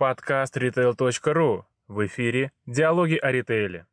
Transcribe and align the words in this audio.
Подкаст 0.00 0.56
retail.ru. 0.56 1.64
В 1.86 2.06
эфире 2.06 2.52
«Диалоги 2.64 3.16
о 3.16 3.30
ритейле». 3.30 3.84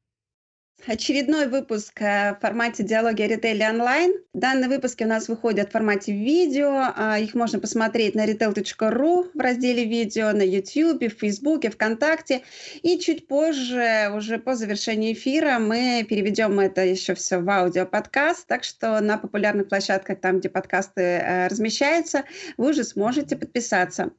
Очередной 0.86 1.48
выпуск 1.48 2.02
э, 2.02 2.36
в 2.36 2.40
формате 2.40 2.84
«Диалоги 2.84 3.22
о 3.22 3.28
ритейле 3.28 3.68
онлайн». 3.68 4.14
Данные 4.34 4.70
выпуски 4.70 5.04
у 5.04 5.08
нас 5.08 5.28
выходят 5.28 5.70
в 5.70 5.72
формате 5.72 6.14
видео. 6.14 6.94
А, 6.96 7.18
их 7.20 7.34
можно 7.34 7.60
посмотреть 7.60 8.14
на 8.14 8.26
retail.ru 8.26 9.32
в 9.34 9.40
разделе 9.40 9.84
видео, 9.84 10.32
на 10.32 10.44
YouTube, 10.44 11.12
в 11.12 11.20
Facebook, 11.20 11.66
ВКонтакте. 11.66 12.44
И 12.84 13.00
чуть 13.00 13.28
позже, 13.28 14.12
уже 14.16 14.38
по 14.38 14.56
завершении 14.56 15.14
эфира, 15.14 15.58
мы 15.60 16.06
переведем 16.08 16.60
это 16.60 16.86
еще 16.86 17.16
все 17.16 17.40
в 17.40 17.50
аудиоподкаст. 17.50 18.48
Так 18.48 18.64
что 18.64 19.02
на 19.02 19.18
популярных 19.18 19.68
площадках, 19.68 20.22
там, 20.22 20.40
где 20.40 20.50
подкасты 20.50 21.02
э, 21.02 21.48
размещаются, 21.48 22.24
вы 22.56 22.70
уже 22.70 22.84
сможете 22.84 23.36
подписаться. 23.36 24.12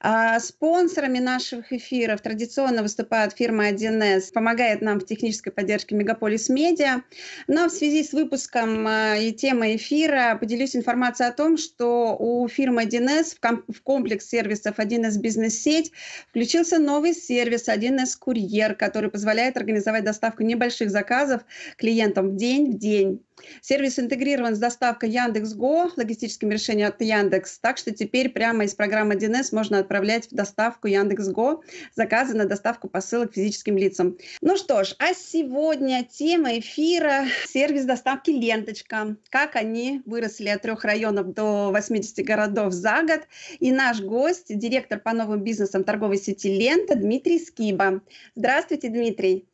А, 0.00 0.38
спонсорами 0.38 1.18
наших 1.18 1.72
эфиров 1.72 2.20
традиционно 2.20 2.82
выступает 2.82 3.32
фирма 3.32 3.70
1С, 3.70 4.32
помогает 4.32 4.82
нам 4.82 5.00
в 5.00 5.06
технической 5.06 5.52
поддержке 5.52 5.85
поддержки 5.86 5.94
Мегаполис 5.94 6.48
Медиа. 6.48 7.02
Но 7.46 7.68
в 7.68 7.70
связи 7.70 8.02
с 8.02 8.12
выпуском 8.12 8.86
э, 8.86 9.28
и 9.28 9.32
темой 9.32 9.76
эфира 9.76 10.36
поделюсь 10.38 10.76
информацией 10.76 11.28
о 11.28 11.32
том, 11.32 11.56
что 11.56 12.16
у 12.18 12.46
фирмы 12.48 12.84
1С 12.84 13.36
в 13.68 13.82
комплекс 13.82 14.28
сервисов 14.28 14.78
1С 14.78 15.18
бизнес-сеть 15.18 15.92
включился 16.28 16.78
новый 16.78 17.14
сервис 17.14 17.68
1С 17.68 18.16
курьер, 18.18 18.74
который 18.74 19.10
позволяет 19.10 19.56
организовать 19.56 20.04
доставку 20.04 20.42
небольших 20.42 20.90
заказов 20.90 21.42
клиентам 21.76 22.30
в 22.30 22.36
день 22.36 22.72
в 22.72 22.78
день. 22.78 23.25
Сервис 23.60 23.98
интегрирован 23.98 24.54
с 24.54 24.58
доставкой 24.58 25.10
Яндекс.Го, 25.10 25.92
логистическим 25.96 26.50
решением 26.50 26.88
от 26.88 27.00
Яндекс, 27.00 27.58
так 27.58 27.78
что 27.78 27.90
теперь 27.90 28.30
прямо 28.30 28.64
из 28.64 28.74
программы 28.74 29.14
1С 29.14 29.48
можно 29.52 29.78
отправлять 29.78 30.30
в 30.30 30.34
доставку 30.34 30.88
Яндекс.Го 30.88 31.62
заказы 31.94 32.34
на 32.34 32.46
доставку 32.46 32.88
посылок 32.88 33.34
физическим 33.34 33.76
лицам. 33.76 34.16
Ну 34.40 34.56
что 34.56 34.84
ж, 34.84 34.94
а 34.98 35.14
сегодня 35.14 36.04
тема 36.04 36.58
эфира– 36.58 37.26
сервис 37.46 37.84
доставки 37.84 38.30
«Ленточка». 38.30 39.16
Как 39.30 39.56
они 39.56 40.02
выросли 40.06 40.48
от 40.48 40.62
трех 40.62 40.84
районов 40.84 41.34
до 41.34 41.70
80 41.72 42.24
городов 42.24 42.72
за 42.72 43.02
год. 43.02 43.22
И 43.58 43.72
наш 43.72 44.00
гость– 44.00 44.46
директор 44.48 44.98
по 44.98 45.12
новым 45.12 45.42
бизнесам 45.42 45.84
торговой 45.84 46.18
сети 46.18 46.48
«Лента» 46.48 46.94
Дмитрий 46.96 47.38
Скиба. 47.38 48.00
Здравствуйте, 48.34 48.88
Дмитрий. 48.88 49.46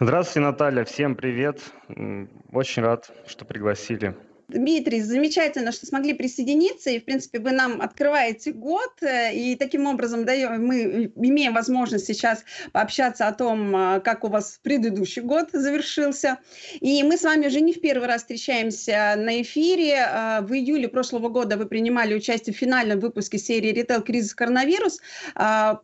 Здравствуйте, 0.00 0.40
Наталья. 0.40 0.84
Всем 0.84 1.16
привет. 1.16 1.60
Очень 2.52 2.82
рад, 2.82 3.10
что 3.26 3.44
пригласили. 3.44 4.16
Дмитрий, 4.48 5.02
замечательно, 5.02 5.72
что 5.72 5.84
смогли 5.84 6.14
присоединиться, 6.14 6.88
и, 6.88 7.00
в 7.00 7.04
принципе, 7.04 7.38
вы 7.38 7.52
нам 7.52 7.82
открываете 7.82 8.52
год, 8.52 8.94
э, 9.02 9.34
и 9.34 9.56
таким 9.56 9.86
образом 9.86 10.24
даем, 10.24 10.66
мы 10.66 11.12
имеем 11.16 11.52
возможность 11.52 12.06
сейчас 12.06 12.44
пообщаться 12.72 13.28
о 13.28 13.32
том, 13.32 13.76
а, 13.76 14.00
как 14.00 14.24
у 14.24 14.28
вас 14.28 14.58
предыдущий 14.62 15.20
год 15.20 15.50
завершился. 15.52 16.38
И 16.80 17.02
мы 17.02 17.18
с 17.18 17.24
вами 17.24 17.48
уже 17.48 17.60
не 17.60 17.74
в 17.74 17.82
первый 17.82 18.08
раз 18.08 18.22
встречаемся 18.22 19.16
на 19.18 19.42
эфире. 19.42 20.06
В 20.40 20.54
июле 20.54 20.88
прошлого 20.88 21.28
года 21.28 21.58
вы 21.58 21.66
принимали 21.66 22.14
участие 22.14 22.54
в 22.54 22.56
финальном 22.56 23.00
выпуске 23.00 23.36
серии 23.36 23.70
«Ритейл. 23.72 24.00
Кризис. 24.00 24.34
Коронавирус». 24.34 25.00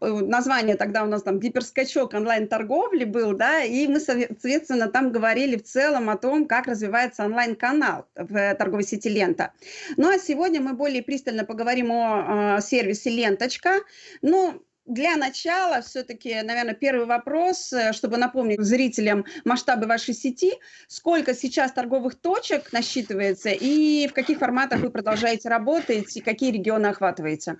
Название 0.01 0.77
тогда 0.77 1.05
у 1.05 1.07
нас 1.07 1.23
там 1.23 1.39
«Гиперскачок 1.39 2.15
онлайн-торговли» 2.15 3.05
был, 3.05 3.35
да, 3.35 3.63
и 3.63 3.87
мы, 3.89 4.01
соответственно, 4.01 4.89
там 4.89 5.13
говорили 5.13 5.57
в 5.57 5.65
целом 5.65 6.09
о 6.09 6.17
том, 6.17 6.47
как 6.47 6.67
развивается 6.67 7.25
онлайн-канал 7.25 8.07
в 8.17 8.54
торговой 8.55 8.85
сети 8.85 9.09
«Лента». 9.09 9.53
Ну 9.97 10.09
а 10.09 10.19
сегодня 10.19 10.61
мы 10.61 10.75
более 10.75 11.03
пристально 11.03 11.45
поговорим 11.45 11.93
о, 11.93 12.57
о 12.57 12.61
сервисе 12.61 13.11
«Ленточка». 13.11 13.81
Ну, 14.23 14.65
для 14.87 15.17
начала 15.17 15.81
все-таки, 15.81 16.43
наверное, 16.43 16.75
первый 16.75 17.07
вопрос, 17.07 17.73
э, 17.73 17.93
чтобы 17.93 18.19
напомнить 18.19 18.61
зрителям 18.61 19.25
масштабы 19.45 19.87
вашей 19.87 20.15
сети. 20.15 20.53
Сколько 20.89 21.35
сейчас 21.35 21.73
торговых 21.73 22.21
точек 22.21 22.73
насчитывается 22.73 23.51
и 23.51 24.07
в 24.09 24.13
каких 24.13 24.39
форматах 24.39 24.81
вы 24.81 24.91
продолжаете 24.91 25.49
работать 25.49 26.17
и 26.17 26.21
какие 26.21 26.53
регионы 26.53 26.89
охватываете? 26.89 27.57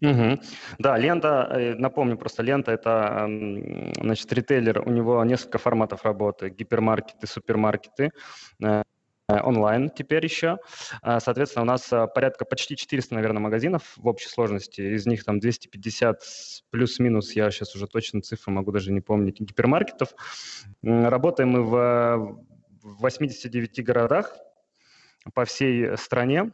Угу. 0.00 0.40
Да, 0.78 0.96
лента, 0.96 1.46
э, 1.52 1.74
напомню 1.74 2.16
просто, 2.16 2.42
лента 2.42 2.72
это, 2.72 3.28
значит, 4.00 4.32
ритейлер, 4.32 4.80
у 4.86 4.90
него 4.90 5.22
несколько 5.24 5.58
форматов 5.58 6.04
работы, 6.04 6.48
гипермаркеты, 6.48 7.26
супермаркеты, 7.26 8.10
э, 8.62 8.66
Э, 8.66 8.82
онлайн 9.42 9.90
теперь 9.90 10.24
еще. 10.24 10.58
А, 11.02 11.20
соответственно, 11.20 11.62
у 11.62 11.66
нас 11.66 11.92
э, 11.92 12.06
порядка 12.14 12.44
почти 12.44 12.76
400, 12.76 13.14
наверное, 13.14 13.40
магазинов 13.40 13.94
в 13.96 14.06
общей 14.06 14.28
сложности. 14.28 14.80
Из 14.80 15.06
них 15.06 15.24
там 15.24 15.38
250 15.40 16.22
плюс-минус, 16.70 17.32
я 17.32 17.50
сейчас 17.50 17.74
уже 17.74 17.86
точно 17.86 18.22
цифры 18.22 18.52
могу 18.52 18.72
даже 18.72 18.92
не 18.92 19.00
помнить, 19.00 19.40
гипермаркетов. 19.40 20.14
Работаем 20.82 21.50
мы 21.50 21.62
в 21.62 22.46
89 22.82 23.84
городах 23.84 24.36
по 25.34 25.44
всей 25.44 25.96
стране. 25.96 26.50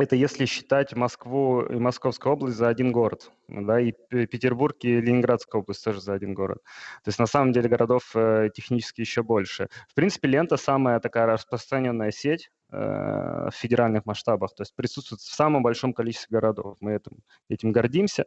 Это 0.00 0.16
если 0.16 0.46
считать 0.46 0.94
Москву 0.94 1.60
и 1.60 1.76
Московскую 1.76 2.32
область 2.32 2.56
за 2.56 2.68
один 2.68 2.90
город, 2.90 3.30
да, 3.48 3.80
и 3.80 3.92
Петербург 3.92 4.76
и 4.80 5.00
Ленинградская 5.00 5.60
область 5.60 5.84
тоже 5.84 6.00
за 6.00 6.14
один 6.14 6.32
город. 6.32 6.58
То 7.04 7.08
есть 7.08 7.18
на 7.18 7.26
самом 7.26 7.52
деле 7.52 7.68
городов 7.68 8.10
э, 8.14 8.48
технически 8.54 9.02
еще 9.02 9.22
больше. 9.22 9.68
В 9.88 9.94
принципе, 9.94 10.28
лента 10.28 10.56
самая 10.56 11.00
такая 11.00 11.26
распространенная 11.26 12.12
сеть 12.12 12.50
э, 12.72 12.76
в 12.78 13.54
федеральных 13.54 14.06
масштабах, 14.06 14.54
то 14.54 14.62
есть 14.62 14.74
присутствует 14.74 15.20
в 15.20 15.34
самом 15.34 15.62
большом 15.62 15.92
количестве 15.92 16.38
городов. 16.38 16.78
Мы 16.80 16.94
этим, 16.94 17.18
этим 17.48 17.72
гордимся. 17.72 18.24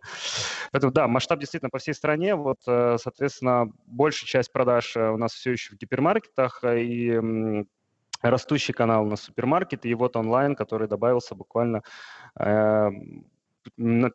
Поэтому 0.72 0.94
да, 0.94 1.08
масштаб 1.08 1.40
действительно 1.40 1.72
по 1.72 1.80
всей 1.80 1.94
стране. 1.94 2.36
Вот, 2.36 2.60
э, 2.68 2.98
соответственно, 3.02 3.72
большая 3.88 4.28
часть 4.28 4.52
продаж 4.52 4.96
э, 4.96 5.10
у 5.10 5.18
нас 5.18 5.34
все 5.34 5.52
еще 5.52 5.76
в 5.76 5.80
гипермаркетах 5.80 6.64
и 6.66 7.66
растущий 8.32 8.74
канал 8.74 9.06
на 9.06 9.16
супермаркет, 9.16 9.86
и 9.86 9.94
вот 9.94 10.16
онлайн, 10.16 10.56
который 10.56 10.88
добавился 10.88 11.36
буквально 11.36 11.84
э, 12.40 12.90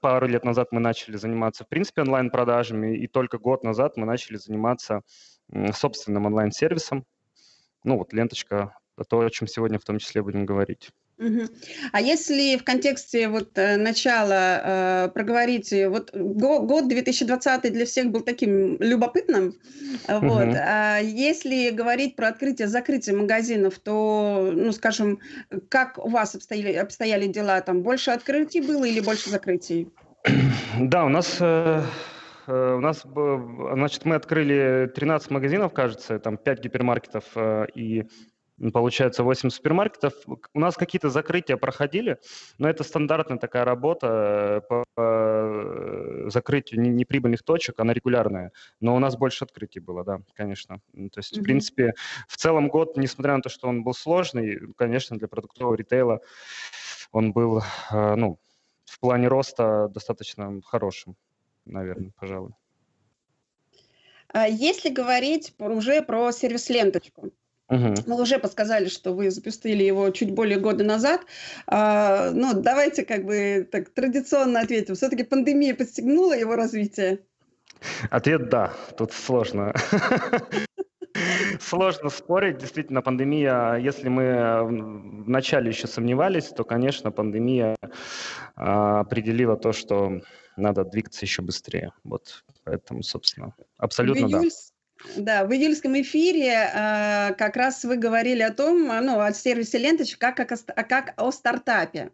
пару 0.01 0.27
лет 0.27 0.45
назад 0.45 0.69
мы 0.73 0.81
начали 0.81 1.17
заниматься, 1.17 1.65
в 1.65 1.69
принципе, 1.69 2.03
онлайн-продажами, 2.03 2.97
и 2.97 3.07
только 3.07 3.39
год 3.39 3.65
назад 3.65 3.97
мы 3.97 4.07
начали 4.07 4.37
заниматься 4.37 5.03
собственным 5.73 6.27
онлайн-сервисом. 6.27 7.05
Ну 7.85 7.99
вот 7.99 8.13
ленточка, 8.13 8.75
то, 9.09 9.21
о 9.21 9.31
чем 9.31 9.49
сегодня 9.49 9.79
в 9.79 9.85
том 9.85 9.99
числе 9.99 10.23
будем 10.23 10.45
говорить. 10.45 10.91
А 11.93 12.01
если 12.01 12.57
в 12.57 12.65
контексте 12.65 13.29
вот 13.29 13.59
э, 13.59 13.77
начала 13.77 15.07
э, 15.07 15.09
проговорить, 15.09 15.73
вот 15.89 16.15
год 16.15 16.89
2020 16.89 17.73
для 17.73 17.87
всех 17.87 18.11
был 18.11 18.21
таким 18.21 18.77
любопытным, 18.79 19.55
угу. 20.09 20.27
вот, 20.29 20.55
а 20.55 20.99
если 20.99 21.71
говорить 21.71 22.15
про 22.15 22.29
открытие-закрытие 22.29 23.17
магазинов, 23.17 23.79
то, 23.81 24.53
ну, 24.55 24.71
скажем, 24.73 25.19
как 25.69 25.99
у 25.99 26.09
вас 26.09 26.37
обстояли, 26.37 26.75
обстояли 26.75 27.27
дела, 27.27 27.61
там 27.63 27.83
больше 27.83 28.13
открытий 28.13 28.61
было 28.61 28.85
или 28.85 29.01
больше 29.01 29.31
закрытий? 29.31 29.89
Да, 30.79 31.05
у 31.05 31.09
нас... 31.09 31.39
Э, 31.41 31.83
э 32.47 32.75
у 32.77 32.81
нас, 32.81 33.03
значит, 33.05 34.05
мы 34.05 34.15
открыли 34.15 34.91
13 34.95 35.31
магазинов, 35.31 35.73
кажется, 35.73 36.19
там 36.19 36.39
5 36.39 36.61
гипермаркетов 36.61 37.25
э, 37.35 37.67
и 37.75 38.05
получается 38.73 39.23
8 39.23 39.51
супермаркетов. 39.51 40.15
У 40.27 40.61
нас 40.61 40.77
какие-то 40.77 41.11
закрытия 41.11 41.57
проходили, 41.57 42.19
но 42.59 42.69
это 42.69 42.85
стандартная 42.85 43.39
такая 43.39 43.65
работа 43.65 44.07
э, 44.07 44.61
по 44.69 44.85
э, 44.97 46.29
закрытию 46.31 46.81
неприбыльных 46.81 47.43
точек, 47.43 47.79
она 47.81 47.93
регулярная. 47.93 48.53
Но 48.81 48.97
у 48.97 48.99
нас 48.99 49.17
больше 49.17 49.45
открытий 49.45 49.81
было, 49.81 50.05
да, 50.05 50.21
конечно. 50.35 50.81
То 50.93 51.19
есть, 51.19 51.37
mm-hmm. 51.37 51.41
в 51.41 51.45
принципе, 51.45 51.95
в 52.27 52.37
целом 52.37 52.69
год, 52.69 52.97
несмотря 52.97 53.37
на 53.37 53.43
то, 53.43 53.49
что 53.49 53.69
он 53.69 53.85
был 53.85 53.95
сложный, 53.95 54.61
конечно, 54.77 55.17
для 55.17 55.29
продуктового 55.29 55.75
ритейла 55.75 56.21
он 57.13 57.33
был, 57.33 57.63
э, 57.91 58.15
ну, 58.17 58.39
в 58.85 59.01
плане 59.01 59.29
роста 59.29 59.89
достаточно 59.89 60.61
хорошим, 60.65 61.17
наверное, 61.65 62.13
пожалуй. 62.19 62.53
А 64.29 64.47
если 64.47 64.91
говорить 64.91 65.55
уже 65.59 66.03
про 66.03 66.33
сервис-ленточку, 66.33 67.33
Угу. 67.69 67.95
Мы 68.07 68.21
уже 68.21 68.39
подсказали, 68.39 68.89
что 68.89 69.13
вы 69.13 69.31
запустили 69.31 69.83
его 69.83 70.09
чуть 70.11 70.33
более 70.33 70.59
года 70.59 70.85
назад. 70.85 71.21
А, 71.67 72.31
ну, 72.31 72.55
давайте 72.55 73.05
как 73.05 73.25
бы 73.25 73.69
так 73.71 73.91
традиционно 73.91 74.61
ответим. 74.61 74.95
Все-таки 74.95 75.23
пандемия 75.23 75.75
подстегнула 75.75 76.33
его 76.33 76.57
развитие? 76.57 77.21
Ответ 78.11 78.49
да. 78.49 78.73
Тут 78.97 79.13
сложно. 79.13 79.75
Сложно 81.61 82.11
спорить. 82.11 82.59
Действительно, 82.59 83.03
пандемия, 83.03 83.75
если 83.77 84.09
мы 84.09 85.25
вначале 85.25 85.71
еще 85.71 85.87
сомневались, 85.87 86.49
то, 86.49 86.65
конечно, 86.65 87.11
пандемия 87.11 87.77
а, 88.57 89.01
определила 89.01 89.57
то, 89.57 89.73
что 89.73 90.21
надо 90.57 90.85
двигаться 90.85 91.25
еще 91.25 91.43
быстрее. 91.43 91.93
Вот 92.05 92.45
поэтому, 92.65 93.03
собственно, 93.03 93.55
абсолютно 93.77 94.27
в 94.27 94.31
июль, 94.31 94.43
да. 94.43 94.49
Да, 95.17 95.45
в 95.45 95.53
июльском 95.53 96.01
эфире 96.01 96.71
э, 96.75 97.35
как 97.35 97.57
раз 97.57 97.85
вы 97.85 97.97
говорили 97.97 98.43
о 98.43 98.53
том, 98.53 98.87
ну, 98.87 99.21
о 99.21 99.33
сервисе 99.33 99.79
ленточек, 99.79 100.19
как, 100.19 100.37
как, 100.37 100.53
о, 100.53 100.83
как 100.83 101.15
о 101.17 101.31
стартапе. 101.31 102.11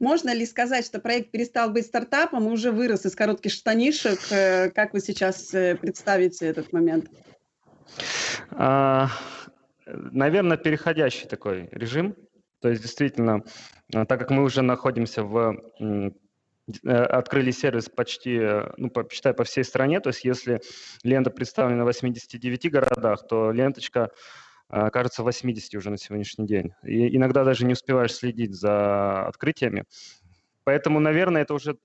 Можно 0.00 0.34
ли 0.34 0.44
сказать, 0.44 0.84
что 0.84 0.98
проект 0.98 1.30
перестал 1.30 1.70
быть 1.70 1.86
стартапом 1.86 2.48
и 2.48 2.50
уже 2.50 2.72
вырос 2.72 3.06
из 3.06 3.14
коротких 3.14 3.52
штанишек? 3.52 4.18
Э, 4.30 4.70
как 4.70 4.94
вы 4.94 5.00
сейчас 5.00 5.54
э, 5.54 5.76
представите 5.76 6.46
этот 6.46 6.72
момент? 6.72 7.08
А, 8.50 9.10
наверное, 9.86 10.56
переходящий 10.56 11.28
такой 11.28 11.68
режим. 11.70 12.16
То 12.60 12.68
есть, 12.68 12.82
действительно, 12.82 13.44
так 13.92 14.18
как 14.18 14.30
мы 14.30 14.42
уже 14.42 14.62
находимся 14.62 15.22
в 15.22 15.62
открыли 16.82 17.50
сервис 17.50 17.88
почти, 17.88 18.36
э, 18.36 18.72
ну, 18.76 18.90
считай, 19.10 19.34
по 19.34 19.44
всей 19.44 19.64
стране. 19.64 20.00
То 20.00 20.10
есть 20.10 20.24
если 20.24 20.60
лента 21.02 21.30
представлена 21.30 21.82
в 21.82 21.86
89 21.86 22.70
городах, 22.70 23.26
то 23.26 23.52
ленточка 23.52 24.10
э, 24.70 24.90
кажется, 24.90 25.22
80 25.22 25.74
уже 25.74 25.90
на 25.90 25.98
сегодняшний 25.98 26.46
день. 26.46 26.72
И 26.82 27.16
иногда 27.16 27.44
даже 27.44 27.66
не 27.66 27.74
успеваешь 27.74 28.14
следить 28.14 28.54
за 28.54 29.26
открытиями. 29.26 29.84
Поэтому, 30.64 31.00
наверное, 31.00 31.42
это 31.42 31.54
уже 31.54 31.76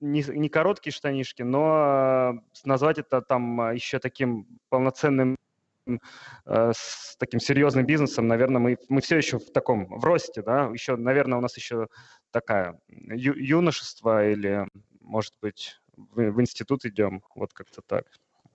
не, 0.00 0.24
не 0.26 0.48
короткие 0.48 0.92
штанишки, 0.92 1.42
но 1.42 2.40
назвать 2.64 2.98
это 2.98 3.20
там 3.20 3.74
еще 3.74 3.98
таким 3.98 4.46
полноценным 4.70 5.36
с 6.46 7.16
таким 7.18 7.40
серьезным 7.40 7.86
бизнесом, 7.86 8.26
наверное, 8.26 8.60
мы, 8.60 8.78
мы 8.88 9.00
все 9.00 9.16
еще 9.16 9.38
в 9.38 9.50
таком, 9.52 9.86
в 9.86 10.04
росте, 10.04 10.42
да, 10.42 10.70
еще, 10.72 10.96
наверное, 10.96 11.38
у 11.38 11.40
нас 11.40 11.56
еще 11.56 11.88
такая 12.30 12.80
ю, 12.88 13.34
юношество 13.34 14.28
или, 14.28 14.66
может 15.00 15.34
быть, 15.40 15.76
в, 15.96 16.30
в 16.30 16.40
институт 16.40 16.84
идем, 16.84 17.22
вот 17.34 17.52
как-то 17.52 17.82
так. 17.86 18.06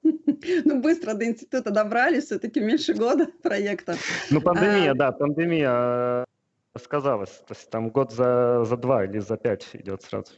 Ну, 0.66 0.82
быстро 0.82 1.14
до 1.14 1.26
института 1.26 1.72
добрались, 1.72 2.26
все-таки 2.26 2.60
меньше 2.60 2.94
года 2.94 3.28
проекта. 3.44 3.96
Ну, 4.30 4.42
пандемия, 4.42 4.92
а... 4.92 4.96
да, 4.96 5.12
пандемия 5.12 6.26
э, 6.76 6.80
сказалась. 6.80 7.32
То 7.48 7.54
есть 7.54 7.70
там 7.70 7.90
год 7.90 8.12
за, 8.12 8.64
за 8.66 8.78
два 8.78 9.06
или 9.06 9.20
за 9.20 9.38
пять 9.38 9.68
идет 9.74 10.04
сразу. 10.04 10.34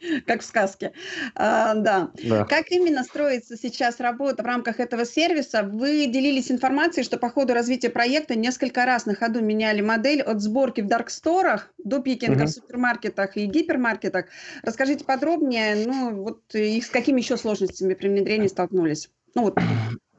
Как 0.26 0.42
в 0.42 0.44
сказке. 0.44 0.92
А, 1.34 1.74
да. 1.74 2.10
да. 2.22 2.44
Как 2.44 2.70
именно 2.70 3.04
строится 3.04 3.56
сейчас 3.56 4.00
работа 4.00 4.42
в 4.42 4.46
рамках 4.46 4.80
этого 4.80 5.04
сервиса? 5.04 5.62
Вы 5.62 6.06
делились 6.06 6.50
информацией, 6.50 7.04
что 7.04 7.18
по 7.18 7.30
ходу 7.30 7.54
развития 7.54 7.90
проекта 7.90 8.34
несколько 8.34 8.84
раз 8.86 9.06
на 9.06 9.14
ходу 9.14 9.42
меняли 9.42 9.80
модель 9.80 10.22
от 10.22 10.40
сборки 10.40 10.80
в 10.80 10.86
дарксторах 10.86 11.72
до 11.78 12.00
пикинга 12.00 12.42
угу. 12.42 12.46
в 12.46 12.50
супермаркетах 12.50 13.36
и 13.36 13.46
гипермаркетах. 13.46 14.26
Расскажите 14.62 15.04
подробнее, 15.04 15.86
ну 15.86 16.14
вот 16.22 16.42
и 16.54 16.80
с 16.80 16.88
какими 16.88 17.20
еще 17.20 17.36
сложностями 17.36 17.94
при 17.94 18.08
внедрении 18.08 18.48
столкнулись? 18.48 19.10
Ну 19.34 19.42
вот 19.42 19.58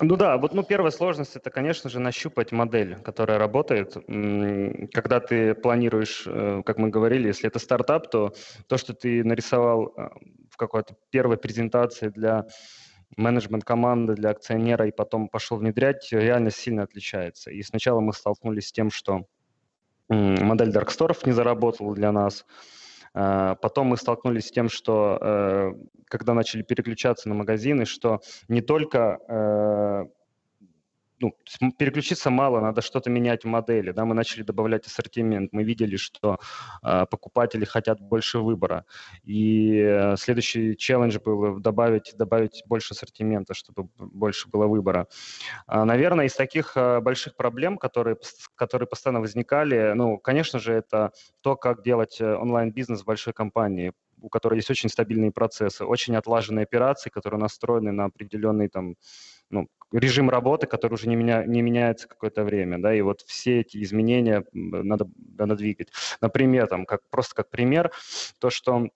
ну 0.00 0.16
да, 0.16 0.36
вот 0.38 0.54
ну, 0.54 0.62
первая 0.62 0.90
сложность 0.90 1.36
это, 1.36 1.50
конечно 1.50 1.90
же, 1.90 2.00
нащупать 2.00 2.52
модель, 2.52 2.96
которая 2.96 3.38
работает. 3.38 3.94
Когда 4.92 5.20
ты 5.20 5.54
планируешь, 5.54 6.24
э, 6.26 6.62
как 6.64 6.78
мы 6.78 6.88
говорили, 6.88 7.28
если 7.28 7.48
это 7.48 7.58
стартап, 7.58 8.10
то 8.10 8.32
то, 8.66 8.76
что 8.76 8.94
ты 8.94 9.22
нарисовал 9.24 9.92
э, 9.96 10.08
в 10.50 10.56
какой-то 10.56 10.96
первой 11.10 11.36
презентации 11.36 12.08
для 12.08 12.46
менеджмент 13.16 13.64
команды, 13.64 14.14
для 14.14 14.30
акционера 14.30 14.86
и 14.86 14.92
потом 14.92 15.28
пошел 15.28 15.58
внедрять, 15.58 16.08
реально 16.12 16.50
сильно 16.50 16.84
отличается. 16.84 17.50
И 17.50 17.62
сначала 17.62 18.00
мы 18.00 18.12
столкнулись 18.12 18.68
с 18.68 18.72
тем, 18.72 18.90
что 18.90 19.26
модель 20.08 20.72
Дарксторов 20.72 21.26
не 21.26 21.32
заработала 21.32 21.94
для 21.94 22.12
нас, 22.12 22.44
потом 23.12 23.88
мы 23.88 23.96
столкнулись 23.96 24.48
с 24.48 24.50
тем, 24.50 24.68
что 24.68 25.18
э, 25.20 25.72
когда 26.06 26.34
начали 26.34 26.62
переключаться 26.62 27.28
на 27.28 27.34
магазины, 27.34 27.84
что 27.84 28.20
не 28.48 28.60
только 28.60 29.18
э, 29.28 30.04
ну, 31.20 31.34
переключиться 31.78 32.30
мало, 32.30 32.60
надо 32.60 32.80
что-то 32.82 33.10
менять 33.10 33.44
в 33.44 33.46
модели. 33.46 33.92
Да? 33.92 34.04
Мы 34.04 34.14
начали 34.14 34.42
добавлять 34.42 34.86
ассортимент, 34.86 35.52
мы 35.52 35.62
видели, 35.64 35.96
что 35.96 36.38
э, 36.82 37.06
покупатели 37.10 37.64
хотят 37.64 38.00
больше 38.00 38.38
выбора. 38.38 38.84
И 39.24 39.78
э, 39.78 40.16
следующий 40.16 40.76
челлендж 40.76 41.18
был 41.18 41.60
добавить, 41.60 42.14
добавить 42.16 42.62
больше 42.66 42.94
ассортимента, 42.94 43.54
чтобы 43.54 43.88
больше 43.98 44.48
было 44.48 44.66
выбора. 44.66 45.06
А, 45.66 45.84
наверное, 45.84 46.26
из 46.26 46.34
таких 46.34 46.76
э, 46.76 47.00
больших 47.00 47.36
проблем, 47.36 47.76
которые, 47.76 48.16
которые 48.54 48.86
постоянно 48.88 49.20
возникали, 49.20 49.92
ну, 49.94 50.18
конечно 50.18 50.58
же, 50.58 50.72
это 50.72 51.12
то, 51.42 51.56
как 51.56 51.82
делать 51.82 52.20
э, 52.20 52.34
онлайн-бизнес 52.34 53.02
в 53.02 53.04
большой 53.04 53.32
компании 53.32 53.92
у 54.22 54.28
которой 54.28 54.56
есть 54.56 54.70
очень 54.70 54.88
стабильные 54.88 55.32
процессы, 55.32 55.84
очень 55.84 56.16
отлаженные 56.16 56.64
операции, 56.64 57.10
которые 57.10 57.40
настроены 57.40 57.92
на 57.92 58.04
определенный 58.04 58.68
там 58.68 58.96
ну, 59.50 59.68
режим 59.92 60.30
работы, 60.30 60.66
который 60.66 60.94
уже 60.94 61.08
не, 61.08 61.16
меня, 61.16 61.44
не 61.44 61.62
меняется 61.62 62.08
какое-то 62.08 62.44
время, 62.44 62.78
да, 62.78 62.94
и 62.94 63.00
вот 63.00 63.22
все 63.22 63.60
эти 63.60 63.82
изменения 63.82 64.44
надо, 64.52 65.08
надо 65.36 65.56
двигать. 65.56 65.88
Например, 66.20 66.66
там, 66.66 66.86
как, 66.86 67.00
просто 67.10 67.34
как 67.34 67.50
пример, 67.50 67.90
то, 68.38 68.50
что 68.50 68.84
э, 68.84 68.88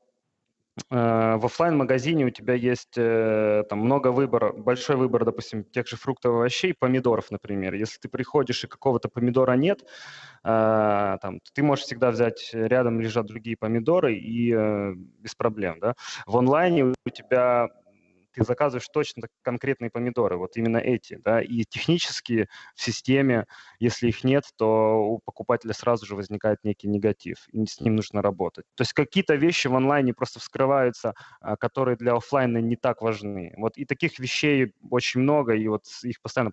в 0.90 1.44
офлайн 1.44 1.76
магазине 1.76 2.24
у 2.26 2.30
тебя 2.30 2.54
есть 2.54 2.96
э, 2.96 3.64
там 3.68 3.80
много 3.80 4.12
выбора, 4.12 4.52
большой 4.52 4.96
выбор, 4.96 5.24
допустим, 5.24 5.64
тех 5.64 5.88
же 5.88 5.96
фруктов 5.96 6.32
и 6.32 6.34
овощей, 6.36 6.74
помидоров, 6.74 7.30
например. 7.32 7.74
Если 7.74 7.98
ты 7.98 8.08
приходишь 8.08 8.62
и 8.62 8.68
какого-то 8.68 9.08
помидора 9.08 9.54
нет, 9.54 9.82
э, 10.44 11.18
там, 11.20 11.40
ты 11.52 11.62
можешь 11.64 11.86
всегда 11.86 12.12
взять, 12.12 12.50
рядом 12.52 13.00
лежат 13.00 13.26
другие 13.26 13.56
помидоры 13.56 14.14
и 14.14 14.54
э, 14.54 14.94
без 14.94 15.34
проблем, 15.34 15.80
да. 15.80 15.94
В 16.26 16.36
онлайне 16.36 16.84
у 16.84 17.10
тебя 17.10 17.68
ты 18.34 18.44
заказываешь 18.44 18.88
точно 18.88 19.28
конкретные 19.42 19.90
помидоры, 19.90 20.36
вот 20.36 20.56
именно 20.56 20.78
эти, 20.78 21.20
да, 21.24 21.40
и 21.40 21.64
технически 21.64 22.48
в 22.74 22.82
системе, 22.82 23.46
если 23.78 24.08
их 24.08 24.24
нет, 24.24 24.44
то 24.56 24.96
у 24.96 25.20
покупателя 25.20 25.72
сразу 25.72 26.06
же 26.06 26.16
возникает 26.16 26.58
некий 26.64 26.88
негатив, 26.88 27.46
и 27.52 27.64
с 27.64 27.80
ним 27.80 27.96
нужно 27.96 28.22
работать. 28.22 28.64
То 28.74 28.82
есть 28.82 28.92
какие-то 28.92 29.34
вещи 29.34 29.68
в 29.68 29.74
онлайне 29.74 30.12
просто 30.12 30.40
вскрываются, 30.40 31.14
а, 31.40 31.56
которые 31.56 31.96
для 31.96 32.14
офлайна 32.14 32.58
не 32.58 32.76
так 32.76 33.02
важны. 33.02 33.54
Вот 33.56 33.76
и 33.76 33.84
таких 33.84 34.18
вещей 34.18 34.72
очень 34.90 35.20
много, 35.20 35.54
и 35.54 35.68
вот 35.68 35.84
их 36.02 36.20
постоянно 36.20 36.52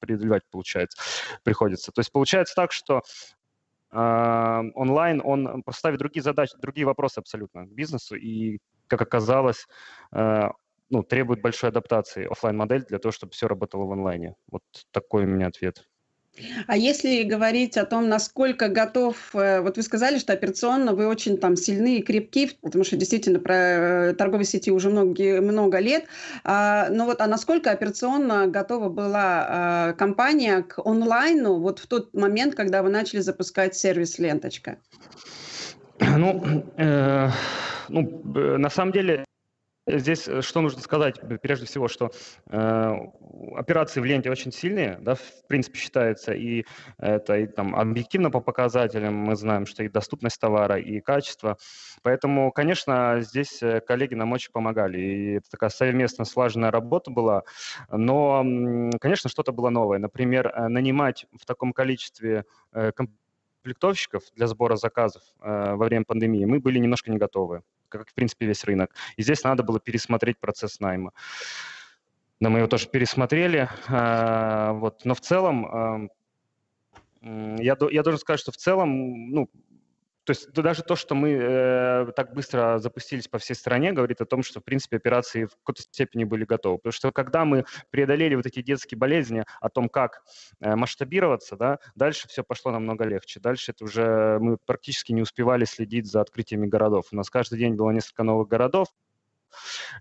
преодолевать 0.00 0.42
получается, 0.50 0.98
приходится. 1.42 1.92
То 1.92 2.00
есть 2.00 2.12
получается 2.12 2.54
так, 2.54 2.72
что 2.72 3.02
Uh, 3.92 4.72
онлайн, 4.74 5.22
он 5.22 5.62
поставит 5.62 6.00
другие 6.00 6.20
задачи, 6.20 6.56
другие 6.60 6.84
вопросы 6.84 7.20
абсолютно 7.20 7.64
к 7.64 7.70
бизнесу, 7.70 8.16
и, 8.16 8.58
как 8.88 9.00
оказалось, 9.02 9.68
uh, 10.12 10.50
ну, 10.90 11.02
требует 11.02 11.40
большой 11.40 11.70
адаптации 11.70 12.26
офлайн 12.30 12.56
модель 12.56 12.84
для 12.84 12.98
того, 12.98 13.12
чтобы 13.12 13.32
все 13.32 13.48
работало 13.48 13.84
в 13.84 13.92
онлайне. 13.92 14.34
Вот 14.50 14.62
такой 14.92 15.24
у 15.24 15.28
меня 15.28 15.48
ответ. 15.48 15.84
А 16.66 16.76
если 16.76 17.22
говорить 17.22 17.76
о 17.76 17.84
том, 17.84 18.08
насколько 18.08 18.68
готов, 18.68 19.16
э, 19.34 19.60
вот 19.60 19.76
вы 19.76 19.82
сказали, 19.82 20.18
что 20.18 20.32
операционно 20.32 20.92
вы 20.92 21.06
очень 21.06 21.38
там 21.38 21.54
сильны 21.54 21.98
и 21.98 22.02
крепки, 22.02 22.50
потому 22.60 22.82
что 22.82 22.96
действительно 22.96 23.38
про 23.38 23.54
э, 23.54 24.14
торговой 24.14 24.44
сети 24.44 24.72
уже 24.72 24.90
много, 24.90 25.40
много 25.40 25.78
лет, 25.78 26.06
а, 26.42 26.88
но 26.90 27.06
вот 27.06 27.20
а 27.20 27.28
насколько 27.28 27.70
операционно 27.70 28.48
готова 28.48 28.88
была 28.88 29.46
а, 29.48 29.92
компания 29.92 30.62
к 30.62 30.84
онлайну 30.84 31.60
вот 31.60 31.78
в 31.78 31.86
тот 31.86 32.12
момент, 32.14 32.56
когда 32.56 32.82
вы 32.82 32.90
начали 32.90 33.20
запускать 33.20 33.76
сервис 33.76 34.18
«Ленточка»? 34.18 34.78
Ну, 36.00 36.64
э, 36.76 37.28
ну, 37.88 38.22
на 38.58 38.70
самом 38.70 38.90
деле 38.90 39.24
Здесь 39.86 40.26
э, 40.28 40.40
что 40.40 40.62
нужно 40.62 40.80
сказать? 40.80 41.20
Прежде 41.42 41.66
всего, 41.66 41.88
что 41.88 42.10
э, 42.50 42.94
операции 43.54 44.00
в 44.00 44.04
ленте 44.04 44.30
очень 44.30 44.50
сильные, 44.50 44.98
да, 45.00 45.14
в 45.14 45.46
принципе, 45.46 45.78
считается, 45.78 46.32
и 46.32 46.64
это 46.98 47.36
и, 47.36 47.46
там, 47.46 47.76
объективно 47.76 48.30
по 48.30 48.40
показателям 48.40 49.14
мы 49.14 49.36
знаем, 49.36 49.66
что 49.66 49.82
и 49.84 49.88
доступность 49.88 50.40
товара, 50.40 50.78
и 50.78 51.00
качество. 51.00 51.58
Поэтому, 52.02 52.50
конечно, 52.50 53.18
здесь 53.20 53.62
э, 53.62 53.80
коллеги 53.80 54.14
нам 54.14 54.32
очень 54.32 54.52
помогали, 54.52 54.98
и 54.98 55.32
это 55.34 55.50
такая 55.50 55.70
совместно 55.70 56.24
слаженная 56.24 56.70
работа 56.70 57.10
была, 57.10 57.42
но, 57.90 58.42
конечно, 59.00 59.28
что-то 59.28 59.52
было 59.52 59.68
новое. 59.68 59.98
Например, 59.98 60.48
э, 60.48 60.68
нанимать 60.68 61.26
в 61.38 61.44
таком 61.44 61.74
количестве 61.74 62.44
комплектовщиков 63.64 64.22
для 64.34 64.46
сбора 64.46 64.76
заказов 64.76 65.22
э, 65.40 65.74
во 65.74 65.86
время 65.86 66.04
пандемии 66.04 66.44
мы 66.44 66.60
были 66.60 66.78
немножко 66.78 67.10
не 67.10 67.18
готовы 67.18 67.62
как, 67.98 68.10
в 68.10 68.14
принципе, 68.14 68.46
весь 68.46 68.64
рынок. 68.64 68.94
И 69.16 69.22
здесь 69.22 69.42
надо 69.44 69.62
было 69.62 69.80
пересмотреть 69.80 70.38
процесс 70.38 70.80
найма. 70.80 71.12
Да, 72.40 72.50
мы 72.50 72.58
его 72.58 72.68
тоже 72.68 72.88
пересмотрели. 72.88 73.68
А, 73.88 74.72
вот. 74.72 75.04
Но 75.04 75.14
в 75.14 75.20
целом, 75.20 76.10
я, 77.22 77.76
я 77.90 78.02
должен 78.02 78.18
сказать, 78.18 78.40
что 78.40 78.52
в 78.52 78.56
целом, 78.56 79.30
ну, 79.30 79.50
то 80.24 80.30
есть 80.30 80.52
даже 80.52 80.82
то, 80.82 80.96
что 80.96 81.14
мы 81.14 81.30
э, 81.30 82.12
так 82.16 82.32
быстро 82.32 82.78
запустились 82.78 83.28
по 83.28 83.38
всей 83.38 83.54
стране, 83.54 83.92
говорит 83.92 84.20
о 84.20 84.24
том, 84.24 84.42
что, 84.42 84.60
в 84.60 84.64
принципе, 84.64 84.96
операции 84.96 85.44
в 85.44 85.56
какой-то 85.56 85.82
степени 85.82 86.24
были 86.24 86.44
готовы. 86.44 86.78
Потому 86.78 86.92
что 86.92 87.12
когда 87.12 87.44
мы 87.44 87.64
преодолели 87.90 88.34
вот 88.34 88.46
эти 88.46 88.62
детские 88.62 88.98
болезни 88.98 89.44
о 89.60 89.68
том, 89.68 89.88
как 89.88 90.22
э, 90.60 90.74
масштабироваться, 90.74 91.56
да, 91.56 91.78
дальше 91.94 92.28
все 92.28 92.42
пошло 92.42 92.72
намного 92.72 93.04
легче. 93.04 93.38
Дальше 93.40 93.72
это 93.72 93.84
уже 93.84 94.38
мы 94.40 94.56
практически 94.64 95.12
не 95.12 95.22
успевали 95.22 95.64
следить 95.66 96.10
за 96.10 96.22
открытиями 96.22 96.66
городов. 96.66 97.06
У 97.12 97.16
нас 97.16 97.28
каждый 97.28 97.58
день 97.58 97.74
было 97.74 97.90
несколько 97.90 98.22
новых 98.22 98.48
городов, 98.48 98.88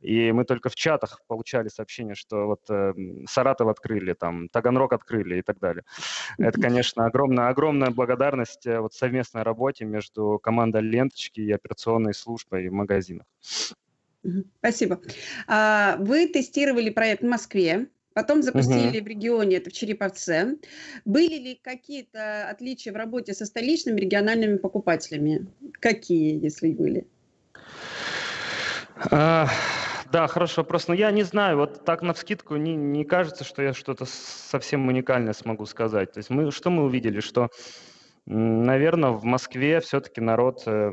И 0.02 0.32
мы 0.32 0.46
только 0.46 0.70
в 0.70 0.76
чатах 0.76 1.22
получали 1.28 1.68
сообщения, 1.68 2.16
что 2.16 2.48
вот 2.48 2.62
э, 2.70 2.94
Саратов 3.28 3.68
открыли, 3.68 4.14
там, 4.14 4.50
Таганрог 4.50 4.94
открыли 4.94 5.40
и 5.40 5.42
так 5.42 5.60
далее. 5.60 5.84
Это, 6.38 6.60
конечно, 6.60 7.06
огромная, 7.06 7.50
огромная 7.50 7.92
благодарность 7.92 8.66
э, 8.66 8.80
вот 8.80 8.94
совместной 8.94 9.44
работе 9.44 9.86
между 9.86 10.40
командой 10.42 10.82
ленточки 10.82 11.42
и 11.42 11.52
операционной 11.52 12.14
службой 12.14 12.70
в 12.70 12.74
магазинах. 12.74 13.26
Спасибо. 14.60 15.02
А, 15.48 15.98
вы 16.00 16.28
тестировали 16.28 16.90
проект 16.90 17.24
в 17.24 17.28
Москве, 17.28 17.88
потом 18.14 18.42
запустили 18.42 18.98
угу. 18.98 19.06
в 19.06 19.08
регионе, 19.08 19.58
это 19.58 19.70
в 19.70 19.74
Череповце. 19.74 20.58
Были 21.04 21.38
ли 21.38 21.60
какие-то 21.62 22.50
отличия 22.50 22.94
в 22.94 22.96
работе 22.96 23.34
со 23.34 23.46
столичными 23.46 24.00
региональными 24.00 24.58
покупателями? 24.58 25.48
Какие, 25.80 26.42
если 26.42 26.72
были? 26.72 27.08
А, 29.12 29.48
да, 30.12 30.28
хороший 30.28 30.60
вопрос. 30.60 30.88
Но 30.88 30.94
я 30.94 31.12
не 31.12 31.24
знаю, 31.24 31.58
вот 31.58 31.86
так 31.86 32.02
на 32.02 32.14
вскидку 32.14 32.56
не, 32.56 32.76
не 32.76 33.04
кажется, 33.04 33.44
что 33.44 33.62
я 33.62 33.74
что-то 33.74 34.06
совсем 34.06 34.88
уникальное 34.88 35.34
смогу 35.34 35.66
сказать. 35.66 36.14
То 36.14 36.20
есть 36.20 36.30
мы, 36.30 36.52
что 36.52 36.70
мы 36.70 36.84
увидели? 36.84 37.20
Что, 37.20 37.50
наверное, 38.26 39.12
в 39.12 39.24
Москве 39.24 39.80
все-таки 39.80 40.22
народ, 40.22 40.64
э, 40.66 40.92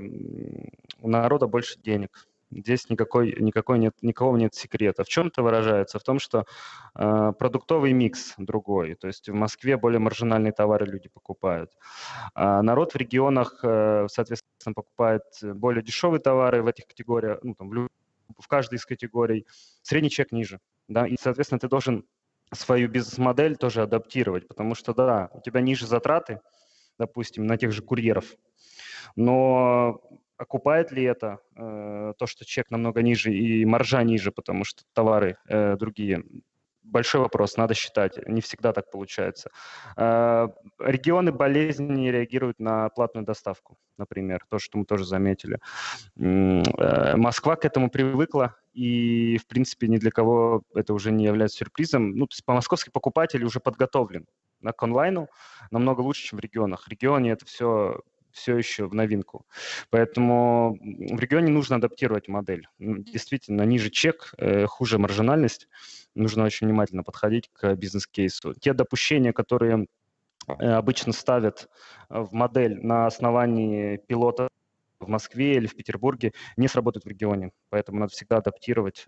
у 1.00 1.08
народа 1.08 1.46
больше 1.46 1.78
денег 1.78 2.26
Здесь 2.52 2.90
никакой, 2.90 3.36
никакой 3.38 3.78
нет, 3.78 3.94
никого 4.02 4.36
нет 4.36 4.54
секрета. 4.54 5.04
В 5.04 5.08
чем 5.08 5.28
это 5.28 5.42
выражается? 5.42 6.00
В 6.00 6.02
том, 6.02 6.18
что 6.18 6.46
э, 6.96 7.32
продуктовый 7.38 7.92
микс 7.92 8.34
другой. 8.38 8.96
То 8.96 9.06
есть 9.06 9.28
в 9.28 9.34
Москве 9.34 9.76
более 9.76 10.00
маржинальные 10.00 10.52
товары 10.52 10.86
люди 10.86 11.08
покупают. 11.08 11.70
А 12.34 12.60
народ 12.62 12.92
в 12.92 12.96
регионах, 12.96 13.60
э, 13.62 14.06
соответственно, 14.10 14.49
покупает 14.64 15.22
более 15.42 15.82
дешевые 15.82 16.20
товары 16.20 16.62
в 16.62 16.66
этих 16.66 16.86
категориях, 16.86 17.40
ну, 17.42 17.54
там, 17.54 17.70
в, 17.70 17.88
в 18.38 18.48
каждой 18.48 18.76
из 18.76 18.86
категорий. 18.86 19.46
Средний 19.82 20.10
чек 20.10 20.32
ниже. 20.32 20.60
Да? 20.88 21.06
И, 21.06 21.16
соответственно, 21.20 21.58
ты 21.58 21.68
должен 21.68 22.04
свою 22.52 22.88
бизнес-модель 22.88 23.56
тоже 23.56 23.82
адаптировать, 23.82 24.48
потому 24.48 24.74
что, 24.74 24.92
да, 24.92 25.30
у 25.32 25.40
тебя 25.40 25.60
ниже 25.60 25.86
затраты, 25.86 26.40
допустим, 26.98 27.46
на 27.46 27.56
тех 27.56 27.72
же 27.72 27.82
курьеров, 27.82 28.36
но 29.16 30.00
окупает 30.36 30.90
ли 30.90 31.02
это 31.04 31.38
э, 31.54 32.14
то, 32.18 32.26
что 32.26 32.44
чек 32.44 32.70
намного 32.70 33.02
ниже 33.02 33.32
и 33.32 33.64
маржа 33.64 34.02
ниже, 34.02 34.32
потому 34.32 34.64
что 34.64 34.82
товары 34.94 35.36
э, 35.48 35.76
другие? 35.76 36.24
Большой 36.90 37.20
вопрос, 37.20 37.56
надо 37.56 37.74
считать. 37.74 38.18
Не 38.26 38.40
всегда 38.40 38.72
так 38.72 38.90
получается. 38.90 39.50
Э, 39.96 40.48
регионы 40.80 41.30
болезненнее 41.30 42.10
реагируют 42.10 42.58
на 42.58 42.88
платную 42.88 43.24
доставку, 43.24 43.78
например, 43.96 44.44
то, 44.48 44.58
что 44.58 44.76
мы 44.76 44.84
тоже 44.84 45.04
заметили. 45.04 45.60
Э, 46.18 47.16
Москва 47.16 47.54
к 47.54 47.64
этому 47.64 47.90
привыкла, 47.90 48.56
и, 48.72 49.38
в 49.38 49.46
принципе, 49.46 49.86
ни 49.86 49.98
для 49.98 50.10
кого 50.10 50.62
это 50.74 50.92
уже 50.92 51.12
не 51.12 51.24
является 51.24 51.58
сюрпризом. 51.58 52.10
Ну, 52.16 52.26
по 52.44 52.54
московский 52.54 52.90
покупатель 52.90 53.44
уже 53.44 53.60
подготовлен 53.60 54.26
на 54.60 54.72
к 54.72 54.82
онлайну 54.82 55.28
намного 55.70 56.00
лучше, 56.00 56.24
чем 56.24 56.38
в 56.38 56.42
регионах. 56.42 56.86
В 56.86 56.88
регионе 56.88 57.30
это 57.30 57.46
все 57.46 58.00
все 58.32 58.56
еще 58.56 58.86
в 58.86 58.94
новинку. 58.94 59.46
Поэтому 59.90 60.78
в 60.80 61.18
регионе 61.18 61.50
нужно 61.50 61.76
адаптировать 61.76 62.28
модель. 62.28 62.66
Действительно, 62.78 63.62
ниже 63.62 63.90
чек, 63.90 64.32
э, 64.38 64.66
хуже 64.66 64.98
маржинальность. 64.98 65.68
Нужно 66.14 66.44
очень 66.44 66.66
внимательно 66.66 67.02
подходить 67.02 67.50
к 67.52 67.74
бизнес-кейсу. 67.74 68.54
Те 68.54 68.72
допущения, 68.72 69.32
которые 69.32 69.86
э, 70.46 70.52
обычно 70.52 71.12
ставят 71.12 71.68
э, 72.08 72.20
в 72.20 72.32
модель 72.32 72.78
на 72.80 73.06
основании 73.06 73.96
пилота 73.96 74.48
в 74.98 75.08
Москве 75.08 75.54
или 75.54 75.66
в 75.66 75.76
Петербурге, 75.76 76.32
не 76.56 76.68
сработают 76.68 77.04
в 77.04 77.08
регионе. 77.08 77.52
Поэтому 77.70 78.00
надо 78.00 78.12
всегда 78.12 78.38
адаптировать 78.38 79.06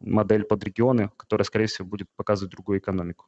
модель 0.00 0.44
под 0.44 0.64
регионы, 0.64 1.10
которая, 1.16 1.44
скорее 1.44 1.66
всего, 1.66 1.86
будет 1.86 2.08
показывать 2.16 2.52
другую 2.52 2.78
экономику. 2.78 3.26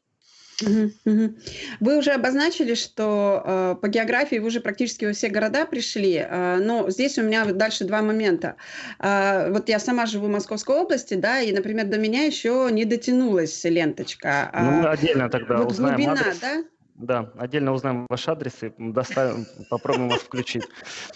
Вы 1.81 1.99
уже 1.99 2.11
обозначили, 2.11 2.75
что 2.75 3.43
э, 3.45 3.77
по 3.81 3.89
географии 3.89 4.37
вы 4.37 4.49
уже 4.49 4.61
практически 4.61 5.05
во 5.05 5.13
все 5.13 5.29
города 5.29 5.67
пришли, 5.67 6.17
э, 6.17 6.59
но 6.61 6.91
здесь 6.91 7.19
у 7.19 7.23
меня 7.23 7.45
дальше 7.47 7.85
два 7.85 8.03
момента. 8.03 8.57
Э, 8.99 9.51
вот 9.51 9.69
я 9.69 9.79
сама 9.79 10.07
живу 10.07 10.27
в 10.27 10.31
Московской 10.31 10.77
области, 10.77 11.15
да, 11.15 11.41
и, 11.41 11.53
например, 11.53 11.87
до 11.87 11.99
меня 11.99 12.25
еще 12.25 12.69
не 12.71 12.85
дотянулась 12.85 13.65
ленточка. 13.65 14.51
Ну, 14.55 14.89
отдельно 14.89 15.29
тогда 15.29 15.59
вот 15.59 15.73
узнаем 15.73 15.97
глубина, 15.97 16.21
адрес. 16.21 16.39
да? 16.41 16.65
Да, 17.01 17.31
отдельно 17.39 17.73
узнаем 17.73 18.07
ваш 18.11 18.29
адрес 18.29 18.63
и 18.63 18.73
доставим, 18.79 19.47
попробуем 19.71 20.11
вас 20.11 20.21
включить. 20.21 20.65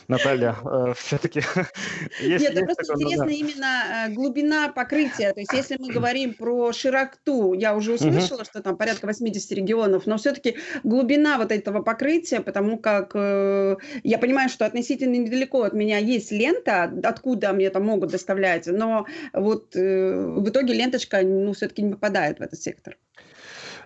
Наталья, 0.08 0.56
э, 0.64 0.94
все-таки 0.96 1.40
есть... 2.20 2.42
Нет, 2.42 2.54
есть 2.54 2.64
просто 2.64 2.84
такое, 2.84 3.04
интересно 3.04 3.28
именно 3.28 4.06
э, 4.08 4.12
глубина 4.14 4.68
покрытия. 4.70 5.34
То 5.34 5.40
есть 5.40 5.52
если 5.52 5.76
мы 5.78 5.92
говорим 5.92 6.32
про 6.32 6.72
широту, 6.72 7.52
я 7.52 7.76
уже 7.76 7.92
услышала, 7.94 8.44
что 8.44 8.62
там 8.62 8.78
порядка 8.78 9.06
80 9.06 9.52
регионов, 9.52 10.06
но 10.06 10.16
все-таки 10.16 10.56
глубина 10.84 11.36
вот 11.36 11.52
этого 11.52 11.82
покрытия, 11.82 12.40
потому 12.40 12.78
как 12.78 13.10
э, 13.14 13.76
я 14.02 14.18
понимаю, 14.18 14.48
что 14.48 14.64
относительно 14.64 15.16
недалеко 15.16 15.64
от 15.64 15.74
меня 15.74 15.98
есть 15.98 16.32
лента, 16.32 16.84
откуда 17.02 17.52
мне 17.52 17.68
там 17.68 17.84
могут 17.84 18.10
доставлять, 18.10 18.66
но 18.66 19.06
вот 19.34 19.74
в 19.74 20.48
итоге 20.48 20.72
ленточка, 20.72 21.20
ну, 21.22 21.52
все-таки 21.52 21.82
не 21.82 21.92
попадает 21.92 22.38
в 22.38 22.42
этот 22.42 22.60
сектор. 22.60 22.96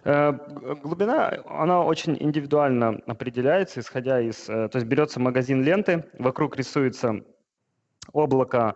Э, 0.05 0.33
глубина, 0.83 1.33
она 1.47 1.83
очень 1.83 2.17
индивидуально 2.19 3.01
определяется, 3.07 3.81
исходя 3.81 4.21
из... 4.21 4.49
Э, 4.49 4.69
то 4.69 4.77
есть 4.77 4.87
берется 4.87 5.21
магазин 5.21 5.63
ленты, 5.63 6.05
вокруг 6.19 6.57
рисуется 6.57 7.25
облако 8.13 8.75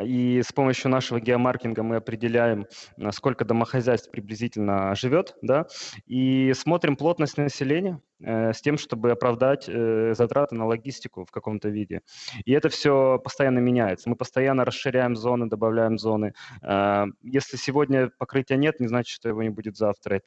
и 0.00 0.42
с 0.46 0.52
помощью 0.52 0.90
нашего 0.90 1.20
геомаркинга 1.20 1.82
мы 1.82 1.96
определяем, 1.96 2.66
сколько 3.10 3.44
домохозяйств 3.44 4.10
приблизительно 4.10 4.94
живет, 4.94 5.34
да, 5.42 5.66
и 6.06 6.52
смотрим 6.54 6.96
плотность 6.96 7.38
населения. 7.38 7.94
э, 7.94 8.07
с 8.20 8.60
тем, 8.60 8.78
чтобы 8.78 9.10
оправдать 9.12 9.68
э, 9.68 10.14
затраты 10.14 10.54
на 10.54 10.66
логистику 10.66 11.24
в 11.24 11.30
каком-то 11.30 11.68
виде. 11.68 12.02
И 12.44 12.52
это 12.52 12.68
все 12.68 13.18
постоянно 13.18 13.60
меняется. 13.60 14.08
Мы 14.08 14.16
постоянно 14.16 14.64
расширяем 14.64 15.16
зоны, 15.16 15.48
добавляем 15.48 15.98
зоны. 15.98 16.34
Э, 16.62 17.06
если 17.22 17.56
сегодня 17.56 18.10
покрытия 18.18 18.56
нет, 18.56 18.80
не 18.80 18.88
значит, 18.88 19.14
что 19.14 19.28
его 19.28 19.42
не 19.42 19.50
будет 19.50 19.76
завтра. 19.76 20.20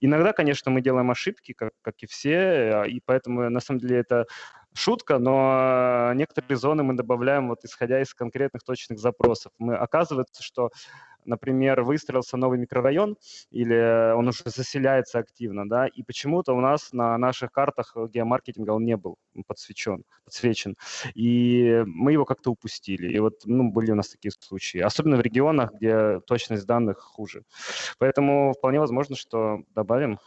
Иногда, 0.00 0.32
конечно, 0.32 0.70
мы 0.70 0.80
делаем 0.80 1.10
ошибки, 1.10 1.52
как, 1.52 1.72
как 1.82 1.94
и 2.02 2.06
все, 2.06 2.84
и 2.84 3.00
поэтому, 3.04 3.50
на 3.50 3.60
самом 3.60 3.80
деле, 3.80 3.98
это 3.98 4.26
шутка, 4.74 5.18
но 5.18 6.12
некоторые 6.14 6.56
зоны 6.56 6.82
мы 6.82 6.94
добавляем 6.94 7.48
вот 7.48 7.64
исходя 7.64 8.00
из 8.00 8.14
конкретных 8.14 8.62
точных 8.62 8.98
запросов. 8.98 9.52
Мы 9.58 9.74
оказывается, 9.74 10.42
что 10.42 10.70
например, 11.24 11.82
выстроился 11.82 12.36
новый 12.36 12.58
микрорайон 12.58 13.16
или 13.50 14.12
он 14.14 14.28
уже 14.28 14.42
заселяется 14.44 15.18
активно, 15.18 15.68
да, 15.68 15.86
и 15.86 16.02
почему-то 16.02 16.54
у 16.54 16.60
нас 16.60 16.92
на 16.92 17.16
наших 17.18 17.52
картах 17.52 17.96
геомаркетинга 17.96 18.70
он 18.70 18.84
не 18.84 18.96
был 18.96 19.16
подсвечен, 19.46 20.04
подсвечен, 20.24 20.76
и 21.14 21.82
мы 21.86 22.12
его 22.12 22.24
как-то 22.24 22.50
упустили. 22.50 23.12
И 23.12 23.18
вот, 23.18 23.42
ну, 23.44 23.70
были 23.70 23.92
у 23.92 23.94
нас 23.94 24.08
такие 24.08 24.32
случаи, 24.32 24.78
особенно 24.78 25.16
в 25.16 25.20
регионах, 25.20 25.72
где 25.74 26.20
точность 26.20 26.66
данных 26.66 26.98
хуже. 26.98 27.42
Поэтому 27.98 28.52
вполне 28.52 28.80
возможно, 28.80 29.16
что 29.16 29.62
добавим 29.74 30.18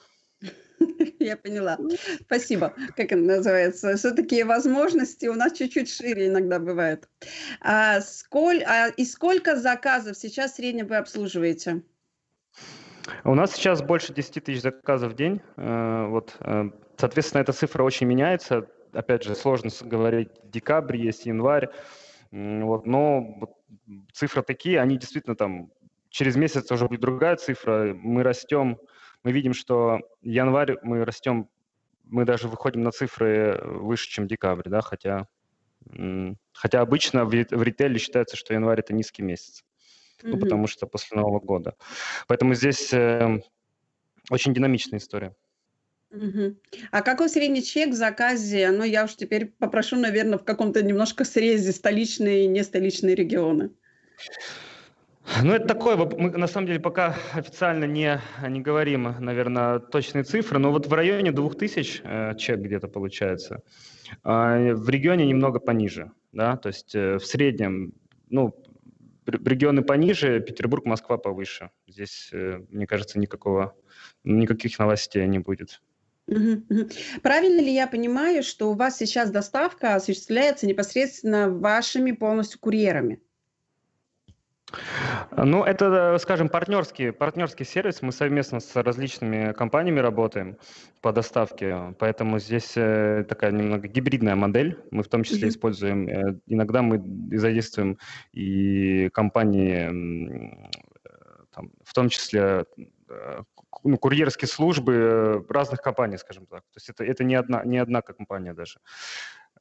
Я 1.20 1.38
поняла. 1.38 1.78
Спасибо. 2.22 2.74
Как 2.96 3.12
это 3.12 3.18
называется? 3.18 3.96
Все-таки 3.96 4.44
возможности 4.44 5.28
у 5.28 5.34
нас 5.34 5.54
чуть-чуть 5.54 5.90
шире 5.90 6.28
иногда 6.28 6.60
бывают. 6.60 7.08
А, 7.62 8.02
сколь, 8.02 8.64
а, 8.64 8.90
и 8.90 9.06
сколько 9.06 9.56
заказов 9.56 10.18
сейчас 10.18 10.54
в 10.54 10.56
среднем 10.56 10.88
вы 10.88 10.98
обслуживаете? 10.98 11.84
У 13.24 13.36
нас 13.36 13.54
сейчас 13.54 13.82
больше 13.82 14.14
10 14.14 14.44
тысяч 14.44 14.62
заказов 14.62 15.14
в 15.14 15.16
день. 15.16 15.42
Э, 15.58 16.08
вот, 16.08 16.36
э, 16.40 16.70
соответственно, 16.98 17.42
эта 17.42 17.54
цифра 17.54 17.84
очень 17.84 18.08
меняется. 18.08 18.68
Опять 18.94 19.24
же, 19.24 19.36
сложно 19.36 19.70
говорить, 19.82 20.30
декабрь 20.46 20.98
есть, 20.98 21.26
январь. 21.26 21.70
Вот, 22.32 22.86
но 22.86 23.56
цифры 24.12 24.42
такие, 24.42 24.80
они 24.80 24.98
действительно 24.98 25.36
там 25.36 25.72
через 26.10 26.36
месяц 26.36 26.72
уже 26.72 26.88
будет 26.88 27.02
другая 27.02 27.36
цифра. 27.36 27.94
Мы 27.94 28.24
растем 28.24 28.80
мы 29.26 29.32
видим, 29.32 29.54
что 29.56 30.02
январь 30.22 30.78
мы 30.84 31.04
растем, 31.04 31.50
мы 32.04 32.26
даже 32.26 32.48
выходим 32.48 32.84
на 32.84 32.92
цифры 32.92 33.60
выше, 33.64 34.08
чем 34.08 34.28
декабрь, 34.28 34.70
да, 34.70 34.82
хотя, 34.82 35.28
хотя 36.54 36.82
обычно 36.82 37.26
в, 37.26 37.30
в 37.32 37.64
ритейле 37.64 37.98
считается, 37.98 38.38
что 38.38 38.54
январь 38.54 38.80
это 38.80 38.94
низкий 38.94 39.24
месяц, 39.24 39.64
mm-hmm. 40.22 40.30
ну, 40.30 40.40
потому 40.40 40.68
что 40.68 40.86
после 40.86 41.18
Нового 41.18 41.40
года. 41.40 41.74
Поэтому 42.28 42.54
здесь 42.54 42.94
э, 42.94 43.42
очень 44.30 44.54
динамичная 44.54 45.00
история. 45.00 45.36
Угу. 46.12 46.56
А 46.92 47.02
какой 47.02 47.28
средний 47.28 47.64
чек 47.64 47.90
в 47.90 47.94
заказе? 47.94 48.70
Ну, 48.70 48.84
я 48.84 49.06
уж 49.06 49.16
теперь 49.16 49.48
попрошу, 49.48 49.98
наверное, 49.98 50.38
в 50.38 50.46
каком-то 50.46 50.84
немножко 50.84 51.26
срезе 51.26 51.72
столичные 51.72 52.46
и 52.46 52.48
не 52.48 52.64
столичные 52.64 53.16
регионы. 53.16 53.72
Ну, 55.44 55.54
это 55.54 55.68
такое, 55.68 55.96
мы 55.96 56.30
на 56.30 56.48
самом 56.48 56.68
деле 56.68 56.80
пока 56.80 57.16
официально 57.34 57.86
не, 57.86 58.22
не 58.48 58.62
говорим, 58.62 59.16
наверное, 59.20 59.80
точные 59.80 60.24
цифры, 60.24 60.60
но 60.60 60.72
вот 60.72 60.88
в 60.88 60.94
районе 60.94 61.32
2000 61.32 62.02
э, 62.04 62.36
чек 62.38 62.60
где-то 62.60 62.88
получается. 62.88 63.62
Э, 64.24 64.74
в 64.74 64.90
регионе 64.90 65.26
немного 65.26 65.60
пониже, 65.60 66.12
да, 66.32 66.58
то 66.58 66.70
есть 66.70 66.96
э, 66.96 67.18
в 67.18 67.26
среднем, 67.26 67.94
ну, 68.30 68.56
регионы 69.26 69.82
пониже, 69.82 70.40
Петербург, 70.40 70.86
Москва 70.86 71.18
повыше. 71.18 71.72
Здесь, 71.88 72.30
э, 72.32 72.62
мне 72.70 72.86
кажется, 72.86 73.20
никакого, 73.20 73.76
никаких 74.24 74.78
новостей 74.80 75.26
не 75.28 75.40
будет. 75.40 75.82
Правильно 77.22 77.62
ли 77.62 77.74
я 77.74 77.88
понимаю, 77.88 78.42
что 78.44 78.72
у 78.72 78.74
вас 78.74 78.98
сейчас 78.98 79.30
доставка 79.30 79.96
осуществляется 79.96 80.66
непосредственно 80.66 81.50
вашими 81.50 82.12
полностью 82.12 82.60
курьерами? 82.60 83.22
Ну, 85.38 85.64
это, 85.64 86.18
скажем, 86.20 86.50
партнерский, 86.50 87.12
партнерский 87.12 87.66
сервис. 87.66 88.02
Мы 88.02 88.12
совместно 88.12 88.60
с 88.60 88.76
различными 88.76 89.54
компаниями 89.54 90.00
работаем 90.00 90.58
по 91.02 91.12
доставке, 91.12 91.96
поэтому 92.00 92.40
здесь 92.40 92.74
э, 92.76 93.26
такая 93.30 93.52
немного 93.52 93.88
гибридная 93.88 94.36
модель. 94.36 94.80
Мы 94.92 95.04
в 95.04 95.08
том 95.08 95.24
числе 95.24 95.48
mm-hmm. 95.48 95.52
используем, 95.52 96.08
э, 96.08 96.40
иногда 96.48 96.82
мы 96.82 97.04
задействуем 97.38 97.98
и 98.34 99.10
компании, 99.14 99.88
э, 99.88 101.14
там, 101.54 101.72
в 101.84 101.94
том 101.94 102.10
числе 102.10 102.66
ну, 103.84 103.98
курьерские 103.98 104.48
службы 104.48 105.46
разных 105.50 105.82
компаний, 105.82 106.18
скажем 106.18 106.46
так. 106.48 106.62
То 106.62 106.78
есть 106.78 106.90
это, 106.90 107.04
это 107.04 107.24
не, 107.24 107.36
одна, 107.36 107.64
не 107.64 107.78
одна 107.78 108.02
компания 108.02 108.54
даже. 108.54 108.80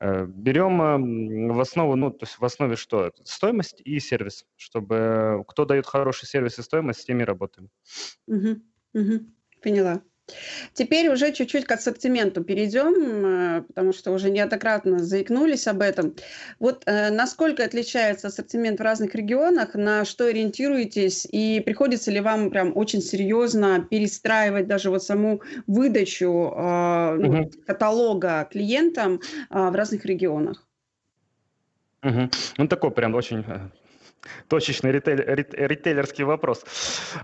Э, 0.00 0.26
берем 0.26 1.52
в 1.52 1.60
основу, 1.60 1.96
ну, 1.96 2.10
то 2.10 2.24
есть 2.24 2.38
в 2.38 2.44
основе 2.44 2.76
что? 2.76 3.12
Стоимость 3.24 3.80
и 3.84 4.00
сервис, 4.00 4.44
чтобы 4.56 5.44
кто 5.46 5.64
дает 5.64 5.86
хороший 5.86 6.26
сервис 6.26 6.58
и 6.58 6.62
стоимость, 6.62 7.00
с 7.02 7.04
теми 7.04 7.22
работаем. 7.22 7.70
Угу, 8.26 8.60
угу, 8.94 9.20
поняла. 9.62 10.02
Теперь 10.72 11.08
уже 11.08 11.32
чуть-чуть 11.32 11.66
к 11.66 11.72
ассортименту 11.72 12.42
перейдем, 12.42 13.58
э, 13.58 13.62
потому 13.62 13.92
что 13.92 14.10
уже 14.12 14.30
неоднократно 14.30 14.98
заикнулись 14.98 15.66
об 15.66 15.82
этом. 15.82 16.14
Вот 16.58 16.82
э, 16.86 17.10
насколько 17.10 17.64
отличается 17.64 18.28
ассортимент 18.28 18.80
в 18.80 18.82
разных 18.82 19.14
регионах, 19.14 19.74
на 19.74 20.04
что 20.04 20.26
ориентируетесь, 20.26 21.26
и 21.30 21.60
приходится 21.60 22.10
ли 22.10 22.20
вам 22.20 22.50
прям 22.50 22.76
очень 22.76 23.02
серьезно 23.02 23.86
перестраивать 23.88 24.66
даже 24.66 24.90
вот 24.90 25.02
саму 25.02 25.42
выдачу 25.66 26.26
ну, 26.26 27.50
каталога 27.66 28.48
клиентам 28.50 29.20
в 29.50 29.74
разных 29.74 30.04
регионах? 30.04 30.66
Угу. 32.02 32.30
Ну, 32.58 32.68
такой 32.68 32.90
прям 32.90 33.14
очень 33.14 33.44
точечный 34.48 34.92
ритейль, 34.92 35.22
ритейлерский 35.24 36.24
вопрос. 36.24 36.64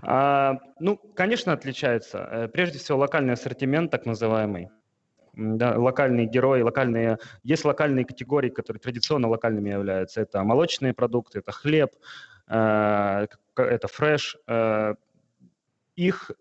А, 0.01 0.57
ну, 0.79 0.97
конечно, 1.15 1.53
отличается. 1.53 2.27
Э, 2.31 2.47
прежде 2.47 2.79
всего, 2.79 2.99
локальный 2.99 3.33
ассортимент, 3.33 3.91
так 3.91 4.05
называемый. 4.05 4.69
Да, 5.33 5.77
локальные 5.77 6.25
герои, 6.25 6.61
локальные... 6.61 7.17
Есть 7.43 7.63
локальные 7.65 8.05
категории, 8.05 8.49
которые 8.49 8.81
традиционно 8.81 9.29
локальными 9.29 9.69
являются. 9.69 10.21
Это 10.21 10.43
молочные 10.43 10.93
продукты, 10.93 11.39
это 11.39 11.51
хлеб, 11.51 11.91
э, 12.47 13.27
это 13.55 13.87
фреш. 13.87 14.37
Э, 14.47 14.95
их, 15.97 16.31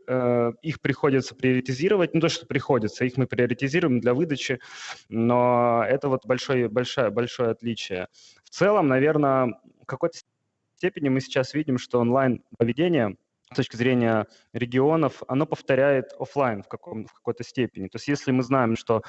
их 0.62 0.80
приходится 0.80 1.34
приоритизировать, 1.34 2.14
не 2.14 2.20
то, 2.20 2.28
что 2.28 2.46
приходится, 2.46 3.04
их 3.04 3.16
мы 3.16 3.26
приоритизируем 3.26 4.00
для 4.00 4.14
выдачи, 4.14 4.60
но 5.08 5.84
это 5.86 6.08
вот 6.08 6.24
большое, 6.24 6.68
большое, 6.68 7.10
большое 7.10 7.50
отличие. 7.50 8.06
В 8.44 8.50
целом, 8.50 8.86
наверное, 8.86 9.60
какой-то 9.86 10.18
степени 10.80 11.10
мы 11.10 11.20
сейчас 11.20 11.52
видим, 11.52 11.76
что 11.76 12.00
онлайн-поведение 12.00 13.16
с 13.52 13.56
точки 13.56 13.76
зрения 13.76 14.26
регионов, 14.54 15.22
оно 15.28 15.44
повторяет 15.44 16.14
офлайн 16.18 16.62
в, 16.62 16.68
каком, 16.68 17.04
в 17.04 17.12
какой-то 17.12 17.44
степени. 17.44 17.88
То 17.88 17.96
есть 17.96 18.08
если 18.08 18.32
мы 18.32 18.42
знаем, 18.42 18.76
что, 18.76 19.02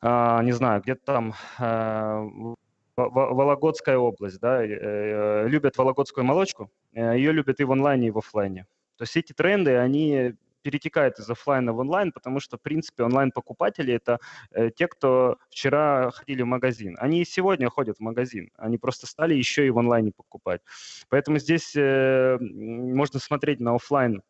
э, 0.00 0.40
не 0.44 0.52
знаю, 0.52 0.80
где-то 0.80 1.04
там 1.04 1.34
э, 1.58 2.54
Вологодская 2.94 3.98
область, 3.98 4.38
да, 4.38 4.62
э, 4.64 5.48
любят 5.48 5.76
вологодскую 5.76 6.24
молочку, 6.24 6.70
э, 6.92 7.16
ее 7.16 7.32
любят 7.32 7.58
и 7.58 7.64
в 7.64 7.72
онлайне, 7.72 8.08
и 8.08 8.10
в 8.12 8.18
офлайне. 8.18 8.66
То 8.96 9.02
есть 9.02 9.16
эти 9.16 9.32
тренды, 9.32 9.76
они 9.78 10.34
перетекает 10.62 11.18
из 11.18 11.28
офлайна 11.28 11.72
в 11.72 11.78
онлайн, 11.78 12.12
потому 12.12 12.40
что, 12.40 12.56
в 12.56 12.60
принципе, 12.60 13.04
онлайн-покупатели– 13.04 13.92
это 13.94 14.18
э, 14.52 14.70
те, 14.70 14.86
кто 14.86 15.38
вчера 15.50 16.10
ходили 16.10 16.42
в 16.42 16.46
магазин. 16.46 16.96
Они 16.98 17.20
и 17.20 17.24
сегодня 17.24 17.68
ходят 17.68 17.98
в 17.98 18.00
магазин, 18.00 18.50
они 18.56 18.78
просто 18.78 19.06
стали 19.06 19.34
еще 19.34 19.66
и 19.66 19.70
в 19.70 19.78
онлайне 19.78 20.12
покупать. 20.12 20.62
Поэтому 21.08 21.38
здесь 21.38 21.74
э, 21.76 22.38
можно 22.40 23.18
смотреть 23.20 23.60
на 23.60 23.74
офлайн 23.74 24.22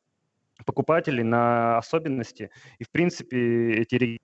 покупателей, 0.64 1.24
на 1.24 1.78
особенности, 1.78 2.50
и, 2.78 2.84
в 2.84 2.90
принципе, 2.90 3.72
эти 3.74 4.18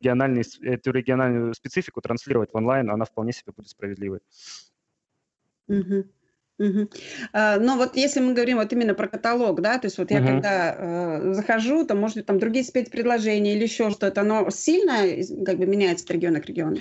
региональные, 0.00 0.44
эту 0.62 0.90
региональную 0.92 1.54
специфику 1.54 2.00
транслировать 2.00 2.52
в 2.52 2.56
онлайн, 2.56 2.90
она 2.90 3.04
вполне 3.04 3.32
себе 3.32 3.52
будет 3.56 3.68
справедливой. 3.68 4.20
Mm-hmm. 5.68 6.08
А, 7.32 7.58
но 7.58 7.76
вот 7.76 7.96
если 7.96 8.20
мы 8.20 8.32
говорим 8.32 8.58
вот 8.58 8.72
именно 8.72 8.94
про 8.94 9.08
каталог, 9.08 9.60
да, 9.60 9.78
то 9.78 9.86
есть 9.86 9.98
вот 9.98 10.10
я 10.10 10.20
Мгм. 10.20 10.28
когда 10.28 10.74
э, 10.76 11.32
захожу, 11.32 11.84
там, 11.84 11.98
может 11.98 12.16
быть, 12.16 12.26
там 12.26 12.38
другие 12.38 12.64
спецпредложения 12.64 13.54
или 13.54 13.64
еще 13.64 13.90
что-то, 13.90 14.20
оно 14.20 14.48
сильно 14.50 15.02
как 15.44 15.58
бы 15.58 15.66
меняется 15.66 16.04
от 16.04 16.10
региона 16.12 16.40
к 16.40 16.46
региону? 16.46 16.76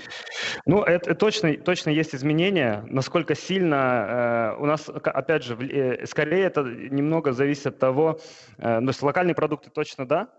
Ну, 0.66 0.84
это 0.84 1.16
точно, 1.16 1.56
точно 1.58 1.90
есть 1.90 2.14
изменения. 2.14 2.86
Насколько 2.88 3.36
сильно 3.36 4.56
э, 4.58 4.62
у 4.62 4.66
нас, 4.66 4.90
опять 4.90 5.44
же, 5.44 5.56
э, 5.56 6.06
скорее 6.06 6.46
это 6.46 6.64
немного 6.64 7.34
зависит 7.34 7.68
от 7.68 7.80
того, 7.80 8.20
э, 8.58 8.80
ну, 8.80 8.88
то 8.88 8.92
есть 8.92 9.02
локальные 9.02 9.36
продукты 9.36 9.70
точно 9.72 10.08
да, 10.08 10.30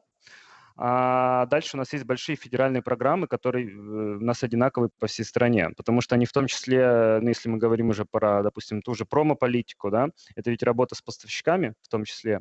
а 0.76 1.46
дальше 1.46 1.76
у 1.76 1.78
нас 1.78 1.92
есть 1.92 2.04
большие 2.04 2.34
федеральные 2.34 2.82
программы, 2.82 3.28
которые 3.28 3.68
э, 3.68 3.70
у 3.70 4.20
нас 4.20 4.42
одинаковые 4.42 4.90
по 4.98 5.06
всей 5.06 5.22
стране, 5.22 5.70
потому 5.76 6.00
что 6.00 6.16
они 6.16 6.26
в 6.26 6.32
том 6.32 6.48
числе, 6.48 7.20
ну, 7.22 7.28
если 7.28 7.48
мы 7.48 7.58
говорим 7.58 7.90
уже 7.90 8.04
про, 8.04 8.42
допустим, 8.42 8.82
ту 8.82 8.94
же 8.94 9.04
промо-политику, 9.04 9.90
да, 9.90 10.08
это 10.34 10.50
ведь 10.50 10.64
работа 10.64 10.96
с 10.96 11.02
поставщиками 11.02 11.74
в 11.82 11.88
том 11.88 12.04
числе, 12.04 12.40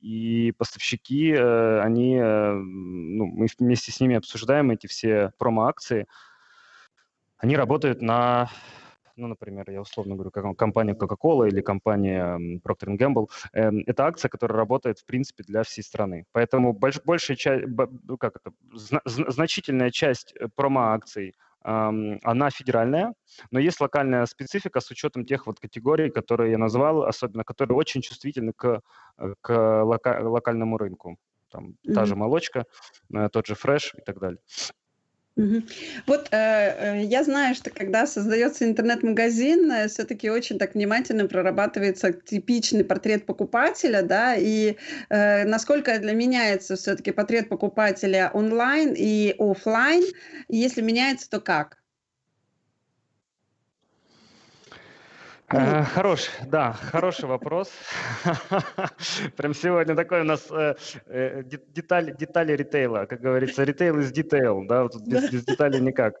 и 0.00 0.52
поставщики, 0.56 1.32
э, 1.32 1.80
они, 1.80 2.16
э, 2.16 2.52
ну, 2.52 3.26
мы 3.26 3.48
вместе 3.58 3.90
с 3.90 3.98
ними 3.98 4.16
обсуждаем 4.16 4.70
эти 4.70 4.86
все 4.86 5.32
промо-акции, 5.38 6.06
они 7.38 7.56
работают 7.56 8.00
на 8.00 8.48
ну, 9.22 9.28
например, 9.28 9.70
я 9.70 9.80
условно 9.80 10.14
говорю, 10.14 10.30
как 10.30 10.56
компания 10.56 10.94
Coca-Cola 10.94 11.48
или 11.48 11.60
компания 11.60 12.60
Procter 12.64 12.96
Gamble, 12.98 13.28
э, 13.52 13.70
это 13.86 14.06
акция, 14.06 14.28
которая 14.28 14.58
работает, 14.58 14.98
в 14.98 15.04
принципе, 15.04 15.44
для 15.44 15.62
всей 15.62 15.82
страны. 15.82 16.24
Поэтому 16.32 16.72
больш, 16.72 17.00
большая 17.04 17.36
часть, 17.36 17.64
ну, 18.08 18.18
как 18.18 18.36
это, 18.36 18.52
зна, 18.74 19.00
значительная 19.04 19.90
часть 19.90 20.34
э, 20.34 20.48
промо-акций 20.54 21.34
она 21.64 22.50
федеральная, 22.50 23.14
но 23.52 23.60
есть 23.60 23.80
локальная 23.80 24.26
специфика 24.26 24.80
с 24.80 24.90
учетом 24.90 25.24
тех 25.24 25.46
вот 25.46 25.60
категорий, 25.60 26.10
которые 26.10 26.50
я 26.50 26.58
назвал, 26.58 27.04
особенно 27.04 27.44
которые 27.44 27.76
очень 27.76 28.02
чувствительны 28.02 28.52
к, 28.52 28.80
к 29.40 29.84
лока, 29.84 30.18
локальному 30.22 30.76
рынку. 30.76 31.18
Там 31.52 31.76
mm-hmm. 31.86 31.94
та 31.94 32.04
же 32.04 32.16
молочка, 32.16 32.64
э, 33.14 33.28
тот 33.28 33.46
же 33.46 33.54
фреш 33.54 33.94
и 33.94 34.00
так 34.00 34.18
далее. 34.18 34.40
Вот 36.06 36.28
э, 36.30 36.36
э, 36.36 37.04
я 37.04 37.24
знаю, 37.24 37.54
что 37.54 37.70
когда 37.70 38.06
создается 38.06 38.64
интернет-магазин, 38.66 39.70
э, 39.72 39.88
все-таки 39.88 40.30
очень 40.30 40.58
так 40.58 40.74
внимательно 40.74 41.26
прорабатывается 41.26 42.12
типичный 42.12 42.84
портрет 42.84 43.24
покупателя, 43.24 44.02
да, 44.02 44.34
и 44.36 44.76
э, 45.08 45.44
насколько 45.44 45.98
для 45.98 46.12
меняется 46.12 46.76
все-таки 46.76 47.12
портрет 47.12 47.48
покупателя 47.48 48.30
онлайн 48.34 48.94
и 48.96 49.34
офлайн, 49.38 50.04
и 50.48 50.56
если 50.56 50.82
меняется, 50.82 51.30
то 51.30 51.40
как? 51.40 51.81
Хорош, 55.52 56.30
да, 56.46 56.72
хороший 56.72 57.26
вопрос. 57.26 57.70
Прям 59.36 59.54
сегодня 59.54 59.94
такой 59.94 60.22
у 60.22 60.24
нас 60.24 60.50
э, 60.50 60.74
э, 61.06 61.42
детали, 61.44 62.14
детали 62.18 62.56
ритейла, 62.56 63.06
как 63.06 63.20
говорится, 63.20 63.62
ритейл 63.62 63.98
из 63.98 64.12
detail, 64.12 64.66
да, 64.66 64.84
вот 64.84 64.96
без, 65.02 65.30
без 65.30 65.44
деталей 65.44 65.80
никак. 65.80 66.14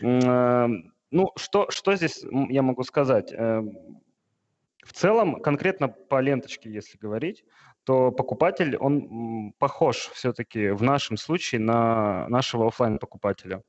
Ну, 0.00 1.32
что, 1.36 1.70
что 1.70 1.94
здесь 1.94 2.24
я 2.48 2.62
могу 2.62 2.82
сказать? 2.82 3.32
В 3.32 4.92
целом, 4.92 5.40
конкретно 5.40 5.88
по 5.88 6.20
ленточке, 6.20 6.70
если 6.70 6.98
говорить, 6.98 7.44
то 7.84 8.10
покупатель, 8.10 8.76
он 8.76 9.52
похож 9.58 10.10
все-таки 10.14 10.70
в 10.70 10.82
нашем 10.82 11.16
случае 11.16 11.60
на 11.60 12.26
нашего 12.28 12.66
офлайн 12.66 12.98
покупателя. 12.98 13.62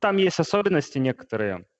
Там 0.00 0.16
есть 0.16 0.40
особенности 0.40 0.98
некоторые, 0.98 1.64
Э, 1.64 1.71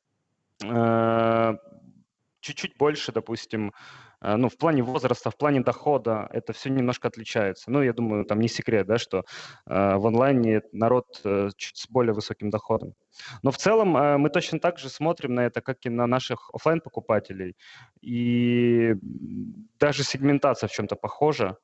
чуть-чуть 2.42 2.76
больше, 2.76 3.12
допустим, 3.12 3.72
э, 4.20 4.36
ну, 4.36 4.48
в 4.48 4.56
плане 4.56 4.82
возраста, 4.82 5.30
в 5.30 5.36
плане 5.36 5.60
дохода, 5.60 6.28
это 6.32 6.52
все 6.52 6.70
немножко 6.70 7.08
отличается. 7.08 7.70
Ну, 7.70 7.82
я 7.82 7.92
думаю, 7.92 8.24
там 8.24 8.40
не 8.40 8.48
секрет, 8.48 8.86
да, 8.86 8.98
что 8.98 9.18
э, 9.18 9.96
в 9.96 10.06
онлайне 10.06 10.62
народ 10.72 11.20
э, 11.24 11.50
чуть 11.56 11.76
с 11.76 11.88
более 11.88 12.12
высоким 12.12 12.50
доходом. 12.50 12.94
Но 13.42 13.50
в 13.50 13.56
целом 13.56 13.96
э, 13.96 14.18
мы 14.18 14.30
точно 14.30 14.58
так 14.58 14.78
же 14.78 14.88
смотрим 14.88 15.34
на 15.34 15.46
это, 15.46 15.60
как 15.60 15.86
и 15.86 15.90
на 15.90 16.06
наших 16.06 16.50
офлайн 16.52 16.80
покупателей 16.80 17.56
И 18.00 18.94
даже 19.78 20.04
сегментация 20.04 20.68
в 20.68 20.72
чем-то 20.72 20.96
похожа. 20.96 21.56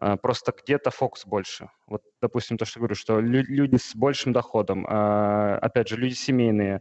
А, 0.00 0.16
просто 0.16 0.52
где-то 0.52 0.90
фокус 0.90 1.26
больше. 1.26 1.70
Вот, 1.86 2.02
допустим, 2.22 2.56
то, 2.56 2.64
что 2.64 2.80
говорю, 2.80 2.94
что 2.94 3.20
люди 3.20 3.76
с 3.76 3.94
большим 3.94 4.32
доходом, 4.32 4.86
а, 4.88 5.58
опять 5.60 5.88
же, 5.88 5.96
люди 5.96 6.14
семейные, 6.14 6.80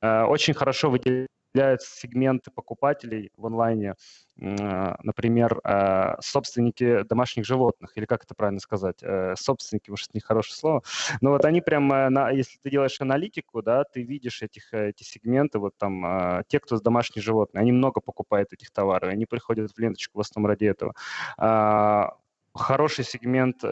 а, 0.00 0.26
очень 0.26 0.54
хорошо 0.54 0.90
выделяют 0.90 1.82
сегменты 1.82 2.50
покупателей 2.50 3.30
в 3.36 3.46
онлайне, 3.46 3.94
например, 4.36 5.60
собственники 6.20 7.02
домашних 7.02 7.44
животных, 7.44 7.92
или 7.96 8.06
как 8.06 8.22
это 8.22 8.34
правильно 8.36 8.60
сказать, 8.60 9.02
э, 9.02 9.34
собственники, 9.36 9.90
может, 9.90 10.14
не 10.14 10.20
хорошее 10.20 10.54
слово, 10.54 10.82
но 11.20 11.30
вот 11.32 11.44
они 11.44 11.60
прям, 11.60 11.92
э, 11.92 12.36
если 12.36 12.56
ты 12.62 12.70
делаешь 12.70 13.00
аналитику, 13.00 13.62
да, 13.62 13.82
ты 13.84 14.02
видишь 14.02 14.42
этих, 14.42 14.72
э, 14.72 14.90
эти 14.90 15.02
сегменты, 15.02 15.58
вот 15.58 15.76
там, 15.76 16.44
те, 16.46 16.60
кто 16.60 16.76
с 16.76 16.82
домашние 16.82 17.22
животные, 17.22 17.62
они 17.62 17.72
много 17.72 18.00
покупают 18.00 18.52
этих 18.52 18.70
товаров, 18.70 19.10
они 19.10 19.26
приходят 19.26 19.72
в 19.72 19.78
ленточку 19.78 20.18
в 20.18 20.20
основном 20.20 20.50
ради 20.50 20.66
этого. 20.66 20.94
Хороший 22.54 23.04
сегмент 23.04 23.62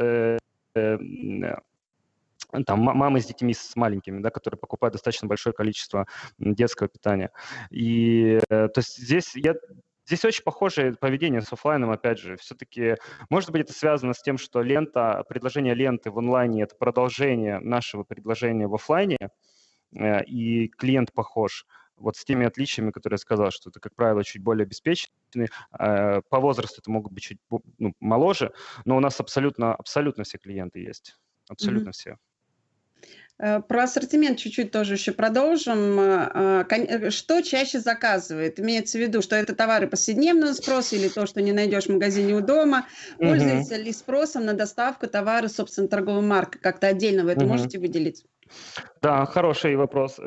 там 2.64 2.81
мамы 2.81 3.21
с 3.21 3.27
детьми 3.27 3.53
с 3.53 3.77
маленькими, 3.77 4.21
да, 4.21 4.31
которые 4.31 4.59
покупают 4.59 4.93
достаточно 4.93 5.29
большое 5.29 5.53
количество 5.53 6.07
детского 6.38 6.88
питания. 6.88 7.31
И 7.71 8.41
то 8.49 8.73
есть 8.77 8.97
здесь 8.97 9.35
я 9.35 9.55
Здесь 10.09 10.25
очень 10.25 10.43
похожее 10.43 10.95
поведение 10.95 11.43
с 11.43 11.53
офлайном, 11.53 11.91
опять 11.91 12.19
же. 12.19 12.38
Все-таки, 12.38 12.97
может 13.29 13.51
быть, 13.51 13.61
это 13.61 13.75
связано 13.75 14.14
с 14.14 14.23
тем, 14.23 14.38
что 14.38 14.62
лента, 14.62 15.23
предложение 15.29 15.75
ленты 15.75 16.11
в 16.11 16.19
онлайне– 16.19 16.62
это 16.62 16.75
продолжение 16.77 17.61
нашего 17.61 18.05
предложения 18.05 18.67
в 18.67 18.75
офлайне, 18.75 19.19
э, 19.95 20.25
и 20.25 20.69
клиент 20.69 21.12
похож 21.12 21.67
вот 21.99 22.17
с 22.17 22.25
теми 22.25 22.47
отличиями, 22.47 22.91
которые 22.91 23.15
я 23.15 23.19
сказал, 23.19 23.51
что 23.51 23.71
это, 23.71 23.81
как 23.81 23.95
правило, 23.95 24.25
чуть 24.25 24.43
более 24.43 24.65
обеспеченные. 24.65 25.49
Э, 25.79 26.21
по 26.29 26.41
возрасту 26.41 26.81
это 26.81 26.91
могут 26.91 27.13
быть 27.13 27.25
чуть 27.25 27.39
ну, 27.79 27.95
моложе, 28.01 28.53
но 28.85 28.97
у 28.97 29.01
нас 29.01 29.21
абсолютно, 29.21 29.75
абсолютно 29.75 30.25
все 30.25 30.39
клиенты 30.39 30.81
есть. 30.81 31.17
Абсолютно 31.49 31.91
mm-hmm. 31.91 31.93
все. 31.93 32.17
Э, 33.39 33.61
про 33.61 33.85
ассортимент 33.85 34.39
чуть-чуть 34.39 34.73
тоже 34.73 34.95
еще 34.95 35.13
продолжим. 35.13 35.99
Э, 36.01 37.11
что 37.11 37.41
чаще 37.43 37.81
заказывает? 37.81 38.59
Имеется 38.59 38.99
в 38.99 39.01
виду, 39.01 39.23
что 39.23 39.37
это 39.37 39.55
товары 39.55 39.87
повседневного 39.87 40.53
спроса 40.53 40.97
или 40.97 41.09
то, 41.09 41.27
что 41.27 41.41
не 41.41 41.53
найдешь 41.53 41.87
в 41.87 41.93
магазине 41.93 42.35
у 42.35 42.41
дома? 42.41 42.87
Угу. 43.19 43.29
Пользуется 43.29 43.77
ли 43.77 43.93
спросом 43.93 44.45
на 44.45 44.55
доставку 44.55 45.07
товара, 45.07 45.49
собственно, 45.49 45.89
торговой 45.89 46.23
марки? 46.23 46.59
Как-то 46.59 46.89
отдельно 46.89 47.25
вы 47.25 47.33
это 47.33 47.45
угу. 47.45 47.53
можете 47.53 47.79
выделить? 47.79 48.25
Да, 49.03 49.25
хороший 49.27 49.77
вопрос. 49.77 50.19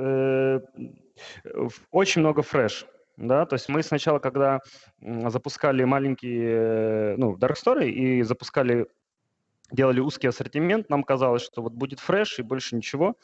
Очень 1.91 2.21
много 2.21 2.41
фреш. 2.41 2.86
Да, 3.17 3.45
то 3.45 3.56
есть 3.56 3.69
мы 3.69 3.84
сначала, 3.84 4.19
когда 4.19 4.62
запускали 5.00 5.84
маленькие, 5.84 7.15
ну, 7.17 7.38
дарксторы 7.38 7.89
и 7.89 8.24
запускали 8.24 8.88
делали 9.71 10.00
узкий 10.00 10.28
ассортимент, 10.28 10.89
нам 10.89 11.04
казалось, 11.04 11.41
что 11.41 11.62
вот 11.62 11.74
будет 11.74 12.00
фреш 12.00 12.39
и 12.39 12.43
больше 12.43 12.76
ничего. 12.76 13.15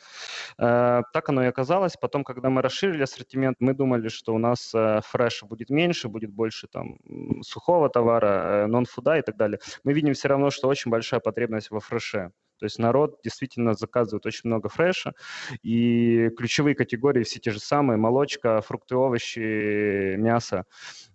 Э, 0.57 1.01
так 1.13 1.29
оно 1.29 1.43
и 1.43 1.47
оказалось. 1.47 1.97
Потом, 1.97 2.23
когда 2.23 2.49
мы 2.49 2.61
расширили 2.61 3.03
ассортимент, 3.03 3.57
мы 3.59 3.73
думали, 3.73 4.07
что 4.07 4.33
у 4.33 4.37
нас 4.37 4.73
э, 4.73 5.01
фреша 5.03 5.45
будет 5.45 5.69
меньше, 5.69 6.07
будет 6.07 6.31
больше 6.31 6.67
там 6.67 6.99
сухого 7.41 7.89
товара, 7.89 8.63
э, 8.63 8.67
нон-фуда 8.67 9.17
и 9.17 9.21
так 9.21 9.37
далее. 9.37 9.59
Мы 9.83 9.93
видим 9.93 10.13
все 10.13 10.29
равно, 10.29 10.49
что 10.49 10.67
очень 10.67 10.91
большая 10.91 11.19
потребность 11.19 11.71
во 11.71 11.79
фреше. 11.79 12.31
То 12.59 12.65
есть 12.65 12.79
народ 12.79 13.19
действительно 13.23 13.73
заказывает 13.73 14.25
очень 14.25 14.49
много 14.49 14.69
фреша, 14.69 15.13
и 15.61 16.29
ключевые 16.37 16.75
категории 16.75 17.23
все 17.23 17.39
те 17.39 17.51
же 17.51 17.59
самые, 17.59 17.97
молочка, 17.97 18.61
фрукты, 18.61 18.95
овощи, 18.95 20.15
мясо, 20.15 20.65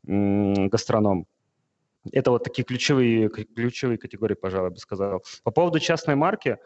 гастроном. 0.03 1.27
Это 2.11 2.31
вот 2.33 2.45
такие 2.45 2.65
ключевые, 2.65 3.29
ключевые 3.29 3.99
категории, 3.99 4.35
пожалуй, 4.35 4.71
бы 4.71 4.79
сказал. 4.79 5.23
По 5.45 5.51
поводу 5.51 5.79
частной 5.79 6.17
марки, 6.17 6.59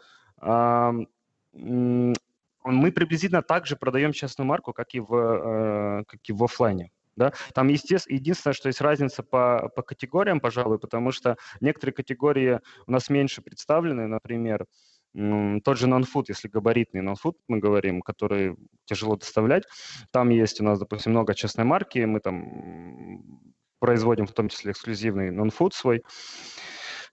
мы 2.67 2.91
приблизительно 2.91 3.41
так 3.41 3.65
же 3.65 3.75
продаем 3.75 4.11
частную 4.11 4.47
марку, 4.47 4.73
как 4.73 4.93
и 4.93 4.99
в, 4.99 5.13
э, 5.13 6.03
как 6.05 6.19
и 6.25 6.33
в 6.33 6.43
офлайне. 6.43 6.91
Да? 7.17 7.33
Там, 7.53 7.67
естественно, 7.67 8.15
единственное, 8.15 8.53
что 8.53 8.67
есть 8.67 8.79
разница 8.79 9.23
по, 9.23 9.69
по 9.75 9.81
категориям, 9.81 10.39
пожалуй, 10.39 10.79
потому 10.79 11.11
что 11.11 11.35
некоторые 11.59 11.93
категории 11.93 12.61
у 12.85 12.91
нас 12.91 13.09
меньше 13.09 13.41
представлены, 13.41 14.07
например, 14.07 14.65
тот 15.13 15.77
же 15.77 15.87
нон-фуд, 15.87 16.29
если 16.29 16.47
габаритный 16.47 17.01
нон-фуд 17.01 17.37
мы 17.47 17.57
говорим, 17.57 18.01
который 18.01 18.55
тяжело 18.85 19.15
доставлять, 19.15 19.63
там 20.11 20.29
есть 20.29 20.61
у 20.61 20.63
нас, 20.63 20.79
допустим, 20.79 21.11
много 21.11 21.33
частной 21.33 21.65
марки, 21.65 21.99
мы 21.99 22.19
там 22.19 23.49
производим 23.79 24.27
в 24.27 24.33
том 24.33 24.49
числе 24.49 24.71
эксклюзивный 24.71 25.31
нон-фуд 25.31 25.73
свой, 25.73 26.03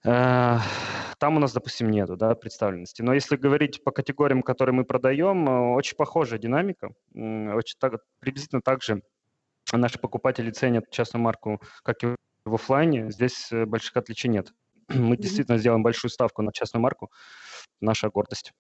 э, 0.05 0.59
там 1.19 1.37
у 1.37 1.41
нас, 1.41 1.55
допустим, 1.55 1.91
нету 1.91 2.17
да, 2.17 2.35
представленности. 2.35 3.01
Но 3.01 3.15
если 3.15 3.37
говорить 3.37 3.83
по 3.83 3.91
категориям, 3.91 4.43
которые 4.43 4.75
мы 4.75 4.85
продаем, 4.85 5.49
э, 5.49 5.75
очень 5.75 5.97
похожая 5.97 6.39
динамика. 6.39 6.91
Очень 7.15 7.77
так, 7.79 8.03
приблизительно 8.21 8.61
так 8.61 8.83
же 8.83 9.01
наши 9.73 9.99
покупатели 9.99 10.51
ценят 10.51 10.91
частную 10.91 11.23
марку, 11.23 11.61
как 11.83 12.05
и 12.05 12.17
в 12.45 12.55
офлайне. 12.55 13.11
Здесь 13.11 13.51
э, 13.53 13.65
больших 13.65 13.97
отличий 13.97 14.29
нет. 14.29 14.53
Мы 14.89 15.17
действительно 15.17 15.59
сделаем 15.59 15.83
большую 15.83 16.11
ставку 16.11 16.43
на 16.43 16.53
частную 16.53 16.83
марку. 16.83 17.11
Наша 17.81 18.09
гордость. 18.11 18.53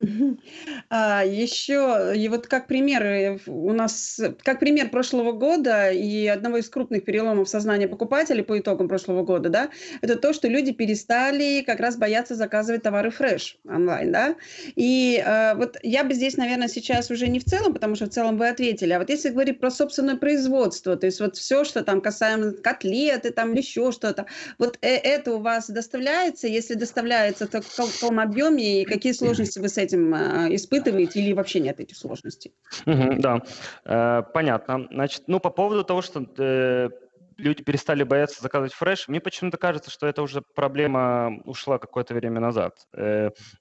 А, 0.88 1.24
еще, 1.24 2.12
и 2.16 2.28
вот 2.28 2.46
как 2.46 2.66
пример, 2.66 3.40
у 3.46 3.72
нас, 3.72 4.20
как 4.42 4.58
пример 4.60 4.90
прошлого 4.90 5.32
года 5.32 5.90
и 5.90 6.26
одного 6.26 6.56
из 6.58 6.68
крупных 6.68 7.04
переломов 7.04 7.48
сознания 7.48 7.86
покупателей 7.86 8.42
по 8.42 8.58
итогам 8.58 8.88
прошлого 8.88 9.22
года, 9.22 9.48
да, 9.50 9.70
это 10.00 10.16
то, 10.16 10.32
что 10.32 10.48
люди 10.48 10.72
перестали 10.72 11.62
как 11.62 11.80
раз 11.80 11.96
бояться 11.96 12.34
заказывать 12.34 12.82
товары 12.82 13.10
фреш 13.10 13.58
онлайн, 13.64 14.10
да. 14.12 14.36
И 14.74 15.22
э, 15.24 15.54
вот 15.54 15.76
я 15.82 16.04
бы 16.04 16.14
здесь, 16.14 16.36
наверное, 16.36 16.68
сейчас 16.68 17.10
уже 17.10 17.28
не 17.28 17.38
в 17.38 17.44
целом, 17.44 17.74
потому 17.74 17.94
что 17.94 18.06
в 18.06 18.10
целом 18.10 18.36
вы 18.38 18.48
ответили, 18.48 18.92
а 18.92 18.98
вот 18.98 19.10
если 19.10 19.28
говорить 19.30 19.60
про 19.60 19.70
собственное 19.70 20.16
производство, 20.16 20.96
то 20.96 21.06
есть 21.06 21.20
вот 21.20 21.36
все, 21.36 21.64
что 21.64 21.84
там 21.84 22.00
касаемо 22.00 22.52
котлеты, 22.52 23.30
там 23.30 23.52
еще 23.54 23.92
что-то, 23.92 24.26
вот 24.58 24.78
э 24.82 25.00
это 25.00 25.34
у 25.34 25.40
вас 25.40 25.68
доставляется, 25.70 26.46
если 26.46 26.74
доставляется, 26.74 27.46
то 27.46 27.60
в 27.62 27.76
каком 27.76 28.20
объеме 28.20 28.82
и 28.82 28.84
какие 28.84 29.12
сложности 29.12 29.58
вы 29.58 29.68
с 29.68 29.78
этим 29.78 29.89
этим 29.90 30.14
э, 30.14 30.54
испытываете 30.54 31.20
или 31.20 31.32
вообще 31.32 31.60
нет 31.60 31.80
этих 31.80 31.96
сложностей? 31.96 32.54
Угу, 32.86 33.16
да, 33.18 33.42
э, 33.84 34.22
понятно. 34.32 34.86
Значит, 34.90 35.24
ну, 35.26 35.40
по 35.40 35.50
поводу 35.50 35.84
того, 35.84 36.02
что 36.02 36.24
э, 36.38 36.90
люди 37.36 37.62
перестали 37.62 38.02
бояться 38.02 38.42
заказывать 38.42 38.72
фреш, 38.72 39.08
мне 39.08 39.20
почему-то 39.20 39.58
кажется, 39.58 39.90
что 39.90 40.06
это 40.06 40.22
уже 40.22 40.42
проблема 40.54 41.40
ушла 41.44 41.78
какое-то 41.78 42.14
время 42.14 42.40
назад. 42.40 42.86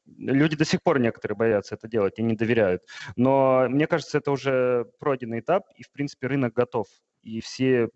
Люди 0.06 0.56
до 0.56 0.65
сих 0.65 0.82
пор 0.84 1.00
некоторые 1.00 1.38
боятся 1.38 1.76
это 1.76 1.88
делать 1.88 2.20
и 2.20 2.24
не 2.24 2.36
доверяют. 2.36 2.84
Но 3.15 3.68
мне 3.70 3.88
кажется, 3.88 4.18
это 4.18 4.32
уже 4.32 4.86
пройденный 5.00 5.39
этап, 5.39 5.63
и, 5.76 5.84
в 5.84 5.92
принципе, 5.92 6.28
рынок 6.28 6.54
готов. 6.54 6.88
И 7.24 7.42
все 7.42 7.89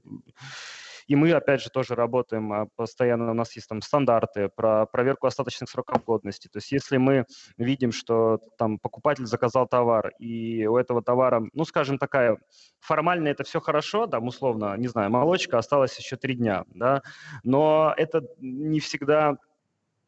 и 1.07 1.15
мы, 1.15 1.31
опять 1.31 1.61
же, 1.61 1.69
тоже 1.69 1.95
работаем 1.95 2.51
а, 2.53 2.67
постоянно, 2.75 3.31
у 3.31 3.33
нас 3.33 3.55
есть 3.55 3.67
там 3.67 3.81
стандарты 3.81 4.49
про 4.55 4.85
проверку 4.85 5.27
остаточных 5.27 5.69
сроков 5.69 6.03
годности. 6.03 6.47
То 6.47 6.57
есть 6.57 6.71
если 6.71 6.97
мы 6.97 7.25
видим, 7.57 7.91
что 7.91 8.39
там 8.57 8.79
покупатель 8.79 9.25
заказал 9.25 9.67
товар, 9.67 10.11
и 10.19 10.65
у 10.65 10.77
этого 10.77 11.01
товара, 11.01 11.43
ну, 11.53 11.65
скажем, 11.65 11.97
такая, 11.97 12.37
формально 12.79 13.29
это 13.29 13.43
все 13.43 13.59
хорошо, 13.59 14.07
там, 14.07 14.27
условно, 14.27 14.75
не 14.77 14.87
знаю, 14.87 15.11
молочка 15.11 15.57
осталась 15.57 15.97
еще 15.97 16.15
три 16.15 16.35
дня, 16.35 16.63
да, 16.67 17.01
но 17.43 17.93
это 17.97 18.23
не 18.39 18.79
всегда 18.79 19.37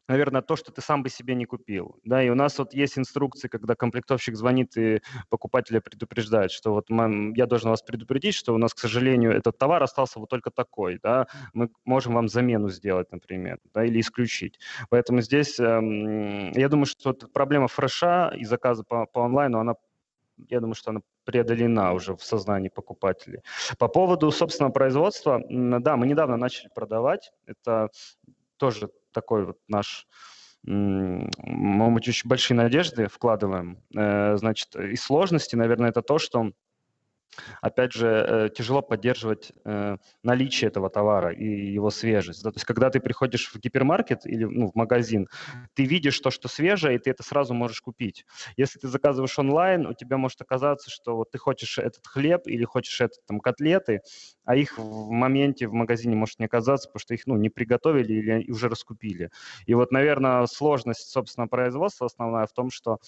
наверное, 0.08 0.42
то, 0.42 0.56
что 0.56 0.72
ты 0.72 0.80
сам 0.80 1.02
бы 1.02 1.08
себе 1.08 1.34
не 1.34 1.46
купил. 1.46 1.98
Да, 2.04 2.22
и 2.22 2.28
у 2.28 2.34
нас 2.34 2.58
вот 2.58 2.74
есть 2.74 2.98
инструкции, 2.98 3.48
когда 3.48 3.74
комплектовщик 3.74 4.36
звонит 4.36 4.76
и 4.76 5.00
покупателя 5.28 5.80
предупреждает, 5.80 6.50
что 6.50 6.72
вот 6.72 6.88
я 6.90 7.46
должен 7.46 7.70
вас 7.70 7.82
предупредить, 7.82 8.34
что 8.34 8.54
у 8.54 8.58
нас, 8.58 8.74
к 8.74 8.78
сожалению, 8.78 9.32
этот 9.32 9.58
товар 9.58 9.82
остался 9.82 10.18
вот 10.18 10.28
только 10.28 10.50
такой, 10.50 10.98
да, 11.02 11.26
мы 11.52 11.70
можем 11.84 12.14
вам 12.14 12.28
замену 12.28 12.68
сделать, 12.68 13.10
например, 13.12 13.58
да, 13.74 13.84
или 13.84 14.00
исключить. 14.00 14.58
Поэтому 14.90 15.20
здесь, 15.20 15.58
эм, 15.60 16.52
я 16.52 16.68
думаю, 16.68 16.86
что 16.86 17.10
вот 17.10 17.32
проблема 17.32 17.68
фреша 17.68 18.32
и 18.36 18.44
заказа 18.44 18.84
по, 18.84 19.06
по 19.06 19.24
онлайну, 19.24 19.58
она, 19.58 19.74
я 20.48 20.60
думаю, 20.60 20.74
что 20.74 20.90
она 20.90 21.00
преодолена 21.24 21.92
уже 21.92 22.14
в 22.14 22.22
сознании 22.22 22.68
покупателей. 22.68 23.40
По 23.78 23.88
поводу 23.88 24.30
собственного 24.30 24.72
производства, 24.72 25.42
да, 25.48 25.96
мы 25.96 26.06
недавно 26.06 26.36
начали 26.36 26.70
продавать, 26.74 27.32
это 27.46 27.90
тоже 28.56 28.90
такой 29.16 29.46
вот 29.46 29.58
наш 29.68 30.06
мы 30.62 31.94
очень 31.94 32.28
большие 32.28 32.56
надежды 32.56 33.06
вкладываем. 33.06 33.78
Э, 33.96 34.36
значит, 34.36 34.74
и 34.74 34.96
сложности, 34.96 35.54
наверное, 35.54 35.90
это 35.90 36.02
то, 36.02 36.18
что 36.18 36.50
опять 37.60 37.92
же, 37.92 38.06
э, 38.08 38.48
тяжело 38.54 38.82
поддерживать 38.82 39.52
э, 39.64 39.96
наличие 40.22 40.68
этого 40.68 40.90
товара 40.90 41.32
и 41.32 41.44
его 41.44 41.90
свежесть. 41.90 42.42
То 42.42 42.50
есть, 42.50 42.64
когда 42.64 42.90
ты 42.90 43.00
приходишь 43.00 43.48
в 43.48 43.58
гипермаркет 43.58 44.26
или 44.26 44.44
ну, 44.44 44.70
в 44.70 44.74
магазин, 44.74 45.28
ты 45.74 45.84
видишь 45.84 46.18
то, 46.20 46.30
что 46.30 46.48
свежее, 46.48 46.96
и 46.96 46.98
ты 46.98 47.10
это 47.10 47.22
сразу 47.22 47.54
можешь 47.54 47.80
купить. 47.80 48.24
Если 48.56 48.78
ты 48.78 48.88
заказываешь 48.88 49.38
онлайн, 49.38 49.86
у 49.86 49.94
тебя 49.94 50.16
может 50.16 50.40
оказаться, 50.40 50.90
что 50.90 51.16
вот 51.16 51.30
ты 51.30 51.38
хочешь 51.38 51.78
этот 51.78 52.06
хлеб 52.06 52.42
или 52.46 52.64
хочешь 52.64 53.00
этот, 53.00 53.24
там, 53.26 53.40
котлеты, 53.40 54.00
а 54.46 54.56
их 54.56 54.78
в 54.78 55.10
моменте 55.10 55.66
в 55.66 55.72
магазине 55.72 56.16
может 56.16 56.38
не 56.38 56.46
оказаться, 56.46 56.88
потому 56.88 57.00
что 57.00 57.14
их 57.14 57.26
ну, 57.26 57.36
не 57.36 57.50
приготовили 57.50 58.14
или 58.14 58.50
уже 58.50 58.68
раскупили. 58.68 59.30
И 59.66 59.74
вот, 59.74 59.90
наверное, 59.90 60.46
сложность, 60.46 61.10
собственно, 61.10 61.48
производства 61.48 62.06
основная 62.06 62.46
в 62.46 62.52
том, 62.52 62.70
что 62.70 62.98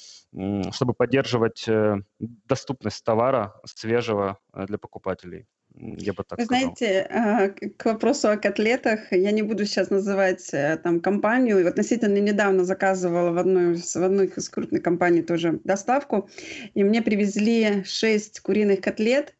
чтобы 0.72 0.92
поддерживать 0.94 1.66
э, 1.68 1.96
доступность 2.18 3.04
товара 3.04 3.54
свежего 3.64 4.38
э, 4.52 4.66
для 4.66 4.78
покупателей. 4.78 5.46
Я 5.74 6.12
бы 6.12 6.24
так 6.24 6.38
Вы 6.38 6.46
сказал. 6.46 6.74
знаете, 6.76 7.06
а, 7.10 7.48
к 7.50 7.84
вопросу 7.84 8.28
о 8.30 8.36
котлетах, 8.36 9.12
я 9.12 9.30
не 9.30 9.42
буду 9.42 9.64
сейчас 9.64 9.90
называть 9.90 10.52
э, 10.52 10.76
там 10.82 11.00
компанию. 11.00 11.68
Относительно 11.68 12.18
недавно 12.18 12.64
заказывала 12.64 13.30
в 13.30 13.38
одной, 13.38 13.74
в 13.76 13.96
одной 13.96 14.26
из 14.26 14.48
крупных 14.48 14.82
компаний 14.82 15.22
тоже 15.22 15.60
доставку, 15.64 16.28
и 16.74 16.82
мне 16.82 17.00
привезли 17.00 17.84
6 17.84 18.40
куриных 18.40 18.80
котлет, 18.80 19.34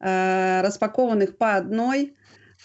распакованных 0.00 1.38
по 1.38 1.56
одной, 1.56 2.14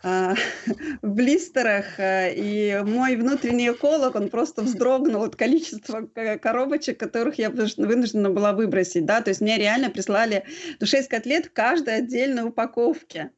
а, 0.01 0.33
в 1.01 1.09
блистерах, 1.09 1.99
э, 1.99 2.33
и 2.33 2.81
мой 2.85 3.15
внутренний 3.15 3.69
эколог, 3.69 4.15
он 4.15 4.29
просто 4.29 4.61
вздрогнул 4.61 5.23
от 5.23 5.35
количества 5.35 6.01
коробочек, 6.41 6.99
которых 6.99 7.37
я 7.37 7.49
вынуждена 7.49 8.29
была 8.29 8.53
выбросить, 8.53 9.05
да, 9.05 9.21
то 9.21 9.29
есть 9.29 9.41
мне 9.41 9.57
реально 9.57 9.89
прислали 9.89 10.45
ну, 10.79 10.87
6 10.87 11.09
котлет 11.09 11.47
в 11.47 11.53
каждой 11.53 11.97
отдельной 11.97 12.43
упаковке. 12.43 13.31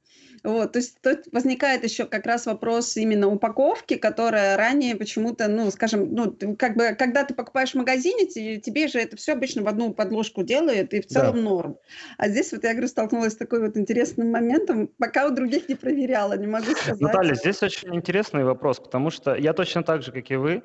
Вот, 0.44 0.72
то 0.72 0.80
есть 0.80 1.00
тут 1.02 1.26
возникает 1.32 1.84
еще 1.84 2.06
как 2.06 2.26
раз 2.26 2.48
вопрос 2.48 2.98
именно 2.98 3.28
упаковки, 3.28 3.96
которая 3.96 4.58
ранее 4.58 4.96
почему-то, 4.96 5.48
ну, 5.48 5.70
скажем, 5.70 6.14
ну, 6.14 6.36
как 6.58 6.76
бы, 6.76 6.96
когда 6.98 7.24
ты 7.24 7.36
покупаешь 7.36 7.72
в 7.72 7.76
магазине, 7.76 8.26
тебе 8.26 8.88
же 8.88 9.00
это 9.00 9.16
все 9.18 9.34
обычно 9.34 9.62
в 9.62 9.68
одну 9.68 9.94
подложку 9.94 10.42
делают, 10.44 10.94
и 10.94 11.02
в 11.02 11.06
целом 11.06 11.36
да. 11.36 11.42
норм. 11.42 11.78
А 12.18 12.28
здесь 12.28 12.52
вот 12.52 12.64
я, 12.64 12.72
говорю, 12.72 12.88
столкнулась 12.88 13.34
с 13.34 13.38
такой 13.38 13.62
вот 13.62 13.78
интересным 13.78 14.32
моментом, 14.32 14.90
пока 14.98 15.28
у 15.28 15.32
других 15.32 15.70
не 15.70 15.76
проверяла, 15.76 16.34
не 16.34 16.48
могу 16.48 16.72
сказать. 16.72 17.00
Наталья, 17.00 17.36
здесь 17.36 17.62
очень 17.62 17.96
интересный 17.96 18.44
вопрос, 18.44 18.80
потому 18.80 19.12
что 19.12 19.36
я 19.36 19.54
точно 19.54 19.84
так 19.84 20.02
же, 20.02 20.12
как 20.12 20.32
и 20.32 20.36
вы, 20.36 20.64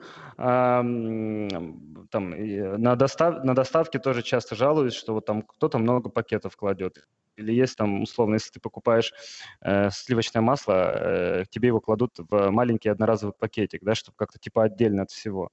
там, 2.10 2.30
на, 2.30 2.96
достав, 2.96 3.44
на 3.44 3.54
доставке 3.54 3.98
тоже 3.98 4.22
часто 4.22 4.54
жалуюсь, 4.54 4.94
что 4.94 5.14
вот 5.14 5.26
там 5.26 5.42
кто-то 5.42 5.78
много 5.78 6.08
пакетов 6.08 6.56
кладет 6.56 7.06
или 7.36 7.52
есть 7.52 7.76
там, 7.76 8.02
условно, 8.02 8.34
если 8.34 8.52
ты 8.52 8.60
покупаешь 8.60 9.12
э, 9.60 9.90
сливочное 9.90 10.42
масло, 10.42 10.72
э, 10.72 11.44
тебе 11.50 11.68
его 11.68 11.80
кладут 11.80 12.12
в 12.18 12.50
маленький 12.50 12.88
одноразовый 12.88 13.34
пакетик, 13.38 13.82
да, 13.84 13.94
чтобы 13.94 14.16
как-то 14.16 14.38
типа 14.38 14.64
отдельно 14.64 15.02
от 15.02 15.10
всего. 15.10 15.50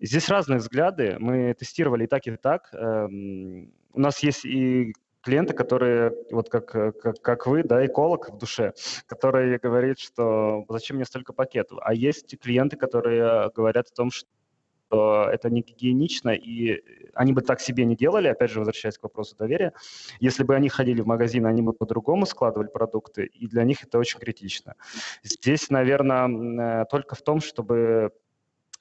Здесь 0.00 0.28
разные 0.28 0.58
взгляды. 0.58 1.16
Мы 1.18 1.54
тестировали 1.54 2.04
и 2.04 2.06
так, 2.06 2.26
и 2.26 2.36
так. 2.36 2.70
Э, 2.72 3.06
у 3.06 4.00
нас 4.00 4.18
есть 4.22 4.44
и 4.44 4.92
клиенты, 5.22 5.54
которые, 5.54 6.12
вот 6.30 6.50
как, 6.50 6.66
как, 6.66 7.22
как 7.22 7.46
вы, 7.46 7.62
да, 7.62 7.86
эколог 7.86 8.30
в 8.30 8.36
душе, 8.36 8.74
который 9.06 9.58
говорит, 9.58 9.98
что 9.98 10.66
зачем 10.68 10.96
мне 10.96 11.06
столько 11.06 11.32
пакетов. 11.32 11.78
А 11.82 11.94
есть 11.94 12.38
клиенты, 12.40 12.76
которые 12.76 13.50
говорят 13.54 13.86
о 13.90 13.94
том, 13.94 14.10
что 14.10 14.28
что 14.86 15.28
это 15.30 15.50
не 15.50 15.62
гигиенично, 15.62 16.30
и 16.30 16.82
они 17.14 17.32
бы 17.32 17.42
так 17.42 17.60
себе 17.60 17.84
не 17.84 17.96
делали, 17.96 18.28
опять 18.28 18.50
же, 18.50 18.58
возвращаясь 18.58 18.98
к 18.98 19.02
вопросу 19.02 19.36
доверия. 19.36 19.72
Если 20.20 20.44
бы 20.44 20.54
они 20.54 20.68
ходили 20.68 21.00
в 21.00 21.06
магазин, 21.06 21.46
они 21.46 21.62
бы 21.62 21.72
по-другому 21.72 22.26
складывали 22.26 22.68
продукты, 22.68 23.24
и 23.24 23.46
для 23.46 23.64
них 23.64 23.82
это 23.84 23.98
очень 23.98 24.18
критично. 24.18 24.74
Здесь, 25.22 25.70
наверное, 25.70 26.82
э, 26.82 26.84
только 26.90 27.14
в 27.14 27.22
том, 27.22 27.40
чтобы 27.40 28.10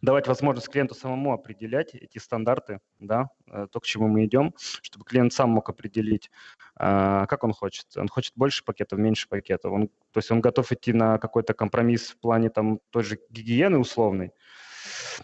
давать 0.01 0.27
возможность 0.27 0.67
клиенту 0.67 0.95
самому 0.95 1.31
определять 1.31 1.95
эти 1.95 2.17
стандарты, 2.17 2.79
да, 2.99 3.29
э, 3.47 3.67
то, 3.71 3.79
к 3.79 3.85
чему 3.85 4.09
мы 4.09 4.25
идем, 4.25 4.53
чтобы 4.81 5.05
клиент 5.05 5.31
сам 5.31 5.51
мог 5.51 5.69
определить, 5.69 6.29
э, 6.77 7.25
как 7.27 7.43
он 7.45 7.53
хочет. 7.53 7.85
Он 7.95 8.09
хочет 8.09 8.33
больше 8.35 8.65
пакетов, 8.65 8.99
меньше 8.99 9.29
пакетов. 9.29 9.71
Он, 9.71 9.87
то 9.87 10.17
есть 10.17 10.29
он 10.29 10.41
готов 10.41 10.71
идти 10.73 10.91
на 10.91 11.17
какой-то 11.19 11.53
компромисс 11.53 12.09
в 12.09 12.17
плане 12.17 12.49
там 12.49 12.79
той 12.89 13.03
же 13.03 13.17
гигиены 13.29 13.77
условной, 13.77 14.33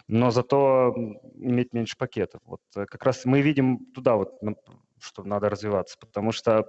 но 0.08 0.30
зато 0.30 0.94
иметь 1.36 1.72
меньше 1.72 1.96
пакетов. 1.96 2.40
Вот 2.44 2.60
э, 2.76 2.86
как 2.86 3.04
раз 3.04 3.24
мы 3.24 3.40
видим 3.40 3.86
туда 3.94 4.16
вот, 4.16 4.40
что 4.98 5.24
надо 5.24 5.48
развиваться, 5.48 5.96
потому 5.98 6.32
что 6.32 6.66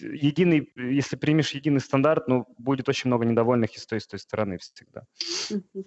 единый, 0.00 0.72
если 0.76 1.16
примешь 1.16 1.52
единый 1.52 1.80
стандарт, 1.80 2.28
ну, 2.28 2.46
будет 2.58 2.88
очень 2.88 3.08
много 3.08 3.24
недовольных 3.24 3.74
и 3.74 3.78
с 3.78 3.86
той, 3.86 3.98
и 3.98 4.00
с 4.00 4.06
той 4.06 4.18
стороны 4.18 4.58
всегда. 4.58 5.02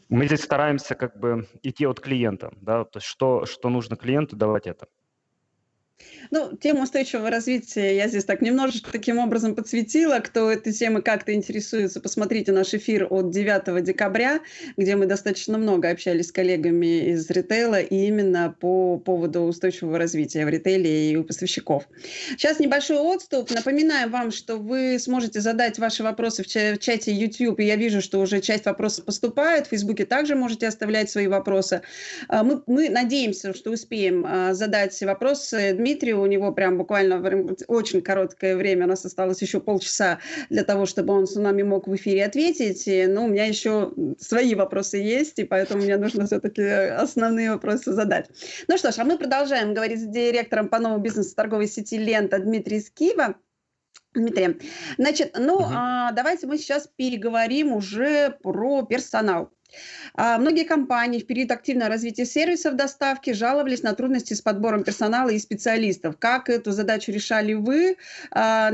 Мы 0.10 0.28
здесь 0.28 0.44
стараемся 0.44 0.96
как 0.96 1.18
бы 1.20 1.48
идти 1.64 1.86
от 1.86 2.00
клиента, 2.00 2.52
да, 2.62 2.84
то 2.84 2.98
есть 2.98 3.08
что, 3.08 3.46
что 3.46 3.70
нужно 3.70 3.96
клиенту, 3.96 4.36
давать 4.36 4.68
это. 4.68 4.88
Ну, 6.30 6.56
тему 6.56 6.84
устойчивого 6.84 7.30
развития 7.30 7.96
я 7.96 8.08
здесь 8.08 8.26
так 8.26 8.42
немножечко 8.42 8.92
таким 8.92 9.18
образом 9.20 9.56
подсветила. 9.56 10.20
Кто 10.20 10.52
этой 10.52 10.72
темой 10.74 11.02
как-то 11.02 11.34
интересуется, 11.34 12.00
посмотрите 12.00 12.52
наш 12.52 12.74
эфир 12.74 13.08
от 13.10 13.32
9 13.32 13.84
декабря, 13.84 14.40
где 14.78 14.96
мы 14.96 15.08
достаточно 15.08 15.58
много 15.58 15.90
общались 15.90 16.28
с 16.28 16.32
коллегами 16.32 17.12
из 17.12 17.30
ритейла 17.30 17.82
и 17.82 18.08
именно 18.08 18.56
по 18.60 18.98
поводу 18.98 19.42
устойчивого 19.42 19.98
развития 19.98 20.46
в 20.46 20.50
ритейле 20.50 21.12
и 21.12 21.16
у 21.18 21.24
поставщиков. 21.24 21.88
Сейчас 22.38 22.60
небольшой 22.60 22.98
отступ. 22.98 23.52
Напоминаю 23.52 24.10
вам, 24.10 24.32
что 24.32 24.58
вы 24.58 24.98
сможете 25.00 25.42
задать 25.42 25.80
ваши 25.80 26.04
вопросы 26.04 26.44
в 26.44 26.48
чате 26.48 27.12
YouTube, 27.12 27.60
и 27.60 27.66
я 27.66 27.76
вижу, 27.76 28.02
что 28.02 28.20
уже 28.20 28.42
часть 28.42 28.66
вопросов 28.66 29.06
поступает. 29.06 29.68
В 29.68 29.70
Фейсбуке 29.72 30.06
также 30.06 30.36
можете 30.36 30.68
оставлять 30.68 31.10
свои 31.10 31.28
вопросы. 31.28 31.82
А, 32.28 32.44
мы, 32.44 32.64
мы 32.68 32.90
надеемся, 32.90 33.54
что 33.54 33.72
успеем 33.72 34.26
а, 34.26 34.54
задать 34.54 35.00
вопросы 35.02 35.74
Дмитрию 35.74 35.91
Дмитрию. 35.92 36.22
У 36.22 36.26
него 36.26 36.52
прям 36.52 36.78
буквально 36.78 37.22
очень 37.68 38.02
короткое 38.02 38.56
время, 38.56 38.86
у 38.86 38.90
нас 38.90 39.06
осталось 39.06 39.42
еще 39.42 39.60
полчаса 39.60 40.20
для 40.50 40.64
того, 40.64 40.86
чтобы 40.86 41.14
он 41.14 41.28
с 41.28 41.36
нами 41.36 41.64
мог 41.64 41.88
в 41.88 41.96
эфире 41.96 42.26
ответить. 42.26 42.86
Но 43.10 43.26
у 43.26 43.28
меня 43.28 43.46
еще 43.46 43.92
свои 44.20 44.56
вопросы 44.56 44.98
есть, 44.98 45.40
и 45.40 45.44
поэтому 45.44 45.84
мне 45.84 45.98
нужно 45.98 46.26
все-таки 46.26 46.64
основные 46.64 47.52
вопросы 47.52 47.92
задать. 47.94 48.30
Ну 48.68 48.78
что 48.78 48.92
ж, 48.92 49.00
а 49.00 49.04
мы 49.04 49.18
продолжаем 49.18 49.74
говорить 49.74 50.00
с 50.00 50.06
директором 50.06 50.70
по 50.70 50.80
новому 50.80 51.02
бизнесу 51.02 51.36
торговой 51.36 51.68
сети 51.68 51.98
«Лента» 51.98 52.40
Дмитрий 52.40 52.80
Скива. 52.80 53.36
Дмитрий, 54.14 54.60
значит, 54.98 55.38
ну, 55.40 55.56
угу. 55.56 55.66
а, 55.74 56.12
давайте 56.12 56.46
мы 56.46 56.58
сейчас 56.58 56.90
переговорим 56.98 57.72
уже 57.74 58.38
про 58.42 58.84
персонал. 58.84 59.52
А, 60.14 60.38
многие 60.38 60.66
компании 60.66 61.20
в 61.20 61.26
период 61.26 61.52
активного 61.52 61.90
развития 61.90 62.26
сервисов 62.26 62.76
доставки 62.76 63.34
жаловались 63.34 63.84
на 63.84 63.94
трудности 63.94 64.34
с 64.34 64.42
подбором 64.42 64.84
персонала 64.84 65.30
и 65.30 65.40
специалистов. 65.40 66.16
Как 66.20 66.50
эту 66.50 66.72
задачу 66.72 67.12
решали 67.12 67.54
вы? 67.54 67.98
А, 68.32 68.72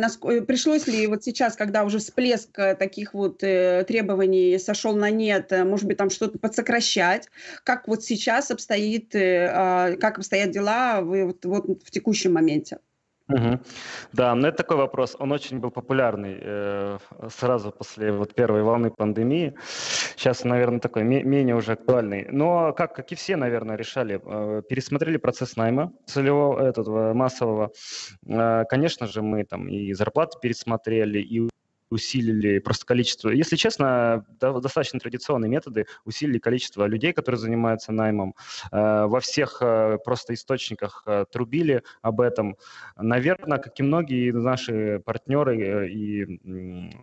пришлось 0.47 0.88
ли 0.88 1.07
вот 1.07 1.23
сейчас, 1.23 1.55
когда 1.55 1.83
уже 1.83 1.99
всплеск 1.99 2.57
э, 2.60 2.75
таких 2.75 3.13
вот 3.13 3.43
э, 3.43 3.86
требований 3.88 4.57
сошел 4.60 4.95
на 4.95 5.10
нет, 5.10 5.51
э, 5.51 5.63
может 5.63 5.86
быть, 5.86 5.97
там 5.97 6.10
что-то 6.10 6.39
подсокращать? 6.39 7.29
Как 7.63 7.88
вот 7.88 8.03
сейчас 8.03 8.51
обстоит, 8.51 9.15
а, 9.15 9.95
как 9.99 10.17
обстоят 10.17 10.51
дела 10.51 11.01
вот, 11.01 11.45
вот 11.45 11.83
в 11.83 11.91
текущем 11.91 12.33
моменте? 12.33 12.79
Угу. 13.30 13.60
Да, 14.13 14.36
но 14.36 14.48
это 14.48 14.58
такой 14.58 14.78
вопрос. 14.78 15.16
Он 15.20 15.32
очень 15.34 15.60
был 15.60 15.70
популярный 15.70 16.38
э, 16.40 16.98
сразу 17.30 17.72
после 17.72 18.12
вот 18.12 18.34
первой 18.34 18.63
волны 18.63 18.90
пандемии. 18.90 19.54
Сейчас, 20.16 20.46
наверное, 20.46 20.80
такой 20.80 21.04
менее 21.04 21.56
уже 21.56 21.74
актуальный. 21.74 22.28
Но 22.32 22.72
как, 22.74 22.96
как 22.96 23.12
и 23.12 23.16
все, 23.16 23.36
наверное, 23.36 23.76
решали, 23.76 24.22
э, 24.24 24.62
пересмотрели 24.70 25.18
процесс 25.18 25.58
найма 25.58 25.92
целевого, 26.06 26.66
этого 26.66 27.13
массового. 27.13 27.72
Э, 28.26 28.63
конечно 28.70 29.08
же, 29.08 29.22
мы 29.22 29.44
там 29.44 29.68
и 29.68 29.94
зарплаты 29.94 30.38
пересмотрели, 30.42 31.20
и 31.20 31.50
усилили 31.89 32.60
просто 32.60 32.86
количество. 32.86 33.30
Если 33.30 33.56
честно, 33.56 34.26
достаточно 34.39 35.00
традиционные 35.00 35.50
методы 35.50 35.86
усилили 36.06 36.39
количество 36.39 36.86
людей, 36.86 37.13
которые 37.13 37.39
занимаются 37.39 37.91
наймом. 37.91 38.36
Э, 38.71 39.06
во 39.06 39.19
всех 39.19 39.58
э, 39.62 39.97
просто 40.04 40.34
источниках 40.34 41.04
э, 41.06 41.26
трубили 41.32 41.84
об 42.02 42.21
этом. 42.21 42.58
Наверное, 42.97 43.58
как 43.58 43.80
и 43.80 43.84
многие 43.84 44.32
наши 44.32 45.02
партнеры 45.06 45.89
и 45.89 46.97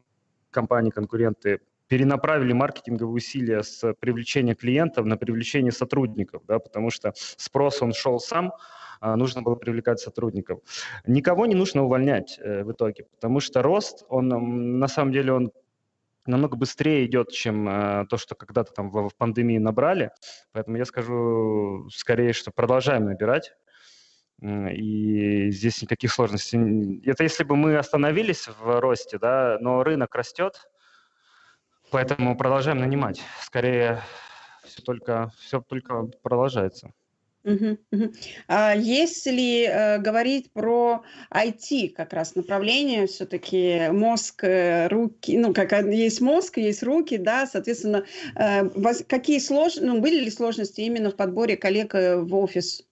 компании-конкуренты 0.50 1.60
перенаправили 1.88 2.52
маркетинговые 2.52 3.14
усилия 3.14 3.62
с 3.62 3.94
привлечения 4.00 4.54
клиентов 4.54 5.04
на 5.06 5.16
привлечение 5.16 5.72
сотрудников, 5.72 6.42
да, 6.46 6.58
потому 6.58 6.90
что 6.90 7.12
спрос 7.16 7.82
он 7.82 7.92
шел 7.92 8.18
сам, 8.18 8.52
нужно 9.16 9.42
было 9.42 9.54
привлекать 9.54 10.00
сотрудников. 10.00 10.60
Никого 11.06 11.46
не 11.46 11.54
нужно 11.54 11.84
увольнять 11.84 12.38
э, 12.38 12.64
в 12.64 12.72
итоге, 12.72 13.04
потому 13.04 13.40
что 13.40 13.62
рост, 13.62 14.04
он 14.08 14.28
на 14.78 14.88
самом 14.88 15.12
деле 15.12 15.32
он 15.32 15.52
намного 16.26 16.56
быстрее 16.56 17.04
идет, 17.06 17.30
чем 17.30 17.68
э, 17.68 18.06
то, 18.08 18.16
что 18.16 18.34
когда-то 18.34 18.72
там 18.72 18.90
в, 18.90 19.08
в 19.08 19.14
пандемии 19.16 19.58
набрали. 19.58 20.10
Поэтому 20.52 20.76
я 20.76 20.84
скажу 20.84 21.88
скорее, 21.90 22.32
что 22.32 22.50
продолжаем 22.50 23.04
набирать. 23.04 23.52
И 24.42 25.50
здесь 25.50 25.80
никаких 25.80 26.12
сложностей. 26.12 27.00
Это 27.08 27.22
если 27.22 27.44
бы 27.44 27.56
мы 27.56 27.76
остановились 27.76 28.48
в 28.48 28.80
росте, 28.80 29.18
да, 29.18 29.58
но 29.60 29.84
рынок 29.84 30.14
растет, 30.14 30.68
поэтому 31.90 32.36
продолжаем 32.36 32.78
нанимать. 32.78 33.22
Скорее, 33.40 34.02
все 34.64 34.82
только, 34.82 35.32
все 35.38 35.60
только 35.60 36.02
продолжается. 36.22 36.92
Мгм. 37.44 37.78
А 38.48 38.74
если 38.74 39.66
э, 39.66 39.98
говорить 39.98 40.50
про 40.52 41.04
IT 41.30 41.90
как 41.90 42.14
раз 42.14 42.34
направление, 42.34 43.06
все-таки 43.06 43.90
мозг, 43.90 44.44
э, 44.44 44.88
руки, 44.88 45.36
ну, 45.36 45.52
как 45.52 45.72
есть 45.72 46.22
мозг, 46.22 46.56
есть 46.56 46.82
руки, 46.82 47.18
да, 47.18 47.46
соответственно, 47.46 48.06
э, 48.34 48.68
какие 49.06 49.38
слож... 49.40 49.76
ну, 49.76 50.00
были 50.00 50.24
ли 50.24 50.30
сложности 50.30 50.80
именно 50.80 51.10
в 51.10 51.16
подборе 51.16 51.58
коллег 51.58 51.92
в 51.92 52.34
офис? 52.34 52.86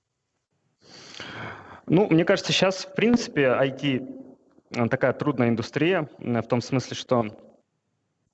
Ну, 1.86 2.06
мне 2.10 2.26
кажется, 2.26 2.52
сейчас, 2.52 2.84
в 2.84 2.94
принципе, 2.94 3.44
IT 3.44 4.88
такая 4.90 5.14
трудная 5.14 5.48
индустрия, 5.48 6.10
в 6.18 6.42
том 6.42 6.60
смысле, 6.60 6.94
что 6.94 7.26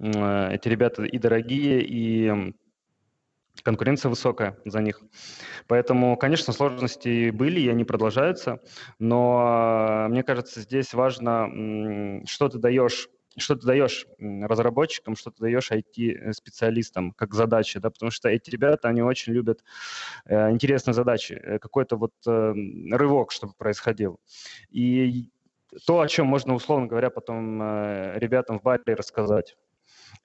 эти 0.00 0.68
ребята 0.68 1.02
и 1.04 1.18
дорогие, 1.18 1.82
и 1.82 2.52
конкуренция 3.62 4.08
высокая 4.08 4.58
за 4.64 4.80
них. 4.80 5.00
Поэтому, 5.66 6.16
конечно, 6.16 6.52
сложности 6.52 7.30
были, 7.30 7.60
и 7.60 7.68
они 7.68 7.84
продолжаются, 7.84 8.60
но 8.98 10.06
э, 10.06 10.08
мне 10.08 10.22
кажется, 10.22 10.60
здесь 10.60 10.94
важно, 10.94 12.22
что 12.26 12.48
ты 12.48 12.58
даешь 12.58 13.08
что 13.40 13.54
ты 13.54 13.66
даешь 13.66 14.06
разработчикам, 14.18 15.16
что 15.16 15.30
ты 15.30 15.42
даешь 15.42 15.70
IT-специалистам 15.70 17.12
как 17.12 17.34
задачи, 17.34 17.78
да, 17.78 17.90
потому 17.90 18.10
что 18.10 18.28
эти 18.28 18.50
ребята, 18.50 18.88
они 18.88 19.02
очень 19.02 19.32
любят 19.32 19.62
э, 20.24 20.50
интересные 20.50 20.94
задачи, 20.94 21.34
э, 21.34 21.58
какой-то 21.58 21.96
вот 21.96 22.12
э, 22.26 22.52
рывок, 22.90 23.30
чтобы 23.30 23.52
происходил. 23.54 24.18
И 24.70 25.28
то, 25.86 26.00
о 26.00 26.08
чем 26.08 26.26
можно, 26.26 26.54
условно 26.54 26.86
говоря, 26.86 27.10
потом 27.10 27.62
э, 27.62 28.18
ребятам 28.18 28.58
в 28.58 28.62
баре 28.62 28.94
рассказать. 28.94 29.56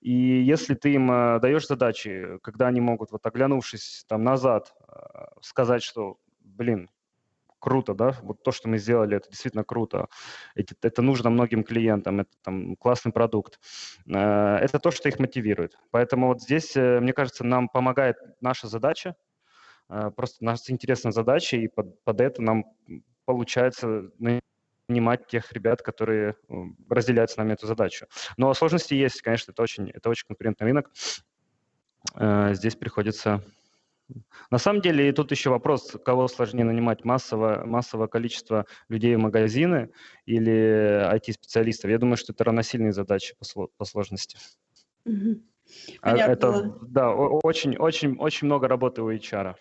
И 0.02 0.12
если 0.12 0.76
ты 0.76 0.93
им 0.93 1.12
э, 1.12 1.39
даешь 1.39 1.67
задачи, 1.67 2.39
когда 2.41 2.67
они 2.67 2.82
могут, 2.82 3.12
вот 3.12 3.26
оглянувшись 3.26 4.06
там 4.08 4.24
назад, 4.24 4.74
э, 4.88 4.93
сказать, 5.41 5.84
что, 5.84 6.17
блин, 6.39 6.89
круто, 7.60 7.93
да, 7.93 8.17
вот 8.24 8.43
то, 8.43 8.52
что 8.52 8.67
мы 8.69 8.78
сделали, 8.78 9.17
это 9.17 9.30
действительно 9.30 9.63
круто, 9.63 10.08
Эти- 10.56 10.76
это 10.82 11.02
нужно 11.02 11.30
многим 11.30 11.63
клиентам, 11.63 12.22
это 12.22 12.32
там 12.43 12.76
классный 12.76 13.12
продукт, 13.13 13.60
Э, 14.08 14.58
это 14.58 14.80
то, 14.80 14.91
что 14.91 15.10
их 15.10 15.19
мотивирует. 15.19 15.78
Поэтому 15.91 16.28
вот 16.28 16.41
здесь, 16.41 16.76
мне 16.76 17.13
кажется, 17.13 17.43
нам 17.46 17.69
помогает 17.69 18.17
наша 18.41 18.67
задача, 18.67 19.15
просто 20.15 20.43
наша 20.43 20.72
интересная 20.72 21.12
задача, 21.12 21.58
и 21.58 21.67
под, 21.67 22.04
под 22.04 22.22
это 22.22 22.41
нам 22.41 22.65
получается 23.26 24.10
нанимать 24.93 25.27
тех 25.27 25.51
ребят, 25.51 25.82
которые 25.82 26.36
разделяют 26.89 27.32
с 27.32 27.38
нами 27.38 27.53
эту 27.53 27.65
задачу. 27.67 28.06
Но 28.38 28.53
сложности 28.53 28.93
есть, 28.93 29.21
конечно, 29.21 29.51
это 29.51 29.62
очень, 29.63 29.89
это 29.89 30.10
очень 30.10 30.27
конкурентный 30.27 30.67
рынок. 30.67 30.91
Э, 32.15 32.53
Здесь 32.53 32.75
приходится 32.75 33.43
на 34.51 34.60
самом 34.60 34.82
деле, 34.82 35.10
и 35.10 35.12
тут 35.12 35.32
еще 35.32 35.49
вопрос, 35.49 35.95
кого 36.06 36.27
сложнее 36.27 36.65
нанимать, 36.65 37.06
массовое, 37.06 37.63
массовое 37.65 38.08
количество 38.08 38.65
людей 38.89 39.15
в 39.15 39.19
магазины 39.19 39.89
или 40.25 41.10
IT-специалистов. 41.15 41.89
Я 41.89 41.97
думаю, 41.97 42.17
что 42.17 42.34
это 42.34 42.43
равносильные 42.43 42.91
задачи 42.91 43.34
по, 43.39 43.67
по 43.77 43.86
сложности. 43.86 44.38
Понятно. 46.01 46.32
Это, 46.32 46.77
да, 46.82 47.12
о- 47.12 47.39
очень, 47.43 47.77
очень, 47.77 48.17
очень 48.17 48.45
много 48.45 48.67
работы 48.67 49.01
у 49.01 49.10
HR. 49.10 49.56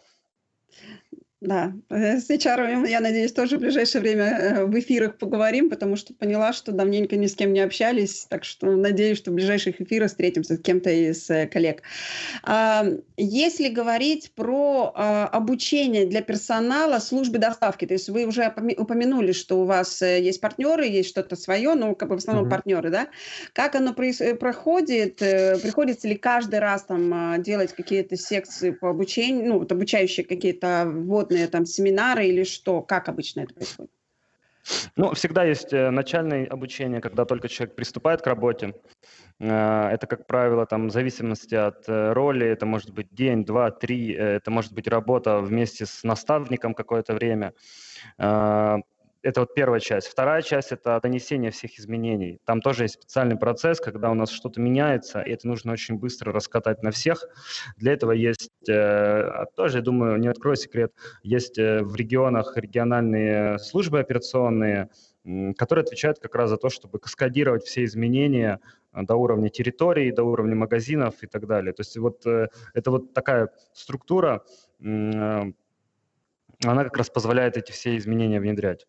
Да, 1.42 1.72
э, 1.90 2.20
с 2.20 2.31
HR, 2.31 2.88
я 2.88 3.00
надеюсь, 3.00 3.33
тоже 3.33 3.57
в 3.57 3.61
ближайшее 3.61 4.00
время 4.00 4.24
э, 4.24 4.64
в 4.64 4.78
эфирах 4.78 5.18
поговорим, 5.18 5.70
потому 5.70 5.96
что 5.96 6.14
поняла, 6.14 6.52
что 6.52 6.70
давненько 6.70 7.16
ни 7.16 7.26
с 7.26 7.35
кем 7.35 7.52
не 7.52 7.59
общались, 7.59 8.26
так 8.28 8.44
что 8.44 8.70
надеюсь, 8.76 9.18
что 9.18 9.33
в 9.33 9.35
ближайших 9.35 9.81
эфирах 9.81 10.11
встретимся 10.11 10.55
с 10.55 10.61
кем-то 10.61 10.90
из 10.90 11.28
э, 11.31 11.48
коллег. 11.48 11.83
А, 12.44 12.87
Если 13.16 13.70
говорить 13.70 14.31
про 14.37 14.92
а, 14.94 15.26
обучение 15.26 16.07
для 16.07 16.22
персонала 16.22 17.00
службы 17.00 17.38
доставки, 17.38 17.87
то 17.87 17.94
есть 17.94 18.09
вы 18.09 18.24
уже 18.24 18.55
упомянули, 18.76 19.33
что 19.33 19.62
у 19.62 19.64
вас 19.64 20.00
есть 20.00 20.40
партнеры, 20.40 20.87
есть 20.87 21.09
что-то 21.09 21.35
свое, 21.35 21.74
ну, 21.74 21.96
как 21.96 22.09
бы 22.09 22.14
в 22.14 22.18
основном 22.18 22.44
Мгм. 22.44 22.50
партнеры, 22.50 22.90
да? 22.90 23.09
Как 23.52 23.74
оно 23.74 23.94
проходит? 23.94 25.16
Приходится 25.16 26.07
ли 26.07 26.14
каждый 26.14 26.61
раз 26.61 26.85
там 26.85 27.12
а, 27.12 27.38
делать 27.38 27.72
какие-то 27.72 28.16
секции 28.16 28.70
по 28.70 28.90
обучению, 28.90 29.48
ну, 29.48 29.59
вот 29.59 29.72
обучающие 29.72 30.24
какие-то 30.24 30.85
вводные 31.32 31.48
там 31.48 31.66
семинары 31.66 32.26
или 32.26 32.44
что? 32.44 32.82
Как 32.82 33.08
обычно 33.08 33.42
это 33.42 33.54
происходит? 33.54 33.90
Ну, 34.96 35.12
всегда 35.14 35.44
есть 35.44 35.72
э, 35.72 35.90
начальное 35.90 36.46
обучение, 36.46 37.00
когда 37.00 37.24
только 37.24 37.48
человек 37.48 37.74
приступает 37.74 38.22
к 38.22 38.26
работе. 38.28 38.74
Э, 39.40 39.88
Это, 39.92 40.06
как 40.06 40.26
правило, 40.26 40.66
там, 40.66 40.88
в 40.88 40.92
зависимости 40.92 41.56
от 41.56 41.88
э, 41.88 42.12
роли, 42.12 42.46
это 42.46 42.64
может 42.64 42.90
быть 42.90 43.08
день, 43.10 43.44
два, 43.44 43.70
три, 43.70 44.12
это 44.12 44.50
может 44.52 44.72
быть 44.72 44.86
работа 44.86 45.40
вместе 45.40 45.84
с 45.84 46.04
наставником 46.04 46.74
какое-то 46.74 47.14
время. 47.14 47.52
Это 49.22 49.40
вот 49.40 49.54
первая 49.54 49.78
часть. 49.78 50.08
Вторая 50.08 50.42
часть– 50.42 50.72
это 50.72 50.98
донесение 51.00 51.52
всех 51.52 51.78
изменений. 51.78 52.40
Там 52.44 52.61
тоже 52.61 52.85
есть 52.85 52.94
специальный 52.94 53.37
процесс, 53.37 53.80
когда 53.80 54.11
у 54.11 54.14
нас 54.14 54.30
что-то 54.30 54.61
меняется, 54.61 55.20
и 55.22 55.30
это 55.30 55.46
нужно 55.46 55.72
очень 55.72 55.96
быстро 55.96 56.32
раскатать 56.32 56.82
на 56.82 56.90
всех. 56.90 57.24
Для 57.76 57.92
этого 57.92 58.11
есть, 58.11 58.50
э, 58.68 59.44
тоже, 59.54 59.78
я 59.78 59.82
думаю, 59.82 60.18
не 60.18 60.26
открою 60.26 60.56
секрет, 60.56 60.92
есть 61.22 61.56
э, 61.56 61.85
в 61.85 61.94
регионах 61.94 62.56
региональные 62.56 63.61
службы 63.61 64.00
операционные, 64.00 64.90
которые 65.56 65.85
отвечают 65.85 66.18
как 66.18 66.35
раз 66.35 66.50
за 66.50 66.56
то, 66.56 66.68
чтобы 66.68 66.98
каскадировать 66.98 67.62
все 67.62 67.85
изменения 67.85 68.58
э, 68.92 69.02
до 69.02 69.14
уровня 69.14 69.50
территорий, 69.50 70.11
до 70.11 70.24
уровня 70.24 70.56
магазинов 70.56 71.22
и 71.22 71.28
так 71.28 71.46
далее. 71.46 71.72
То 71.72 71.82
есть 71.82 71.96
вот 71.96 72.26
это 72.26 72.90
вот 72.90 73.14
такая 73.14 73.50
структура, 73.72 74.42
она 74.80 75.54
как 76.61 76.96
раз 76.96 77.08
позволяет 77.08 77.56
эти 77.56 77.70
все 77.70 77.96
изменения 77.96 78.40
внедрять. 78.40 78.87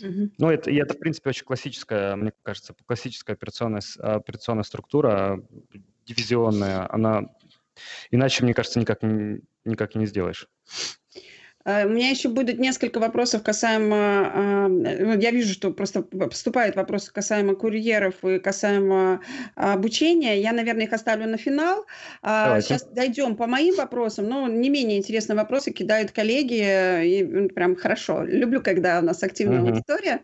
Мгм. 0.00 0.32
Ну, 0.38 0.50
это, 0.50 0.70
и 0.70 0.76
это, 0.76 0.94
в 0.94 0.98
принципе, 0.98 1.30
очень 1.30 1.44
классическая, 1.44 2.16
мне 2.16 2.32
кажется, 2.42 2.74
классическая 2.86 3.32
операционная, 3.32 3.82
операционная 3.98 4.64
структура, 4.64 5.42
дивизионная. 6.06 6.92
Она 6.92 7.24
иначе, 8.10 8.44
мне 8.44 8.54
кажется, 8.54 8.80
никак, 8.80 9.00
никак 9.64 9.94
не 9.94 10.06
сделаешь. 10.06 10.48
А, 11.68 11.84
У 11.84 11.90
меня 11.90 12.08
еще 12.08 12.30
будет 12.30 12.58
несколько 12.58 12.98
вопросов 12.98 13.42
касаемо... 13.42 13.96
а, 13.96 14.68
ну, 14.68 15.18
Я 15.18 15.30
вижу, 15.30 15.52
что 15.52 15.70
просто 15.70 16.00
поступают 16.00 16.76
вопросы 16.76 17.12
касаемо 17.12 17.54
курьеров 17.54 18.24
и 18.24 18.38
касаемо 18.38 19.20
а, 19.54 19.74
обучения. 19.74 20.40
Я, 20.40 20.52
наверное, 20.52 20.84
их 20.86 20.92
оставлю 20.94 21.26
на 21.26 21.36
финал. 21.36 21.84
А, 22.22 22.46
Давайте. 22.46 22.68
Сейчас 22.68 22.84
дойдем 22.84 23.36
по 23.36 23.46
моим 23.46 23.74
вопросам. 23.74 24.28
Но 24.30 24.48
не 24.48 24.70
менее 24.70 24.96
интересные 24.96 25.36
вопросы 25.36 25.70
кидают 25.70 26.10
коллеги. 26.10 27.04
И 27.06 27.22
м, 27.22 27.50
прям 27.50 27.76
хорошо. 27.76 28.22
Люблю, 28.24 28.62
когда 28.62 29.00
у 29.00 29.02
нас 29.02 29.22
активная 29.22 29.58
Мгм. 29.58 29.68
аудитория. 29.68 30.20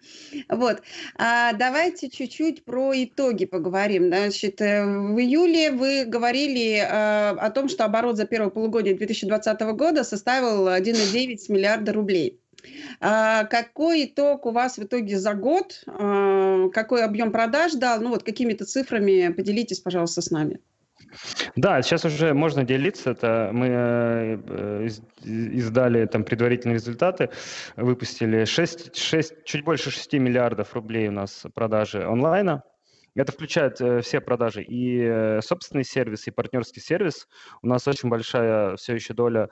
Вот. 0.49 0.81
А, 1.17 1.53
Давайте 1.53 2.09
чуть-чуть 2.09 2.65
про 2.65 2.93
итоги 2.95 3.45
поговорим. 3.45 4.07
Значит, 4.07 4.63
э, 4.63 4.83
в 4.83 5.19
июле 5.19 5.73
вы 5.73 6.07
говорили 6.07 6.79
о 6.79 7.51
том, 7.51 7.69
что 7.69 7.85
оборот 7.85 8.17
за 8.17 8.25
первое 8.25 8.49
полугодие 8.51 8.95
2020 8.95 9.61
года 9.75 10.05
составил 10.05 10.69
1,9 10.69 11.34
миллиарда 11.49 11.93
рублей. 11.93 12.41
А, 13.01 13.45
Какой 13.45 14.07
итог 14.07 14.47
у 14.47 14.51
вас 14.51 14.79
в 14.79 14.85
итоге 14.85 15.19
за 15.19 15.35
год? 15.35 15.83
А, 15.87 16.69
Какой 16.71 17.05
объем 17.05 17.33
продаж 17.33 17.73
дал? 17.75 18.01
Ну 18.01 18.11
вот 18.11 18.23
какими-то 18.23 18.65
цифрами 18.65 19.33
поделитесь, 19.33 19.81
пожалуйста, 19.81 20.23
с 20.23 20.31
нами. 20.31 20.61
Да, 21.57 21.83
сейчас 21.83 22.05
уже 22.05 22.35
можно 22.35 22.65
делиться. 22.65 23.11
Это 23.11 23.51
мы 23.53 23.67
э, 23.69 24.87
из- 24.87 25.01
издали 25.25 26.07
там 26.07 26.25
предварительные 26.25 26.75
результаты, 26.75 27.31
выпустили 27.77 28.45
6, 28.45 28.97
6, 28.97 29.45
чуть 29.45 29.65
больше 29.65 29.91
6 29.91 30.15
миллиардов 30.15 30.75
рублей 30.75 31.09
у 31.09 31.13
нас 31.13 31.45
продажи 31.55 32.03
онлайна. 32.05 32.63
Это 33.15 33.31
включает 33.31 33.81
э, 33.81 34.01
все 34.01 34.21
продажи 34.21 34.63
и 34.63 35.01
э, 35.03 35.41
собственный 35.41 35.85
сервис, 35.85 36.27
и 36.27 36.33
партнерский 36.33 36.81
сервис. 36.81 37.29
У 37.63 37.69
нас 37.69 37.87
очень 37.87 38.09
большая 38.09 38.75
все 38.77 38.95
еще 38.95 39.15
доля, 39.15 39.51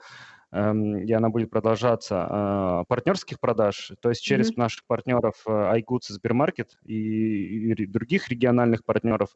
и 0.53 1.11
она 1.13 1.29
будет 1.29 1.49
продолжаться, 1.49 2.27
э, 2.29 2.83
партнерских 2.87 3.39
продаж, 3.39 3.91
то 3.99 4.09
есть 4.09 4.21
через 4.21 4.51
Мгм. 4.51 4.59
наших 4.59 4.85
партнеров 4.85 5.41
э, 5.47 5.51
iGoods 5.79 6.09
и 6.09 6.13
Сбермаркет 6.13 6.77
и, 6.85 7.87
других 7.87 8.29
региональных 8.29 8.85
партнеров. 8.85 9.29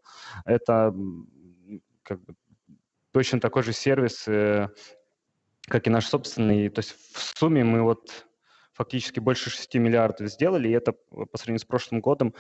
Это 0.46 0.94
как 2.04 2.24
бы 2.24 2.36
точно 3.12 3.40
такой 3.40 3.64
же 3.64 3.74
сервис, 3.74 4.28
э, 4.28 4.70
как 5.68 5.88
и 5.88 5.90
наш 5.90 6.06
собственный. 6.06 6.70
То 6.70 6.80
есть 6.80 6.92
в 6.92 7.38
сумме 7.40 7.64
мы 7.64 7.82
вот 7.82 8.28
фактически 8.74 9.20
больше 9.20 9.50
6 9.50 9.80
миллиардов 9.80 10.30
сделали, 10.30 10.70
и 10.70 10.72
это 10.72 10.92
по 10.92 11.38
сравнению 11.38 11.62
с 11.62 11.66
прошлым 11.66 12.00
годом 12.00 12.36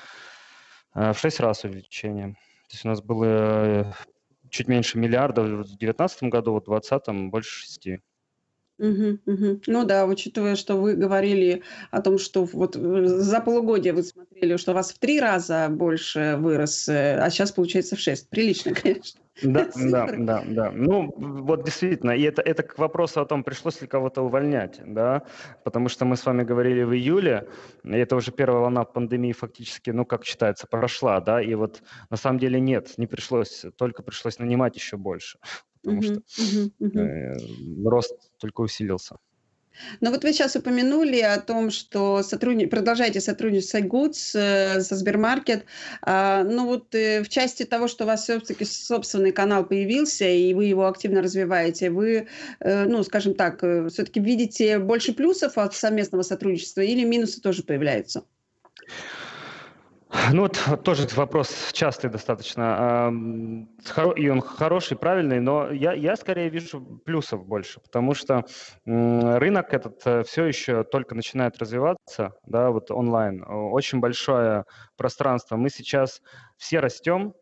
в 0.94 1.16
6 1.16 1.40
раз 1.40 1.64
увеличение. 1.64 2.34
То 2.70 2.74
есть 2.74 2.86
у 2.86 2.90
нас 2.90 3.02
было 3.02 3.96
чуть 4.52 4.68
меньше 4.68 5.00
миллиарда 5.00 5.42
в 5.42 5.64
2019 5.64 6.24
году, 6.24 6.54
в 6.54 6.64
2020 6.64 7.32
больше 7.32 7.62
6. 7.62 7.88
Мгм, 8.80 9.20
мгм. 9.26 9.62
Ну 9.66 9.86
да, 9.86 10.06
учитывая, 10.06 10.56
что 10.56 10.76
вы 10.76 10.94
говорили 10.96 11.64
о 11.90 12.02
том, 12.02 12.20
что 12.20 12.44
вот 12.46 12.76
э, 12.76 13.06
за 13.08 13.42
полугодие 13.42 13.94
вы 13.94 14.04
смотрели, 14.04 14.56
что 14.58 14.72
у 14.72 14.76
вас 14.76 14.92
в 14.94 15.00
три 15.00 15.20
раза 15.20 15.68
больше 15.70 16.36
вырос, 16.38 16.88
э, 16.88 17.18
а 17.20 17.28
сейчас 17.32 17.52
получается 17.52 17.96
в 17.96 18.00
шесть. 18.00 18.30
Прилично, 18.30 18.74
конечно. 18.76 19.22
Да, 19.42 19.68
да, 19.76 20.06
Цифры. 20.06 20.18
да, 20.18 20.44
да. 20.46 20.72
Ну, 20.72 21.14
вот 21.16 21.64
действительно, 21.64 22.12
и 22.12 22.22
это, 22.24 22.42
это 22.42 22.64
к 22.64 22.78
вопросу 22.80 23.22
о 23.22 23.26
том, 23.26 23.44
пришлось 23.44 23.82
ли 23.82 23.88
кого-то 23.88 24.24
увольнять, 24.24 24.80
да, 24.84 25.24
потому 25.64 25.90
что 25.90 26.06
мы 26.06 26.16
с 26.16 26.26
вами 26.26 26.44
говорили 26.44 26.82
в 26.84 26.94
июле, 26.94 27.48
и 27.84 27.92
это 27.96 28.16
уже 28.16 28.32
первая 28.32 28.62
волна 28.62 28.84
пандемии 28.84 29.34
фактически, 29.34 29.92
ну, 29.92 30.06
как 30.06 30.26
считается, 30.26 30.66
прошла, 30.68 31.20
да, 31.20 31.40
и 31.42 31.54
вот 31.54 31.84
на 32.10 32.18
самом 32.18 32.40
деле 32.40 32.60
нет, 32.60 32.96
не 32.98 33.06
пришлось, 33.06 33.64
только 33.78 34.02
пришлось 34.02 34.40
нанимать 34.40 34.76
еще 34.76 34.98
больше, 34.98 35.38
потому 35.82 36.02
что 36.02 36.22
э, 37.00 37.38
рост 37.86 38.16
только 38.40 38.62
усилился. 38.62 39.18
Ну 40.02 40.12
вот 40.12 40.24
вы 40.24 40.34
сейчас 40.34 40.56
упомянули 40.56 41.20
о 41.22 41.40
том, 41.40 41.72
что 41.72 42.24
сотрудни 42.24 42.66
продолжаете 42.66 43.22
сотрудничать 43.22 43.70
с 43.70 43.76
iGoods, 43.76 44.32
э, 44.36 44.82
со 44.82 44.96
Сбермаркет. 44.96 45.66
А, 46.02 46.44
ну 46.44 46.66
вот, 46.66 46.94
э, 46.96 47.24
в 47.24 47.30
части 47.30 47.64
того, 47.64 47.88
что 47.88 48.04
у 48.04 48.08
вас 48.08 48.24
всё-таки 48.24 48.66
собственный 48.66 49.32
канал 49.32 49.66
появился, 49.66 50.26
и 50.26 50.54
вы 50.54 50.66
его 50.66 50.88
активно 50.88 51.22
развиваете, 51.22 51.90
вы, 51.90 52.28
э, 52.60 52.86
ну, 52.86 53.04
скажем 53.04 53.34
так, 53.36 53.64
э, 53.64 53.88
всё-таки 53.90 54.20
видите 54.20 54.80
больше 54.80 55.14
плюсов 55.14 55.58
от 55.58 55.74
совместного 55.76 56.24
сотрудничества 56.24 56.82
или 56.82 57.04
минусы 57.04 57.42
тоже 57.42 57.64
появляются? 57.64 58.24
Ну 60.32 60.44
вот 60.44 60.84
тоже 60.84 61.04
этот 61.04 61.18
вопрос 61.18 61.72
частый 61.74 62.10
достаточно, 62.10 63.12
и 64.16 64.30
он 64.30 64.42
хороший, 64.42 64.98
правильный, 64.98 65.40
но 65.42 65.70
я 65.72 65.94
я 65.94 66.16
скорее 66.16 66.50
вижу 66.50 66.80
плюсов 67.06 67.46
больше, 67.46 67.82
потому 67.82 68.14
что, 68.14 68.46
рынок 68.86 69.74
этот, 69.74 70.02
э, 70.06 70.24
всё 70.24 70.46
еще 70.46 70.84
только 70.84 71.14
начинает 71.16 71.58
развиваться, 71.60 72.34
да, 72.46 72.72
вот 72.72 72.90
онлайн. 72.92 73.44
Очень 73.48 74.00
большое 74.00 74.64
пространство. 74.96 75.58
Мы 75.58 75.70
сейчас 75.70 76.22
все 76.58 76.80
растем, 76.80 77.34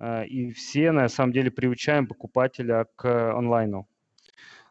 э, 0.00 0.26
и 0.26 0.52
все 0.52 0.92
на 0.92 1.08
самом 1.08 1.32
деле 1.32 1.50
приучаем 1.50 2.06
покупателя 2.08 2.86
к 2.96 3.32
онлайну. 3.34 3.88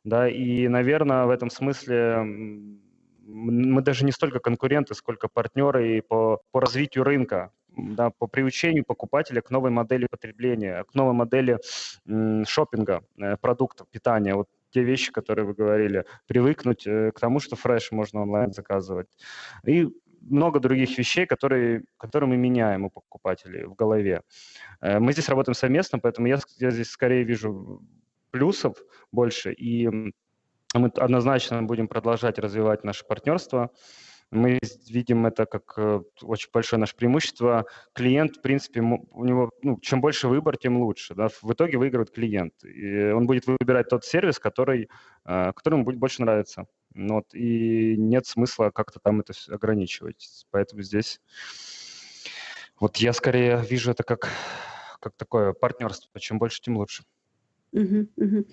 Да, 0.05 0.29
и, 0.29 0.67
наверно, 0.69 1.27
в 1.27 1.31
этом 1.31 1.49
смысле, 1.51 2.25
мы 3.33 3.81
даже 3.81 4.05
не 4.05 4.11
столько 4.11 4.39
конкуренты, 4.39 4.93
сколько 4.95 5.27
партнеры 5.27 5.97
и 5.97 6.01
по 6.01 6.41
по 6.51 6.59
развитию 6.61 7.03
рынка, 7.03 7.51
да, 7.77 8.09
по 8.09 8.27
приучению 8.27 8.83
покупателя 8.85 9.41
к 9.41 9.51
новой 9.51 9.71
модели 9.71 10.07
потребления, 10.09 10.83
к 10.83 10.95
новой 10.95 11.13
модели, 11.13 11.59
м, 12.07 12.45
шопинга, 12.45 13.03
э, 13.17 13.37
продуктов 13.37 13.87
питания. 13.89 14.35
Вот 14.35 14.47
те 14.71 14.83
вещи, 14.83 15.11
которые 15.11 15.45
вы 15.45 15.53
говорили, 15.53 16.05
привыкнуть, 16.27 16.87
э, 16.87 17.11
к 17.11 17.19
тому, 17.19 17.39
что 17.39 17.55
фреш 17.55 17.91
можно 17.91 18.21
онлайн 18.21 18.51
заказывать. 18.53 19.07
И 19.65 19.87
много 20.21 20.59
других 20.59 20.97
вещей, 20.97 21.25
которые 21.25 21.83
которые 21.97 22.29
мы 22.29 22.37
меняем 22.37 22.85
у 22.85 22.89
покупателей 22.89 23.65
в 23.65 23.75
голове. 23.75 24.21
Э, 24.81 24.99
мы 24.99 25.13
здесь 25.13 25.29
работаем 25.29 25.55
совместно, 25.55 25.99
поэтому 25.99 26.27
я 26.27 26.39
я 26.59 26.71
здесь 26.71 26.89
скорее 26.89 27.23
вижу 27.23 27.81
плюсов 28.31 28.77
больше, 29.11 29.53
и, 29.53 29.89
мы 30.73 30.89
однозначно 30.89 31.63
будем 31.63 31.87
продолжать 31.87 32.39
развивать 32.39 32.83
наше 32.83 33.05
партнерство. 33.05 33.71
Мы 34.31 34.59
видим 34.87 35.25
это 35.25 35.47
как, 35.47 35.73
э, 35.77 36.01
очень 36.21 36.49
большое 36.53 36.79
наше 36.79 36.95
преимущество. 36.95 37.65
Клиент, 37.93 38.37
в 38.37 38.41
принципе, 38.41 38.81
у 38.81 39.25
него, 39.25 39.49
ну, 39.63 39.79
чем 39.79 40.01
больше 40.01 40.27
выбор, 40.27 40.55
тем 40.55 40.77
лучше, 40.77 41.15
да. 41.15 41.29
В 41.41 41.51
итоге 41.51 41.79
выигрывает 41.79 42.11
клиент, 42.11 42.53
и 42.63 43.11
он 43.11 43.25
будет 43.25 43.47
выбирать 43.47 43.89
тот 43.89 44.05
сервис, 44.05 44.37
который, 44.37 44.89
э, 45.25 45.51
который 45.53 45.75
ему 45.75 45.83
будет 45.85 45.97
больше 45.97 46.21
нравиться. 46.21 46.67
Ну 46.93 47.15
вот, 47.15 47.33
и 47.33 47.95
нет 47.97 48.27
смысла 48.27 48.69
как-то 48.69 48.99
там 48.99 49.21
это 49.21 49.33
ограничивать. 49.49 50.45
Поэтому 50.51 50.83
здесь 50.83 51.19
вот 52.79 52.97
я 52.97 53.13
скорее 53.13 53.63
вижу 53.67 53.91
это 53.91 54.03
как 54.03 54.29
как 54.99 55.15
такое 55.15 55.53
партнерство. 55.53 56.19
Чем 56.19 56.39
больше, 56.39 56.61
тем 56.61 56.77
лучше. 56.77 57.03
Мгм, 57.73 58.09
мгм. 58.17 58.45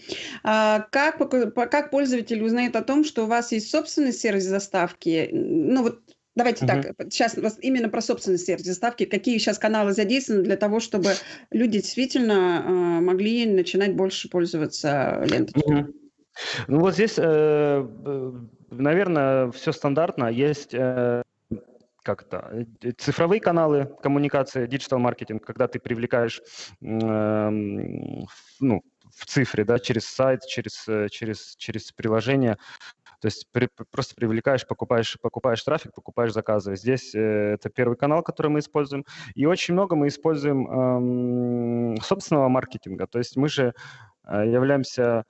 А 0.45 0.81
как 0.93 1.19
как 1.71 1.91
пользователь 1.91 2.43
узнает 2.43 2.77
о 2.77 2.83
том, 2.83 3.05
что 3.05 3.25
у 3.25 3.27
вас 3.27 3.53
есть 3.53 3.71
собственный 3.71 4.13
сервис 4.13 4.47
доставки? 4.47 5.29
Н 5.33 5.69
ну 5.75 5.83
вот 5.83 6.01
давайте 6.35 6.63
Мгм. 6.63 6.67
так, 6.67 6.93
сейчас 7.11 7.37
именно 7.63 7.89
про 7.89 8.03
собственный 8.03 8.39
сервис 8.39 8.65
доставки. 8.67 9.07
Какие 9.07 9.39
сейчас 9.39 9.59
каналы 9.59 9.93
задействованы 9.93 10.43
для 10.45 10.57
того, 10.57 10.81
чтобы 10.81 11.21
люди 11.51 11.79
действительно, 11.81 12.63
а, 12.99 13.01
могли 13.01 13.47
начинать 13.47 13.95
больше 13.97 14.29
пользоваться 14.29 15.23
ленточкой? 15.25 15.63
Мгм. 15.67 15.93
Ну 16.69 16.81
вот 16.81 16.95
здесь, 16.95 17.19
э, 17.19 17.83
б 17.83 18.47
наверно, 18.71 19.51
всё 19.55 19.73
стандартно. 19.73 20.27
Есть, 20.31 20.75
э, 20.75 21.23
как 22.05 22.23
это, 22.25 22.67
э, 22.83 22.93
цифровые 22.99 23.41
каналы 23.41 23.87
коммуникации, 24.03 24.67
digital-маркетинг, 24.67 25.45
когда 25.47 25.69
ты 25.69 25.81
привлекаешь, 25.81 26.41
ф 26.83 28.31
ну, 28.61 28.83
в 29.17 29.27
цифре, 29.27 29.65
да, 29.65 29.79
через 29.79 30.05
сайт, 30.07 30.47
через, 30.47 30.87
э, 30.89 31.09
через 31.11 31.57
через 31.57 31.91
приложение. 31.93 32.59
То 33.21 33.29
есть 33.29 33.47
при 33.51 33.69
просто 33.91 34.15
привлекаешь, 34.15 34.67
покупаешь 34.67 35.17
покупаешь 35.21 35.63
трафик, 35.63 35.95
покупаешь 35.95 36.33
заказы. 36.33 36.77
Здесь, 36.77 37.15
э, 37.15 37.55
это 37.55 37.71
первый 37.71 37.97
канал, 37.97 38.23
который 38.23 38.49
мы 38.49 38.59
используем. 38.61 39.05
И 39.35 39.47
очень 39.47 39.75
много 39.75 39.97
мы 39.97 40.09
используем, 40.09 40.69
ам, 40.71 41.97
собственного 42.03 42.49
маркетинга. 42.49 43.07
То 43.07 43.19
есть 43.19 43.37
мы 43.37 43.49
же, 43.49 43.75
э, 44.29 44.45
являемся, 44.47 45.25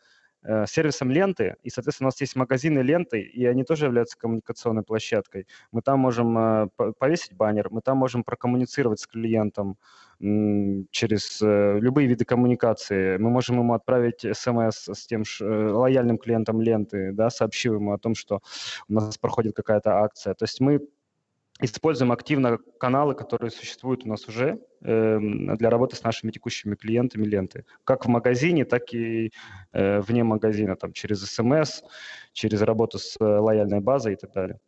сервисом 0.67 1.11
ленты, 1.11 1.57
и, 1.63 1.71
соответственно, 1.71 2.07
у 2.07 2.11
нас 2.11 2.21
есть 2.21 2.37
магазины 2.37 2.81
ленты, 2.81 3.21
и 3.21 3.45
они 3.47 3.65
тоже 3.65 3.87
являются 3.87 4.17
коммуникационной 4.19 4.83
площадкой. 4.83 5.47
Мы 5.73 5.83
там 5.83 6.01
можем, 6.01 6.39
э, 6.39 6.69
по 6.77 6.93
повесить 6.93 7.35
баннер, 7.35 7.69
мы 7.71 7.81
там 7.81 7.99
можем 7.99 8.25
прокоммуницировать 8.25 9.01
с 9.01 9.07
клиентом, 9.07 9.77
через, 10.19 11.43
э, 11.43 11.79
любые 11.79 12.09
виды 12.09 12.25
коммуникации. 12.25 13.19
Мы 13.19 13.29
можем 13.29 13.59
ему 13.59 13.75
отправить 13.75 14.25
смс 14.33 14.89
с 14.89 15.07
тем 15.07 15.25
э, 15.41 15.45
лояльным 15.45 16.17
клиентом 16.17 16.61
ленты, 16.63 17.13
да, 17.13 17.29
сообщив 17.29 17.75
ему 17.75 17.93
о 17.93 17.99
том, 17.99 18.15
что 18.15 18.41
у 18.89 18.95
нас 18.95 19.19
проходит 19.19 19.55
какая-то 19.55 19.99
акция. 19.99 20.33
То 20.35 20.45
есть 20.45 20.61
мы 20.61 20.81
используем 21.61 22.13
активно 22.13 22.59
каналы, 22.79 23.15
которые 23.15 23.51
существуют 23.51 24.05
у 24.05 24.09
нас 24.09 24.29
уже, 24.29 24.61
эм, 24.83 25.57
для 25.57 25.71
работы 25.71 25.97
с 25.97 26.03
нашими 26.03 26.31
текущими 26.31 26.75
клиентами 26.75 27.25
ленты. 27.25 27.65
Как 27.85 28.05
в 28.05 28.09
магазине, 28.09 28.65
так 28.65 28.93
и, 28.93 29.33
э, 29.73 30.01
вне 30.01 30.25
магазина, 30.25 30.77
там, 30.77 30.93
через 30.93 31.25
смс, 31.25 31.83
через 32.33 32.61
работу 32.63 32.99
с 32.99 33.17
лояльной 33.19 33.81
базой 33.81 34.15
и 34.15 34.17
так 34.17 34.33
далее. 34.33 34.59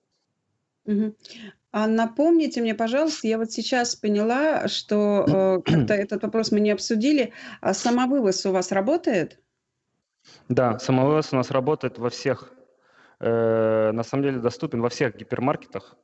А 1.70 1.86
напомните 1.86 2.62
мне, 2.62 2.74
пожалуйста, 2.74 3.28
я 3.28 3.36
вот 3.36 3.52
сейчас 3.52 3.94
поняла, 3.94 4.68
что, 4.68 5.62
э, 5.66 5.72
этот 5.94 6.22
вопрос 6.22 6.50
мы 6.50 6.60
не 6.60 6.70
обсудили. 6.70 7.32
А 7.60 7.74
самовывоз 7.74 8.46
у 8.46 8.52
вас 8.52 8.72
работает? 8.72 9.38
Да, 10.48 10.78
самовывоз 10.78 11.32
у 11.32 11.36
нас 11.36 11.50
работает 11.50 11.98
во 11.98 12.08
всех, 12.08 12.52
э, 13.20 13.92
на 13.92 14.02
самом 14.02 14.22
деле 14.24 14.38
доступен 14.38 14.80
во 14.80 14.88
всех 14.88 15.16
гипермаркетах. 15.16 15.96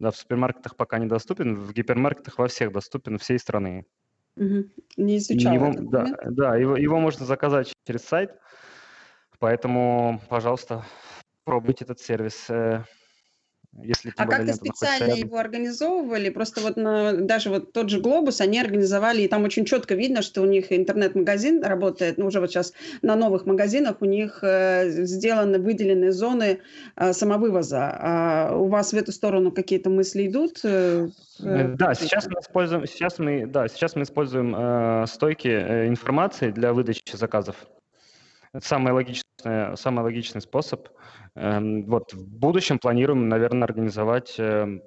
Да, 0.00 0.10
в 0.10 0.16
супермаркетах 0.16 0.76
пока 0.76 0.98
недоступен, 0.98 1.54
в 1.54 1.72
гипермаркетах 1.72 2.38
во 2.38 2.48
всех 2.48 2.72
доступен 2.72 3.18
всей 3.18 3.38
страны. 3.38 3.86
Мгм. 4.36 4.72
Не 4.96 5.16
И 5.28 5.34
изучала 5.34 5.54
его, 5.54 5.66
этот 5.66 5.86
да, 5.90 6.04
момент. 6.04 6.18
да, 6.24 6.56
его 6.56 6.76
его 6.76 6.98
можно 6.98 7.24
заказать 7.26 7.72
через 7.86 8.02
сайт, 8.02 8.32
поэтому, 9.38 10.20
пожалуйста, 10.28 10.84
пробуйте 11.44 11.84
этот 11.84 12.00
сервис, 12.00 12.50
э, 12.50 12.84
если 13.82 14.12
А 14.16 14.26
как-то 14.26 14.52
специально 14.52 15.12
его 15.12 15.38
организовывали? 15.38 16.30
Просто 16.30 16.60
вот 16.60 16.76
на 16.76 17.12
даже 17.12 17.50
вот 17.50 17.72
тот 17.72 17.90
же 17.90 18.00
"Глобус" 18.00 18.40
они 18.40 18.60
организовали, 18.60 19.22
и 19.22 19.28
там 19.28 19.44
очень 19.44 19.64
четко 19.64 19.94
видно, 19.94 20.22
что 20.22 20.42
у 20.42 20.46
них 20.46 20.72
интернет-магазин 20.72 21.62
работает. 21.62 22.18
Ну, 22.18 22.26
уже 22.26 22.40
вот 22.40 22.52
щас 22.52 22.72
на 23.02 23.16
новых 23.16 23.46
магазинах 23.46 23.96
у 24.00 24.04
них, 24.04 24.40
э, 24.42 24.90
сделаны 24.90 25.58
выделены 25.58 26.12
зоны, 26.12 26.60
э, 26.96 27.12
самовывоза. 27.12 27.96
А 27.98 28.56
у 28.56 28.68
вас 28.68 28.92
в 28.92 28.96
эту 28.96 29.12
сторону 29.12 29.52
какие-то 29.52 29.90
мысли 29.90 30.26
идут, 30.26 30.60
э, 30.64 31.08
Э, 31.40 31.68
в 31.68 31.76
да, 31.76 31.94
сейчас 31.94 32.26
мы 32.28 32.40
используем 32.40 32.86
сейчас 32.86 33.18
мы, 33.18 33.46
да, 33.46 33.68
сейчас 33.68 33.96
мы 33.96 34.02
используем, 34.02 34.54
э, 34.56 35.06
стойки, 35.06 35.48
э, 35.48 35.88
информации 35.88 36.50
для 36.50 36.72
выдачи 36.72 37.16
заказов. 37.16 37.56
Это 38.54 38.66
самый 38.66 38.92
логичное 38.92 39.76
самый 39.76 40.02
логичный 40.02 40.40
способ. 40.42 40.88
Эм, 41.34 41.84
вот 41.86 42.12
в 42.12 42.38
будущем 42.38 42.78
планируем, 42.78 43.28
наверно, 43.28 43.64
организовать, 43.64 44.34
эм, 44.38 44.82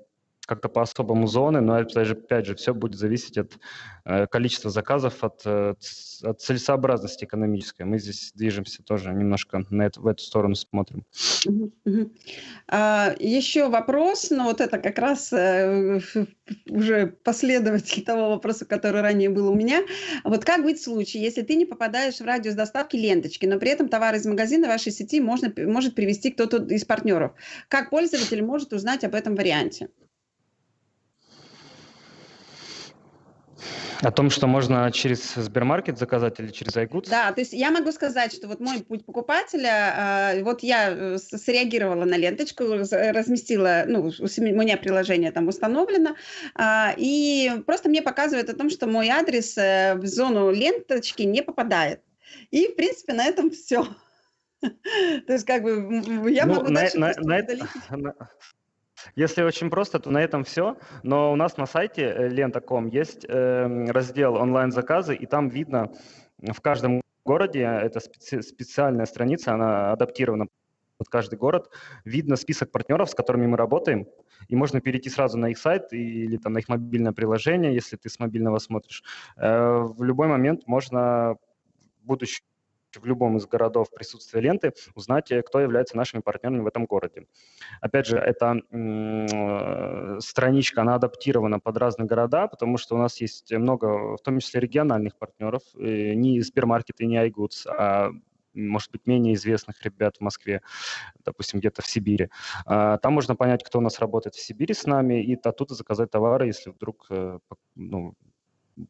как-то 0.46 0.70
по-особому 0.70 1.28
зоны, 1.28 1.62
но 1.62 1.76
опять 1.76 2.08
же, 2.08 2.14
опять 2.14 2.46
же 2.46 2.56
все 2.56 2.74
будет 2.74 2.96
зависеть 2.96 3.38
от 3.38 3.58
э, 4.06 4.28
количества 4.28 4.70
заказов, 4.70 5.24
от, 5.24 5.42
э, 5.46 5.74
от 6.24 6.42
целесообразности 6.42 7.26
экономической. 7.26 7.84
Мы 7.84 8.00
здесь 8.00 8.32
движемся 8.34 8.84
тоже 8.84 9.14
немножко 9.14 9.66
на 9.70 9.84
это, 9.84 10.02
в 10.02 10.08
эту 10.08 10.24
сторону 10.24 10.56
смотрим. 10.56 11.06
А, 12.68 13.16
еще 13.20 13.70
вопрос, 13.70 14.32
но 14.32 14.46
вот 14.46 14.62
это 14.62 14.78
как 14.78 14.98
раз 15.00 15.32
э, 15.34 16.00
уже 16.70 17.08
последователь 17.24 18.04
того 18.04 18.30
вопроса, 18.30 18.66
который 18.66 19.02
ранее 19.02 19.30
был 19.30 19.50
у 19.50 19.56
меня. 19.56 19.82
Вот 20.24 20.46
как 20.46 20.64
быть 20.64 20.80
в 20.80 20.84
случае, 20.84 21.24
если 21.24 21.42
ты 21.42 21.56
не 21.56 21.66
попадаешь 21.66 22.20
в 22.20 22.26
радиус 22.26 22.56
доставки 22.56 22.96
ленточки, 22.96 23.46
но 23.46 23.60
при 23.60 23.70
этом 23.70 23.90
товар 23.90 24.16
из 24.16 24.26
магазина 24.26 24.68
вашей 24.68 24.92
сети 24.92 25.20
можно, 25.20 25.52
может 25.58 25.96
привести 25.96 26.32
кто-то 26.32 26.64
из 26.66 26.86
партнеров? 26.86 27.34
Как 27.68 27.90
пользователь 27.90 28.44
может 28.44 28.74
узнать 28.74 29.04
об 29.04 29.16
этом 29.16 29.36
варианте? 29.36 29.90
О 34.02 34.12
том, 34.12 34.30
что 34.30 34.48
можно 34.48 34.92
через 34.92 35.34
Сбермаркет 35.36 35.98
заказать 35.98 36.40
или 36.40 36.50
через 36.50 36.76
iGoods? 36.76 37.10
Да, 37.10 37.32
то 37.32 37.42
есть 37.42 37.54
я 37.54 37.72
могу 37.72 37.92
сказать, 37.92 38.34
что 38.34 38.48
вот 38.48 38.60
мой 38.60 38.84
путь 38.84 39.06
покупателя, 39.06 40.34
э, 40.34 40.44
вот 40.44 40.64
я 40.64 40.92
э, 40.92 41.18
среагировала 41.18 42.06
на 42.06 42.16
ленточку, 42.16 42.64
разместила, 42.64 43.84
ну, 43.88 44.12
у 44.20 44.42
меня 44.42 44.78
приложение 44.78 45.32
там 45.32 45.48
установлено, 45.48 46.16
э, 46.58 46.94
и 46.98 47.52
просто 47.66 47.90
мне 47.90 48.02
показывает 48.02 48.50
о 48.50 48.56
том, 48.56 48.70
что 48.70 48.88
мой 48.88 49.10
адрес 49.10 49.56
в 49.56 50.06
зону 50.06 50.52
ленточки 50.52 51.24
не 51.24 51.42
попадает. 51.42 52.02
И, 52.52 52.68
в 52.68 52.76
принципе, 52.76 53.14
на 53.14 53.26
этом 53.26 53.52
все. 53.52 53.88
То 54.62 55.34
есть, 55.34 55.46
как 55.46 55.64
бы, 55.64 56.30
я 56.32 56.46
ну, 56.46 56.56
могу 56.56 56.72
дальше 56.72 56.98
если 59.16 59.44
очень 59.44 59.70
просто, 59.70 60.00
то 60.00 60.12
на 60.12 60.22
этом 60.22 60.44
все. 60.44 60.78
Но 61.04 61.32
у 61.32 61.36
нас 61.36 61.58
на 61.58 61.66
сайте 61.66 62.04
э, 62.04 62.28
лента.ком 62.30 62.88
есть 62.88 63.26
э, 63.28 63.86
раздел 63.92 64.36
онлайн-заказы, 64.36 65.16
и 65.16 65.26
там 65.26 65.50
видно 65.50 65.92
в 66.40 66.62
каждом 66.62 67.02
городе, 67.26 67.62
это 67.62 68.00
специ- 68.00 68.42
специальная 68.42 69.06
страница, 69.06 69.54
она 69.54 69.92
адаптирована 69.92 70.48
под 70.98 71.10
каждый 71.10 71.38
город, 71.38 71.70
видно 72.06 72.36
список 72.36 72.72
партнеров, 72.72 73.10
с 73.10 73.16
которыми 73.16 73.48
мы 73.48 73.58
работаем, 73.58 74.08
и 74.48 74.56
можно 74.56 74.80
перейти 74.80 75.10
сразу 75.10 75.38
на 75.38 75.50
их 75.50 75.58
сайт 75.58 75.92
или 75.92 76.38
там 76.38 76.54
на 76.54 76.60
их 76.60 76.70
мобильное 76.70 77.12
приложение, 77.12 77.74
если 77.74 77.98
ты 77.98 78.10
с 78.10 78.20
мобильного 78.20 78.60
смотришь. 78.60 79.04
Э, 79.38 79.80
в 79.82 80.04
любой 80.04 80.28
момент 80.28 80.68
можно, 80.68 81.38
будучи 82.04 82.42
в 83.00 83.06
любом 83.06 83.38
из 83.38 83.46
городов 83.46 83.90
присутствия 83.92 84.42
ленты, 84.42 84.74
узнать, 84.96 85.32
э, 85.32 85.42
кто 85.42 85.60
является 85.60 85.98
нашими 85.98 86.22
партнерами 86.22 86.62
в 86.62 86.68
этом 86.68 86.86
городе. 86.86 87.28
Опять 87.82 88.08
же, 88.08 88.18
эта 88.18 88.62
э, 88.72 90.20
страничка, 90.20 90.82
она 90.82 90.96
адаптирована 90.96 91.60
под 91.60 91.78
разные 91.78 92.08
города, 92.08 92.48
потому 92.48 92.78
что 92.78 92.96
у 92.96 92.98
нас 92.98 93.20
есть 93.22 93.52
много, 93.52 94.16
в 94.18 94.22
том 94.22 94.40
числе 94.40 94.60
региональных 94.60 95.18
партнеров, 95.18 95.62
э, 95.78 96.14
не 96.14 96.42
Сбермаркет 96.42 97.02
и 97.02 97.06
не 97.06 97.18
iGoods, 97.18 97.68
а 97.68 98.12
может 98.54 98.90
быть, 98.90 99.06
менее 99.06 99.34
известных 99.34 99.82
ребят 99.84 100.16
в 100.16 100.22
Москве, 100.22 100.62
допустим, 101.26 101.60
где-то 101.60 101.82
в 101.82 101.88
Сибири. 101.88 102.30
А, 102.66 102.98
там 103.00 103.12
можно 103.12 103.36
понять, 103.36 103.66
кто 103.66 103.80
у 103.80 103.82
нас 103.82 104.00
работает 104.00 104.36
в 104.36 104.42
Сибири 104.42 104.74
с 104.74 104.86
нами, 104.86 105.22
и 105.22 105.36
оттуда 105.44 105.76
заказать 105.76 106.10
товары, 106.10 106.48
если 106.48 106.70
вдруг 106.70 107.10
ну, 107.76 108.16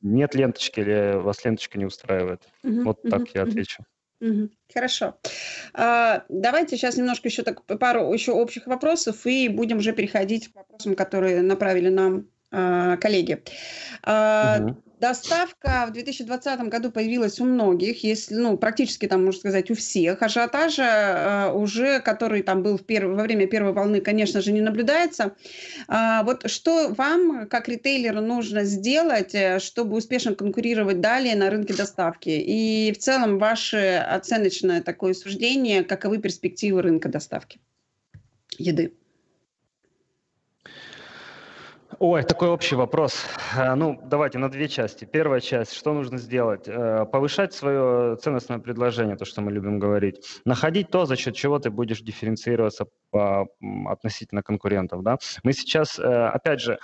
нет 0.02 0.36
ленточки 0.36 0.80
или 0.80 1.18
вас 1.18 1.44
ленточка 1.46 1.78
не 1.78 1.86
устраивает. 1.86 2.48
Uh-huh, 2.64 2.84
вот 2.84 3.02
так 3.04 3.22
uh-huh, 3.22 3.32
я 3.34 3.44
отвечу. 3.44 3.86
Хорошо. 4.74 5.18
А, 5.74 6.24
давайте 6.30 6.78
сейчас 6.78 6.98
немножко 6.98 7.28
еще 7.28 7.44
так 7.44 7.64
пару 7.66 8.14
еще 8.14 8.32
общих 8.32 8.68
вопросов 8.68 9.26
и 9.26 9.50
будем 9.50 9.78
уже 9.78 9.94
переходить 9.94 10.52
к 10.52 10.56
вопросам, 10.56 10.96
которые 10.96 11.42
направили 11.42 11.90
нам 11.90 12.28
а, 12.52 12.98
коллеги. 12.98 13.44
Угу. 14.04 14.84
Доставка 15.08 15.86
в 15.88 15.92
2020 15.92 16.62
году 16.62 16.92
появилась 16.92 17.40
у 17.40 17.46
многих, 17.46 18.04
если, 18.04 18.34
ну, 18.34 18.58
практически 18.58 19.08
там, 19.08 19.24
можно 19.24 19.40
сказать, 19.40 19.70
у 19.70 19.76
всех. 19.76 20.24
Ажиотажа 20.24 20.84
э, 20.84 21.52
уже, 21.54 22.00
который 22.00 22.42
там 22.42 22.64
был 22.64 22.80
в 22.80 22.84
перв... 22.84 23.16
во 23.16 23.22
время 23.22 23.46
первой 23.46 23.74
волны, 23.74 24.02
конечно 24.02 24.42
же, 24.42 24.52
не 24.52 24.62
наблюдается. 24.62 25.36
А, 25.88 26.24
вот 26.24 26.50
что 26.50 26.90
вам, 26.90 27.48
как 27.48 27.70
ритейлеру, 27.70 28.22
нужно 28.22 28.64
сделать, 28.64 29.36
э, 29.36 29.60
чтобы 29.60 29.96
успешно 29.96 30.34
конкурировать 30.34 31.02
далее 31.02 31.36
на 31.36 31.52
рынке 31.52 31.76
доставки? 31.76 32.30
И 32.30 32.92
в 32.92 32.98
целом 32.98 33.38
ваше 33.38 34.04
оценочное 34.10 34.82
такое 34.82 35.14
суждение, 35.14 35.84
каковы 35.84 36.18
перспективы 36.18 36.82
рынка 36.82 37.10
доставки 37.10 37.60
еды? 38.58 38.92
Ой, 42.00 42.24
такой 42.24 42.50
общий 42.50 42.76
вопрос. 42.76 43.26
Э, 43.56 43.76
ну, 43.76 44.00
давайте 44.04 44.38
на 44.38 44.50
две 44.50 44.68
части. 44.68 45.06
Первая 45.06 45.40
часть, 45.40 45.74
что 45.74 45.94
нужно 45.94 46.18
сделать? 46.18 46.68
Э, 46.68 47.06
повышать 47.06 47.54
свое 47.54 48.18
ценностное 48.18 48.60
предложение, 48.60 49.16
то, 49.16 49.24
что 49.26 49.42
мы 49.42 49.52
любим 49.52 49.80
говорить. 49.80 50.42
Находить 50.46 50.90
то, 50.90 51.06
за 51.06 51.16
счет 51.16 51.36
чего 51.36 51.58
ты 51.60 51.70
будешь 51.70 52.02
дифференцироваться 52.02 52.88
по, 53.12 53.48
относительно 53.86 54.44
конкурентов. 54.44 55.04
Да? 55.04 55.18
Мы 55.44 55.54
сейчас, 55.54 55.98
э, 55.98 56.04
опять 56.04 56.60
же, 56.60 56.80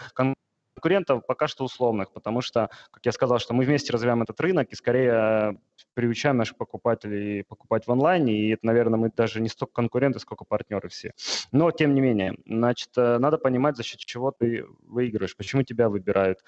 конкурентов 0.74 1.26
пока 1.26 1.48
что 1.48 1.64
условных, 1.64 2.12
потому 2.12 2.42
что, 2.42 2.70
как 2.92 3.06
я 3.06 3.12
сказал, 3.12 3.40
что 3.40 3.54
мы 3.54 3.66
вместе 3.66 3.94
развиваем 3.94 4.22
этот 4.22 4.40
рынок 4.40 4.70
и 4.72 4.76
скорее 4.76 5.58
приучаем 5.94 6.38
наших 6.38 6.58
покупателей 6.58 7.44
покупать 7.44 7.86
в 7.88 7.92
онлайне, 7.92 8.34
и 8.34 8.54
это, 8.54 8.66
наверное, 8.66 9.00
мы 9.00 9.12
даже 9.16 9.42
не 9.42 9.50
столько 9.50 9.74
конкуренты, 9.74 10.20
сколько 10.20 10.46
партнеры 10.46 10.90
все. 10.90 11.14
Но, 11.52 11.72
тем 11.72 11.94
не 11.94 12.02
менее, 12.02 12.36
значит, 12.46 12.90
э, 12.98 13.18
надо 13.18 13.38
понимать, 13.38 13.76
за 13.78 13.84
счет 13.84 14.00
чего 14.00 14.32
ты 14.32 14.66
выигрываешь, 14.82 15.36
почему 15.36 15.64
тебя 15.64 15.90
выбирают. 15.90 16.40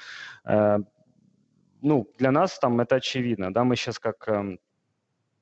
Э, 0.46 0.80
ну, 1.82 2.10
для 2.18 2.32
нас 2.32 2.58
там 2.60 2.80
это 2.80 2.96
очевидно, 2.96 3.54
да, 3.54 3.64
мы 3.64 3.76
сейчас 3.76 4.00
как 4.00 4.28
эм, 4.30 4.60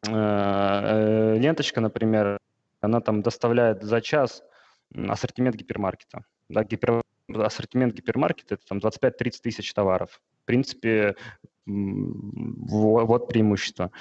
э, 0.08 1.38
ленточка, 1.38 1.82
например, 1.82 2.40
она 2.80 3.00
там 3.00 3.22
доставляет 3.22 3.84
за 3.84 4.02
час 4.02 4.44
ассортимент 4.94 5.56
гипермаркета. 5.56 6.26
Да, 6.50 6.64
гипер, 6.64 7.02
ассортимент 7.36 7.94
гипермаркета– 7.94 8.56
это 8.56 8.66
там 8.66 8.80
25-30 8.80 9.42
тысяч 9.42 9.74
товаров. 9.74 10.22
В 10.44 10.46
принципе, 10.46 11.16
вот 11.66 13.28
преимущество. 13.28 13.92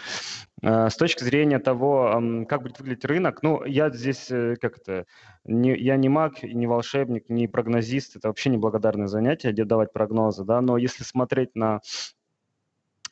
Э, 0.63 0.89
с 0.89 0.97
точки 0.97 1.23
зрения 1.23 1.59
того, 1.59 2.21
как 2.49 2.63
будет 2.63 2.79
выглядеть 2.79 3.05
рынок, 3.05 3.43
ну, 3.43 3.65
я 3.65 3.91
здесь 3.91 4.31
э, 4.31 4.57
как 4.61 4.83
то 4.83 5.05
не, 5.45 5.77
я 5.77 5.97
не 5.97 6.09
маг, 6.09 6.43
не 6.43 6.67
волшебник, 6.67 7.29
не 7.29 7.49
прогнозист, 7.49 8.17
это 8.17 8.29
вообще 8.29 8.51
неблагодарное 8.51 9.09
занятие, 9.09 9.53
где 9.53 9.65
давать 9.65 9.93
прогнозы, 9.93 10.45
да, 10.45 10.61
но 10.61 10.79
если 10.79 11.05
смотреть 11.05 11.55
на 11.55 11.81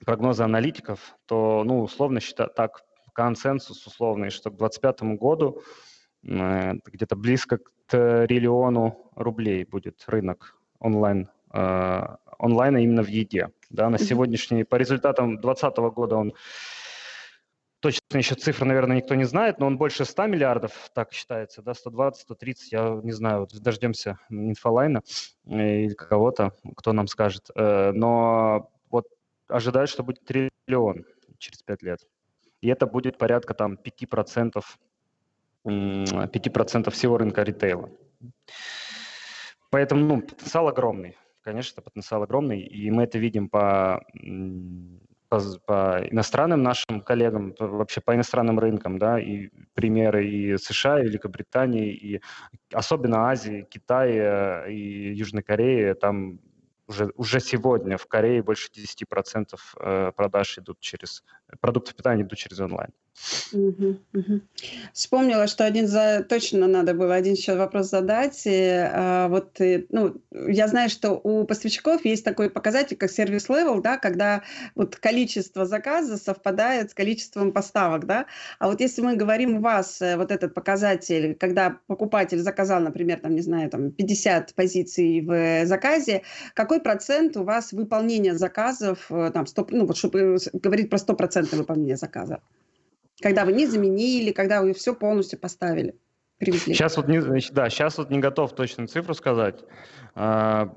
прогнозы 0.05 0.43
аналитиков, 0.45 1.17
то, 1.27 1.63
ну, 1.65 1.83
условно 1.83 2.21
считать 2.21 2.55
так, 2.55 2.85
консенсус 3.13 3.87
условный, 3.87 4.31
что 4.31 4.51
к 4.51 4.57
2025 4.57 5.19
году 5.19 5.63
э, 6.25 6.75
где-то 6.87 7.17
близко 7.17 7.59
к 7.59 7.71
триллиону 7.89 9.08
рублей 9.19 9.65
будет 9.65 10.05
рынок 10.07 10.57
онлайн, 10.79 11.29
онлайна 11.51 12.79
именно 12.79 13.03
в 13.03 13.09
еде. 13.09 13.51
Да, 13.71 13.91
на 13.91 13.99
сегодняшний, 13.99 14.65
по 14.65 14.77
результатам 14.77 15.41
2020 15.41 15.77
года 15.95 16.17
он 16.17 16.33
точно 17.81 18.19
еще 18.19 18.35
цифры, 18.35 18.67
наверное, 18.67 18.97
никто 18.97 19.15
не 19.15 19.25
знает, 19.25 19.59
но 19.59 19.67
он 19.67 19.79
больше 19.79 20.05
100 20.05 20.27
миллиардов, 20.27 20.73
так 20.95 21.13
считается, 21.13 21.63
да, 21.63 21.75
120, 21.75 22.23
130, 22.23 22.73
я 22.73 23.01
не 23.03 23.13
знаю, 23.13 23.41
вот 23.41 23.55
дождемся 23.61 24.19
инфолайна 24.31 25.03
э, 25.47 25.83
или 25.83 25.95
кого-то, 25.95 26.53
кто 26.77 26.93
нам 26.93 27.07
скажет. 27.07 27.51
Э, 27.55 27.93
но 27.93 28.71
вот 28.91 29.07
ожидают, 29.49 29.91
что 29.91 30.03
будет 30.03 30.25
триллион 30.25 31.05
через 31.39 31.63
5 31.63 31.83
лет. 31.83 32.01
И 32.61 32.69
это 32.69 32.87
будет 32.87 33.19
порядка 33.19 33.55
там 33.55 33.79
5%, 33.83 34.65
5% 35.65 36.91
всего 36.91 37.19
рынка 37.19 37.43
ритейла. 37.43 37.91
Поэтому 39.71 40.05
ну, 40.05 40.23
потенциал 40.23 40.69
огромный 40.69 41.17
конечно, 41.49 41.81
потенциал 41.83 42.23
огромный, 42.23 42.61
и 42.61 42.91
мы 42.91 43.05
это 43.05 43.19
видим 43.19 43.49
по, 43.49 44.05
по, 45.31 45.41
по 45.67 46.07
иностранным 46.11 46.63
нашим 46.63 47.01
коллегам, 47.01 47.55
вообще 47.59 48.03
по 48.03 48.15
иностранным 48.15 48.59
рынкам, 48.59 48.99
да, 48.99 49.19
и 49.19 49.49
примеры 49.73 50.29
и 50.29 50.59
США, 50.59 51.01
и 51.01 51.05
Великобритании, 51.05 51.91
и 51.95 52.21
особенно 52.71 53.31
Азии, 53.31 53.67
Китая 53.71 54.67
и 54.67 55.15
Южной 55.15 55.43
Кореи, 55.43 55.95
там 55.95 56.39
уже, 56.87 57.13
уже 57.17 57.41
сегодня 57.41 57.97
в 57.97 58.07
Корее 58.07 58.43
больше 58.43 58.69
10% 58.71 59.59
э, 59.81 60.13
продаж 60.15 60.59
идут 60.59 60.81
через, 60.81 61.25
продуктов 61.61 61.95
питания 61.95 62.25
идут 62.25 62.39
через 62.39 62.61
онлайн. 62.61 62.91
Мгм, 63.53 63.99
мгм. 64.13 64.43
Вспомнила, 64.93 65.47
что 65.47 65.65
один 65.65 65.87
за 65.87 66.25
точно 66.29 66.67
надо 66.67 66.95
было 66.95 67.15
один 67.15 67.35
еще 67.35 67.57
вопрос 67.57 67.91
задать. 67.91 68.43
И, 68.45 68.51
а, 68.53 69.29
вот, 69.29 69.61
э, 69.61 69.87
ну, 69.91 70.21
я 70.31 70.69
знаю, 70.69 70.91
что 70.91 71.13
у 71.13 71.45
поставщиков 71.45 72.05
есть 72.05 72.25
такой 72.25 72.51
показатель, 72.51 72.97
как 72.97 73.11
сервис 73.11 73.49
level, 73.49 73.81
да, 73.81 73.97
когда 73.97 74.43
вот 74.75 74.97
количество 74.97 75.67
заказа 75.67 76.17
совпадает 76.17 76.91
с 76.91 76.95
количеством 76.95 77.53
поставок, 77.53 78.07
да. 78.07 78.27
А 78.59 78.69
вот 78.69 78.81
если 78.81 79.03
мы 79.03 79.17
говорим 79.17 79.57
у 79.57 79.61
вас 79.61 80.01
э, 80.03 80.17
вот 80.17 80.31
этот 80.31 80.55
показатель, 80.55 81.35
когда 81.35 81.79
покупатель 81.87 82.39
заказал, 82.41 82.81
например, 82.81 83.21
там, 83.21 83.35
не 83.35 83.43
знаю, 83.43 83.71
там 83.71 83.91
50 83.93 84.55
позиций 84.55 85.21
в 85.23 85.67
заказе, 85.67 86.23
какой 86.55 86.81
процент 86.81 87.37
у 87.37 87.45
вас 87.45 87.73
выполнения 87.73 88.35
заказов, 88.35 89.07
э, 89.11 89.31
там, 89.33 89.47
100, 89.47 89.67
ну, 89.71 89.87
вот 89.87 89.97
чтобы 89.97 90.39
говорить 90.53 90.91
про 90.91 90.99
стопроцентное 90.99 91.61
выполнение 91.61 91.97
заказа? 91.97 92.41
Когда 93.21 93.45
вы 93.45 93.53
не 93.53 93.67
заменили, 93.67 94.33
когда 94.33 94.63
вы 94.63 94.73
все 94.73 94.95
полностью 94.95 95.39
поставили, 95.39 95.99
привезли. 96.39 96.75
Сейчас 96.75 96.97
вот 96.97 97.09
не, 97.09 97.21
да, 97.53 97.69
сейчас 97.69 97.99
вот 97.99 98.11
не 98.11 98.19
готов 98.19 98.55
точную 98.55 98.89
цифру 98.89 99.15
сказать. 99.15 99.65
А, 100.15 100.73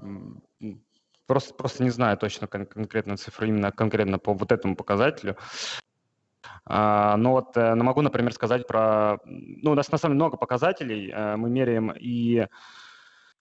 просто, 1.28 1.54
просто 1.54 1.84
не 1.84 1.92
знаю 1.92 2.18
точно 2.18 2.48
кон- 2.48 2.66
конкретную 2.66 3.18
цифру 3.18 3.48
именно 3.48 3.72
конкретно 3.72 4.18
по 4.20 4.34
вот 4.34 4.52
этому 4.52 4.76
показателю. 4.76 5.38
А, 6.66 7.18
но 7.18 7.32
вот 7.32 7.58
э, 7.58 7.74
но 7.76 7.84
могу, 7.84 8.02
например, 8.02 8.34
сказать 8.34 8.68
про... 8.68 9.18
Ну, 9.26 9.72
у 9.72 9.76
нас 9.76 9.92
на 9.92 9.98
самом 9.98 10.14
деле 10.14 10.24
много 10.24 10.38
показателей. 10.38 11.12
Э, 11.12 11.36
мы 11.36 11.50
меряем 11.50 11.92
и 11.92 12.48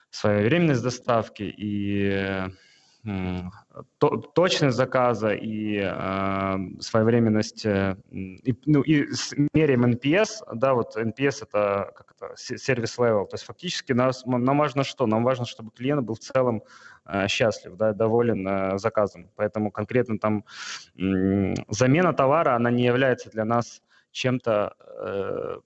своевременность 0.09 0.83
доставки, 0.83 1.43
и 1.43 2.49
то, 3.03 4.17
точность 4.17 4.77
заказа 4.77 5.33
и 5.33 5.79
э, 5.81 6.57
своевременность, 6.79 7.65
э, 7.65 7.95
и, 8.11 8.55
ну, 8.65 8.81
и 8.81 9.07
меряем 9.53 9.85
NPS, 9.85 10.43
да, 10.53 10.73
вот 10.75 10.95
NPS 10.95 11.43
это 11.43 11.91
как 11.95 12.13
это, 12.15 12.35
сервис 12.35 12.97
level, 12.99 13.25
то 13.25 13.33
есть 13.33 13.45
фактически 13.45 13.93
нас, 13.93 14.23
нам 14.25 14.57
важно 14.57 14.83
что? 14.83 15.07
Нам 15.07 15.23
важно, 15.23 15.45
чтобы 15.45 15.71
клиент 15.71 16.03
был 16.03 16.13
в 16.13 16.19
целом 16.19 16.63
э, 17.05 17.27
счастлив, 17.27 17.75
да, 17.75 17.93
доволен 17.93 18.47
э, 18.47 18.77
заказом, 18.77 19.29
поэтому 19.35 19.71
конкретно 19.71 20.19
там 20.19 20.45
э, 20.95 21.53
замена 21.69 22.13
товара, 22.13 22.55
она 22.55 22.69
не 22.69 22.83
является 22.83 23.31
для 23.31 23.45
нас 23.45 23.81
чем-то 24.11 24.75
э, 24.79 25.57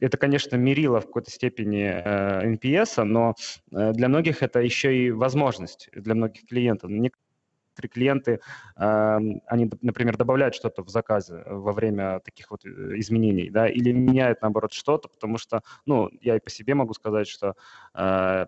это, 0.00 0.16
конечно, 0.16 0.56
мерило 0.56 1.00
в 1.00 1.06
какой-то 1.06 1.30
степени 1.30 1.84
э, 1.84 2.54
NPS, 2.54 3.02
но 3.04 3.34
э, 3.72 3.92
для 3.92 4.08
многих 4.08 4.42
это 4.42 4.60
еще 4.60 4.96
и 4.96 5.10
возможность, 5.10 5.88
для 5.92 6.14
многих 6.14 6.46
клиентов. 6.46 6.90
Некоторые 6.90 7.90
клиенты, 7.92 8.40
э, 8.76 9.18
они, 9.46 9.70
например, 9.82 10.16
добавляют 10.16 10.54
что-то 10.54 10.82
в 10.82 10.88
заказе 10.88 11.42
во 11.46 11.72
время 11.72 12.20
таких 12.20 12.50
вот 12.50 12.64
э, 12.64 12.68
изменений, 12.96 13.50
да, 13.50 13.68
или 13.68 13.92
меняют, 13.92 14.42
наоборот, 14.42 14.72
что-то, 14.72 15.08
потому 15.08 15.38
что, 15.38 15.62
ну, 15.86 16.10
я 16.20 16.36
и 16.36 16.40
по 16.40 16.50
себе 16.50 16.74
могу 16.74 16.94
сказать, 16.94 17.28
что 17.28 17.54
э, 17.94 18.46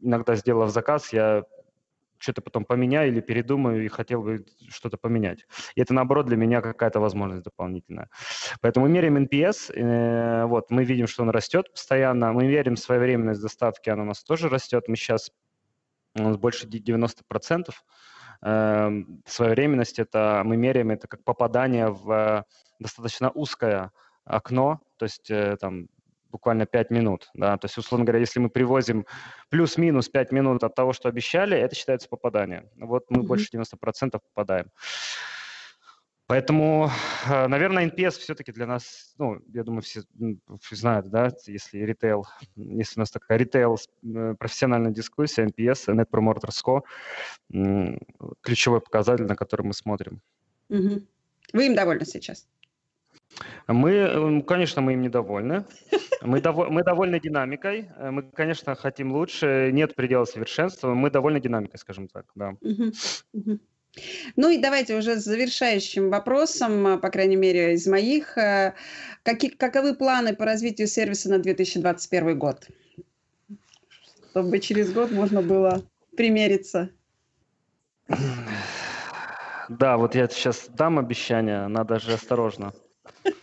иногда, 0.00 0.34
сделав 0.36 0.70
заказ, 0.70 1.12
я 1.12 1.44
что-то 2.18 2.42
потом 2.42 2.64
поменяю 2.64 3.08
или 3.12 3.20
передумаю 3.20 3.84
и 3.84 3.88
хотел 3.88 4.22
бы 4.22 4.44
что-то 4.68 4.96
поменять. 4.96 5.46
И 5.74 5.80
это, 5.80 5.94
наоборот, 5.94 6.26
для 6.26 6.36
меня 6.36 6.60
какая-то 6.60 7.00
возможность 7.00 7.44
дополнительная. 7.44 8.10
Поэтому 8.60 8.86
мы 8.86 8.92
меряем 8.92 9.16
NPS, 9.16 9.72
э, 9.72 10.44
вот, 10.46 10.70
мы 10.70 10.84
видим, 10.84 11.06
что 11.06 11.22
он 11.22 11.30
растет 11.30 11.70
постоянно, 11.72 12.32
мы 12.32 12.44
меряем 12.46 12.76
своевременность 12.76 13.40
доставки, 13.40 13.90
она 13.90 14.02
у 14.02 14.06
нас 14.06 14.22
тоже 14.22 14.48
растет, 14.48 14.84
мы 14.88 14.96
сейчас, 14.96 15.30
у 16.14 16.22
нас 16.22 16.36
больше 16.36 16.66
90%, 16.66 17.72
э, 18.42 19.02
своевременность, 19.26 19.98
это 19.98 20.42
мы 20.44 20.56
меряем 20.56 20.90
это 20.90 21.08
как 21.08 21.24
попадание 21.24 21.88
в 21.88 22.44
достаточно 22.78 23.30
узкое 23.30 23.92
окно, 24.24 24.80
то 24.98 25.04
есть 25.04 25.30
э, 25.30 25.56
там 25.60 25.88
буквально 26.30 26.66
5 26.66 26.90
минут. 26.90 27.30
Да? 27.34 27.56
То 27.56 27.66
есть, 27.66 27.78
условно 27.78 28.04
говоря, 28.04 28.20
если 28.20 28.40
мы 28.40 28.48
привозим 28.48 29.06
плюс-минус 29.48 30.08
5 30.08 30.32
минут 30.32 30.64
от 30.64 30.74
того, 30.74 30.92
что 30.92 31.08
обещали, 31.08 31.56
это 31.56 31.74
считается 31.74 32.08
попадание. 32.08 32.70
Вот 32.76 33.06
мы 33.10 33.22
mm-hmm. 33.22 33.26
больше 33.26 33.56
90% 33.56 34.12
попадаем. 34.12 34.70
Поэтому, 36.28 36.90
э, 37.26 37.46
наверное, 37.46 37.86
NPS 37.86 38.18
все-таки 38.18 38.52
для 38.52 38.66
нас, 38.66 39.14
ну, 39.16 39.40
я 39.54 39.64
думаю, 39.64 39.80
все, 39.80 40.02
все 40.60 40.76
знают, 40.76 41.08
да, 41.08 41.30
если 41.46 41.78
ритейл, 41.78 42.26
если 42.54 43.00
у 43.00 43.00
нас 43.00 43.10
такая 43.10 43.38
ритейл 43.38 43.78
э, 43.78 44.34
профессиональная 44.38 44.92
дискуссия, 44.92 45.46
NPS, 45.46 45.86
Net 45.94 46.08
Promoter 46.12 46.50
Score, 46.50 46.82
ключевой 48.42 48.82
показатель, 48.82 49.24
на 49.24 49.36
который 49.36 49.62
мы 49.62 49.72
смотрим. 49.72 50.20
Угу. 50.68 51.02
Вы 51.54 51.66
им 51.66 51.74
довольны 51.74 52.04
сейчас? 52.04 52.46
Мы, 53.66 53.90
эм, 53.92 54.42
конечно, 54.42 54.82
мы 54.82 54.92
им 54.92 55.02
недовольны. 55.02 55.64
Мы, 56.22 56.40
дов... 56.40 56.68
мы 56.68 56.82
довольны 56.82 57.20
динамикой. 57.20 57.90
Э, 57.96 58.10
мы, 58.10 58.22
конечно, 58.22 58.74
хотим 58.74 59.12
лучше. 59.12 59.70
Нет 59.72 59.94
предела 59.94 60.24
совершенства. 60.24 60.94
Мы 60.94 61.10
довольны 61.10 61.40
динамикой, 61.40 61.78
скажем 61.78 62.08
так, 62.08 62.26
да. 62.34 62.54
Ну 64.36 64.50
и 64.50 64.58
давайте 64.58 64.96
уже 64.96 65.16
с 65.16 65.24
завершающим 65.24 66.10
вопросом, 66.10 66.86
а, 66.86 66.98
по 66.98 67.10
крайней 67.10 67.36
мере, 67.36 67.74
из 67.74 67.86
моих. 67.86 68.36
Э, 68.38 68.74
какие, 69.22 69.50
каковы 69.50 69.94
планы 69.94 70.36
по 70.36 70.44
развитию 70.44 70.86
сервиса 70.86 71.30
на 71.30 71.38
2021 71.38 72.38
год? 72.38 72.68
Чтобы 74.30 74.58
через 74.60 74.92
год 74.92 75.10
можно 75.10 75.42
было 75.42 75.82
примериться. 76.16 76.90
Да, 79.68 79.96
вот 79.96 80.14
я 80.14 80.28
сейчас 80.28 80.68
дам 80.68 80.98
обещание, 80.98 81.66
надо 81.66 81.98
же 81.98 82.12
осторожно. 82.12 82.72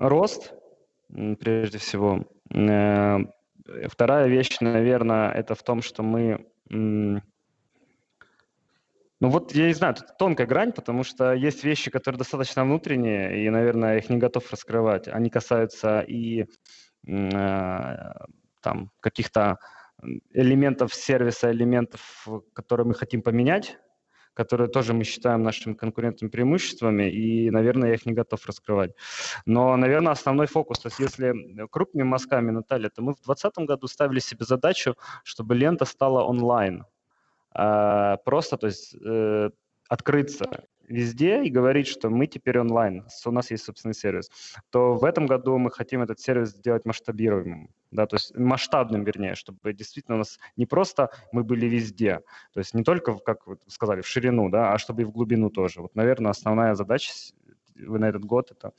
Рост, 0.00 0.54
прежде 1.38 1.76
всего. 1.78 2.26
Э, 2.54 3.18
вторая 3.86 4.28
вещь, 4.28 4.56
наверное, 4.60 5.30
это 5.30 5.54
в 5.54 5.62
том, 5.62 5.82
что 5.82 6.02
мы... 6.02 6.46
Ну 6.70 7.20
вот, 9.28 9.52
я 9.52 9.66
не 9.66 9.74
знаю, 9.74 9.94
тут 9.96 10.16
тонкая 10.18 10.46
грань, 10.46 10.72
потому 10.72 11.04
что 11.04 11.34
есть 11.34 11.62
вещи, 11.64 11.90
которые 11.90 12.18
достаточно 12.18 12.64
внутренние, 12.64 13.44
и, 13.44 13.50
наверное, 13.50 13.98
их 13.98 14.08
не 14.08 14.16
готов 14.16 14.50
раскрывать. 14.50 15.06
Они 15.08 15.28
касаются 15.28 16.00
и 16.00 16.46
э, 17.06 18.12
там 18.62 18.90
каких-то 19.00 19.58
элементов 20.32 20.94
сервиса, 20.94 21.52
элементов, 21.52 22.26
которые 22.54 22.86
мы 22.86 22.94
хотим 22.94 23.20
поменять, 23.20 23.76
которые 24.40 24.68
тоже 24.68 24.94
мы 24.94 25.04
считаем 25.04 25.42
нашими 25.42 25.74
конкурентными 25.74 26.30
преимуществами, 26.30 27.10
и, 27.10 27.50
наверное, 27.50 27.88
я 27.88 27.94
их 27.94 28.06
не 28.06 28.14
готов 28.14 28.46
раскрывать. 28.46 28.92
Но, 29.44 29.76
наверное, 29.76 30.12
основной 30.12 30.46
фокус, 30.46 30.78
то 30.78 30.88
есть 30.88 30.98
если 30.98 31.34
крупными 31.68 32.06
мазками, 32.06 32.50
Наталья, 32.50 32.88
то 32.88 33.02
мы 33.02 33.12
в 33.12 33.20
2020 33.26 33.68
году 33.68 33.86
ставили 33.86 34.20
себе 34.20 34.46
задачу, 34.46 34.94
чтобы 35.24 35.54
лента 35.54 35.84
стала 35.84 36.22
онлайн. 36.22 36.84
А, 37.52 38.16
просто, 38.24 38.56
то 38.56 38.68
есть 38.68 38.96
э, 39.04 39.50
открыться 39.90 40.46
везде 40.90 41.42
и 41.44 41.50
говорить, 41.50 41.86
что 41.86 42.10
мы 42.10 42.26
теперь 42.26 42.58
онлайн, 42.58 43.04
у 43.24 43.30
нас 43.30 43.50
есть 43.50 43.64
собственный 43.64 43.94
сервис, 43.94 44.30
то 44.70 44.94
в 44.94 45.04
этом 45.04 45.26
году 45.26 45.56
мы 45.58 45.70
хотим 45.70 46.02
этот 46.02 46.20
сервис 46.20 46.50
сделать 46.50 46.84
масштабируемым 46.84 47.70
да, 47.90 48.06
то 48.06 48.16
есть 48.16 48.36
масштабным, 48.36 49.04
вернее, 49.04 49.34
чтобы 49.34 49.72
действительно 49.72 50.16
у 50.16 50.18
нас 50.18 50.38
не 50.56 50.66
просто 50.66 51.10
мы 51.32 51.42
были 51.42 51.66
везде, 51.66 52.20
то 52.52 52.60
есть 52.60 52.74
не 52.74 52.84
только, 52.84 53.14
как 53.16 53.46
вы 53.46 53.58
сказали, 53.66 54.00
в 54.00 54.06
ширину, 54.06 54.48
да, 54.48 54.72
а 54.72 54.78
чтобы 54.78 55.02
и 55.02 55.04
в 55.04 55.10
глубину 55.10 55.50
тоже. 55.50 55.80
Вот, 55.80 55.94
наверное, 55.94 56.30
основная 56.30 56.74
задача 56.74 57.12
на 57.74 58.08
этот 58.08 58.24
год– 58.24 58.50
это 58.52 58.72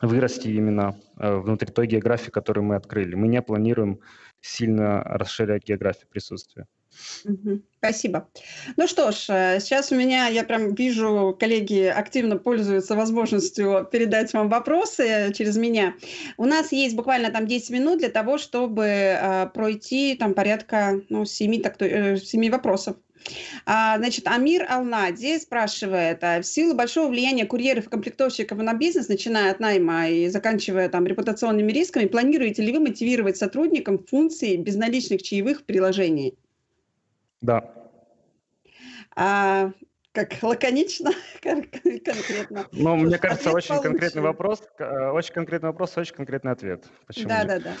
вырасти 0.00 0.48
именно 0.48 0.96
э, 1.16 1.36
внутри 1.36 1.72
той 1.72 1.86
географии, 1.86 2.30
которую 2.30 2.64
мы 2.64 2.76
открыли. 2.76 3.14
Мы 3.14 3.28
не 3.28 3.42
планируем 3.42 4.00
сильно 4.40 5.02
расширять 5.02 5.64
географию 5.66 6.08
присутствия. 6.08 6.66
Спасибо. 7.78 8.28
Ну 8.76 8.88
что 8.88 9.12
ж, 9.12 9.26
э, 9.28 9.60
сейчас 9.60 9.92
у 9.92 9.94
меня, 9.94 10.26
я 10.26 10.42
прям 10.42 10.74
вижу, 10.74 11.36
коллеги 11.38 11.84
активно 11.84 12.36
пользуются 12.36 12.96
возможностью 12.96 13.88
передать 13.90 14.32
вам 14.32 14.48
вопросы 14.48 15.32
через 15.32 15.56
меня. 15.56 15.94
У 16.36 16.44
нас 16.44 16.72
есть 16.72 16.96
буквально 16.96 17.30
там 17.30 17.46
10 17.46 17.70
минут 17.70 17.98
для 17.98 18.08
того, 18.08 18.36
чтобы 18.38 18.84
э, 18.84 19.46
пройти 19.54 20.16
там 20.16 20.34
порядка 20.34 21.00
ну, 21.08 21.24
7, 21.24 21.62
так, 21.62 21.80
э, 21.80 22.16
7 22.16 22.50
вопросов. 22.50 22.96
А, 23.66 23.98
значит, 23.98 24.26
Амир 24.26 24.66
Алнади 24.68 25.38
спрашивает, 25.38 26.22
а 26.22 26.40
в 26.40 26.46
силу 26.46 26.74
большого 26.74 27.08
влияния 27.08 27.46
курьеров 27.46 27.86
и 27.86 27.90
комплектовщиков 27.90 28.58
на 28.58 28.74
бизнес, 28.74 29.08
начиная 29.08 29.50
от 29.52 29.60
найма 29.60 30.08
и 30.08 30.28
заканчивая 30.28 30.88
там 30.88 31.06
репутационными 31.06 31.70
рисками, 31.72 32.06
планируете 32.06 32.62
ли 32.62 32.72
вы 32.72 32.80
мотивировать 32.80 33.36
сотрудникам 33.36 33.98
функции 33.98 34.56
безналичных 34.56 35.22
чаевых 35.22 35.60
в 35.60 35.64
приложении? 35.64 36.34
Да. 37.40 37.62
А, 39.16 39.70
как 40.18 40.34
лаконично, 40.42 41.12
конкретно. 41.42 42.66
Ну, 42.72 42.96
мне 42.96 43.18
кажется, 43.18 43.52
очень 43.52 43.68
получен. 43.68 43.90
конкретный 43.90 44.22
вопрос, 44.22 44.62
э, 44.78 45.10
очень 45.10 45.32
конкретный 45.32 45.68
вопрос, 45.68 45.96
очень 45.96 46.14
конкретный 46.14 46.52
ответ. 46.52 46.84
Почему 47.06 47.28
да, 47.28 47.44
нет? 47.44 47.46
да, 47.46 47.58
да. 47.60 47.76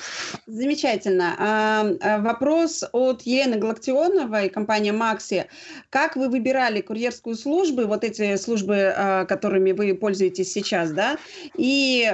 Замечательно. 0.46 1.34
А, 1.38 2.18
вопрос 2.20 2.84
от 2.92 3.22
Елены 3.22 3.56
Галактионовой, 3.56 4.50
компания 4.50 4.92
Макси. 4.92 5.46
Как 5.90 6.14
вы 6.14 6.28
выбирали 6.28 6.80
курьерскую 6.80 7.34
службу, 7.34 7.86
вот 7.86 8.04
эти 8.04 8.36
службы, 8.36 8.92
а, 8.94 9.24
которыми 9.24 9.72
вы 9.72 9.94
пользуетесь 9.94 10.52
сейчас, 10.52 10.92
да? 10.92 11.18
И 11.56 12.04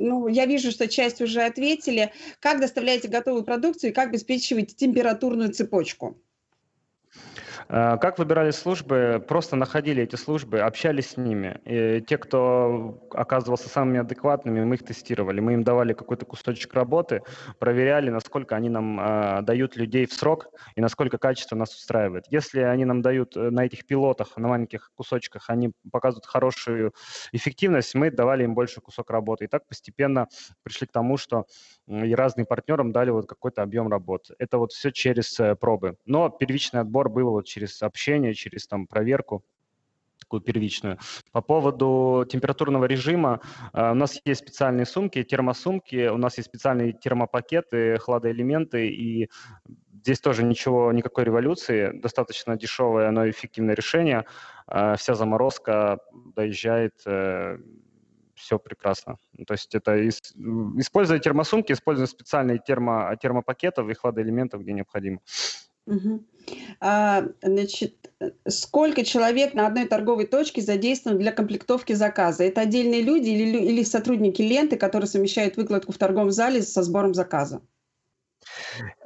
ну, 0.00 0.28
я 0.28 0.46
вижу, 0.46 0.70
что 0.70 0.88
часть 0.88 1.20
уже 1.20 1.42
ответили. 1.42 2.12
Как 2.40 2.60
доставляете 2.60 3.08
готовую 3.08 3.44
продукцию 3.44 3.90
и 3.90 3.94
как 3.94 4.08
обеспечиваете 4.08 4.74
температурную 4.74 5.52
цепочку? 5.52 6.16
Э, 7.68 7.96
как 7.98 8.18
выбирали 8.18 8.50
службы? 8.50 9.24
Просто 9.26 9.56
находили 9.56 10.02
эти 10.02 10.16
службы, 10.16 10.60
общались 10.60 11.10
с 11.10 11.16
ними. 11.16 11.60
И 11.64 12.02
те, 12.06 12.18
кто 12.18 13.00
оказывался 13.10 13.68
самыми 13.68 14.00
адекватными, 14.00 14.64
мы 14.64 14.76
их 14.76 14.84
тестировали. 14.84 15.40
Мы 15.40 15.54
им 15.54 15.64
давали 15.64 15.92
какой-то 15.92 16.26
кусочек 16.26 16.74
работы, 16.74 17.22
проверяли, 17.58 18.10
насколько 18.10 18.56
они 18.56 18.68
нам 18.68 19.00
э, 19.00 19.42
дают 19.42 19.76
людей 19.76 20.06
в 20.06 20.12
срок 20.12 20.48
и 20.76 20.80
насколько 20.80 21.18
качество 21.18 21.56
нас 21.56 21.74
устраивает. 21.74 22.24
Если 22.30 22.60
они 22.60 22.84
нам 22.84 23.02
дают 23.02 23.36
э, 23.36 23.50
на 23.50 23.64
этих 23.64 23.86
пилотах, 23.86 24.36
на 24.36 24.48
маленьких 24.48 24.90
кусочках, 24.94 25.50
они 25.50 25.72
показывают 25.90 26.26
хорошую 26.26 26.92
эффективность, 27.32 27.94
мы 27.94 28.10
давали 28.10 28.44
им 28.44 28.54
больше 28.54 28.80
кусок 28.80 29.10
работы. 29.10 29.44
И 29.44 29.48
так 29.48 29.66
постепенно 29.66 30.28
пришли 30.62 30.86
к 30.86 30.92
тому, 30.92 31.16
что 31.16 31.46
и 31.86 32.14
разным 32.14 32.46
партнерам 32.46 32.92
дали 32.92 33.10
вот 33.10 33.26
какой-то 33.26 33.62
объем 33.62 33.88
работы. 33.88 34.34
Это 34.38 34.58
вот 34.58 34.72
все 34.72 34.90
через 34.90 35.38
э, 35.40 35.54
пробы. 35.54 35.96
Но 36.06 36.28
первичный 36.28 36.80
отбор 36.80 37.08
был 37.08 37.30
вот 37.30 37.46
через 37.54 37.82
общение, 37.82 38.34
через 38.34 38.66
там 38.66 38.86
проверку 38.86 39.44
такую 40.18 40.40
первичную. 40.40 40.98
По 41.32 41.42
поводу 41.42 42.24
температурного 42.28 42.86
режима, 42.86 43.40
э, 43.72 43.90
у 43.90 43.94
нас 43.94 44.20
есть 44.24 44.40
специальные 44.40 44.86
сумки, 44.86 45.22
термосумки, 45.22 46.08
у 46.08 46.16
нас 46.16 46.38
есть 46.38 46.48
специальные 46.48 46.92
термопакеты, 46.92 47.98
хладоэлементы, 47.98 48.88
и 48.88 49.28
здесь 50.02 50.20
тоже 50.20 50.42
ничего, 50.44 50.92
никакой 50.92 51.24
революции, 51.24 51.92
достаточно 52.00 52.56
дешевое, 52.56 53.10
но 53.10 53.28
эффективное 53.28 53.74
решение. 53.74 54.24
Э, 54.66 54.94
вся 54.96 55.14
заморозка 55.14 55.98
доезжает 56.34 56.94
все 58.34 58.58
прекрасно. 58.58 59.16
То 59.46 59.54
есть 59.54 59.74
это 59.74 60.08
используя 60.08 61.18
термосумки, 61.18 61.72
используя 61.72 62.06
специальные 62.06 62.58
термо, 62.58 63.16
термопакетов 63.20 63.88
и 63.88 63.94
хладоэлементов, 63.94 64.62
где 64.62 64.72
необходимо. 64.72 65.20
Угу. 65.86 66.24
А, 66.80 67.24
значит, 67.42 68.10
сколько 68.48 69.04
человек 69.04 69.54
на 69.54 69.66
одной 69.66 69.86
торговой 69.86 70.26
точке 70.26 70.62
задействовано 70.62 71.20
для 71.20 71.32
комплектовки 71.32 71.92
заказа? 71.92 72.44
Это 72.44 72.62
отдельные 72.62 73.02
люди 73.02 73.28
или, 73.28 73.58
или 73.58 73.82
сотрудники 73.82 74.42
ленты, 74.42 74.76
которые 74.76 75.08
совмещают 75.08 75.56
выкладку 75.56 75.92
в 75.92 75.98
торговом 75.98 76.30
зале 76.30 76.62
со 76.62 76.82
сбором 76.82 77.14
заказа? 77.14 77.60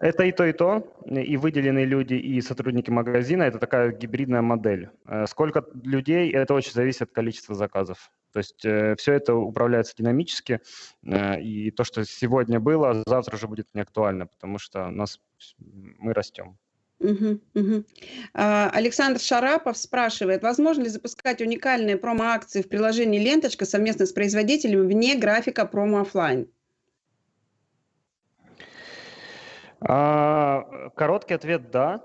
Это 0.00 0.24
и 0.24 0.32
то, 0.32 0.44
и 0.44 0.52
то. 0.52 0.84
И 1.06 1.36
выделенные 1.36 1.84
люди, 1.84 2.14
и 2.14 2.40
сотрудники 2.40 2.90
магазина– 2.90 3.42
это 3.44 3.58
такая 3.58 3.92
гибридная 3.92 4.42
модель. 4.42 4.90
Э, 5.06 5.26
сколько 5.26 5.64
людей– 5.82 6.30
это 6.32 6.54
очень 6.54 6.72
зависит 6.72 7.02
от 7.02 7.12
количества 7.12 7.54
заказов. 7.54 8.10
То 8.32 8.38
есть 8.38 8.64
э, 8.64 8.94
все 8.96 9.14
это 9.14 9.34
управляется 9.34 9.94
динамически, 9.96 10.60
э, 11.04 11.40
и 11.40 11.70
то, 11.70 11.84
что 11.84 12.04
сегодня 12.04 12.60
было, 12.60 13.02
завтра 13.06 13.36
уже 13.36 13.48
будет 13.48 13.68
не 13.74 13.80
актуально, 13.80 14.26
потому 14.26 14.58
что 14.58 14.88
у 14.88 14.90
нас 14.90 15.20
мы 15.58 16.12
растем. 16.12 16.58
Угу, 17.00 17.40
угу. 17.54 17.84
А, 18.34 18.70
Александр 18.70 19.20
Шарапов 19.20 19.76
спрашивает, 19.76 20.42
возможно 20.42 20.82
ли 20.82 20.88
запускать 20.88 21.40
уникальные 21.40 21.96
промо-акции 21.96 22.62
в 22.62 22.68
приложении 22.68 23.20
«Ленточка» 23.20 23.64
совместно 23.66 24.04
с 24.04 24.12
производителями 24.12 24.86
вне 24.86 25.16
графика 25.16 25.64
промо 25.64 26.00
офлайн? 26.00 26.48
А, 29.80 30.90
короткий 30.96 31.34
ответ– 31.34 31.70
да. 31.72 32.04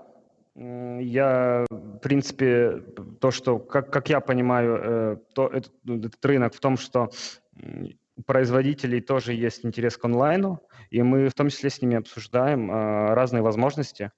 Я, 0.56 1.66
в 1.68 1.98
принципе, 1.98 2.80
то, 3.20 3.32
что, 3.32 3.58
как, 3.58 3.90
как 3.90 4.08
я 4.08 4.20
понимаю, 4.20 4.78
э, 4.80 5.16
то, 5.34 5.48
этот, 5.48 5.72
этот 5.84 6.24
рынок 6.24 6.54
в 6.54 6.60
том, 6.60 6.76
что 6.76 7.10
у 8.16 8.22
производителей 8.22 9.00
тоже 9.00 9.32
есть 9.32 9.64
интерес 9.64 9.96
к 9.96 10.04
онлайну, 10.04 10.62
и 10.90 11.02
мы 11.02 11.28
в 11.28 11.34
том 11.34 11.48
числе 11.48 11.70
с 11.70 11.82
ними 11.82 11.96
обсуждаем 11.96 12.70
э, 12.70 13.14
разные 13.14 13.42
возможности 13.42 14.12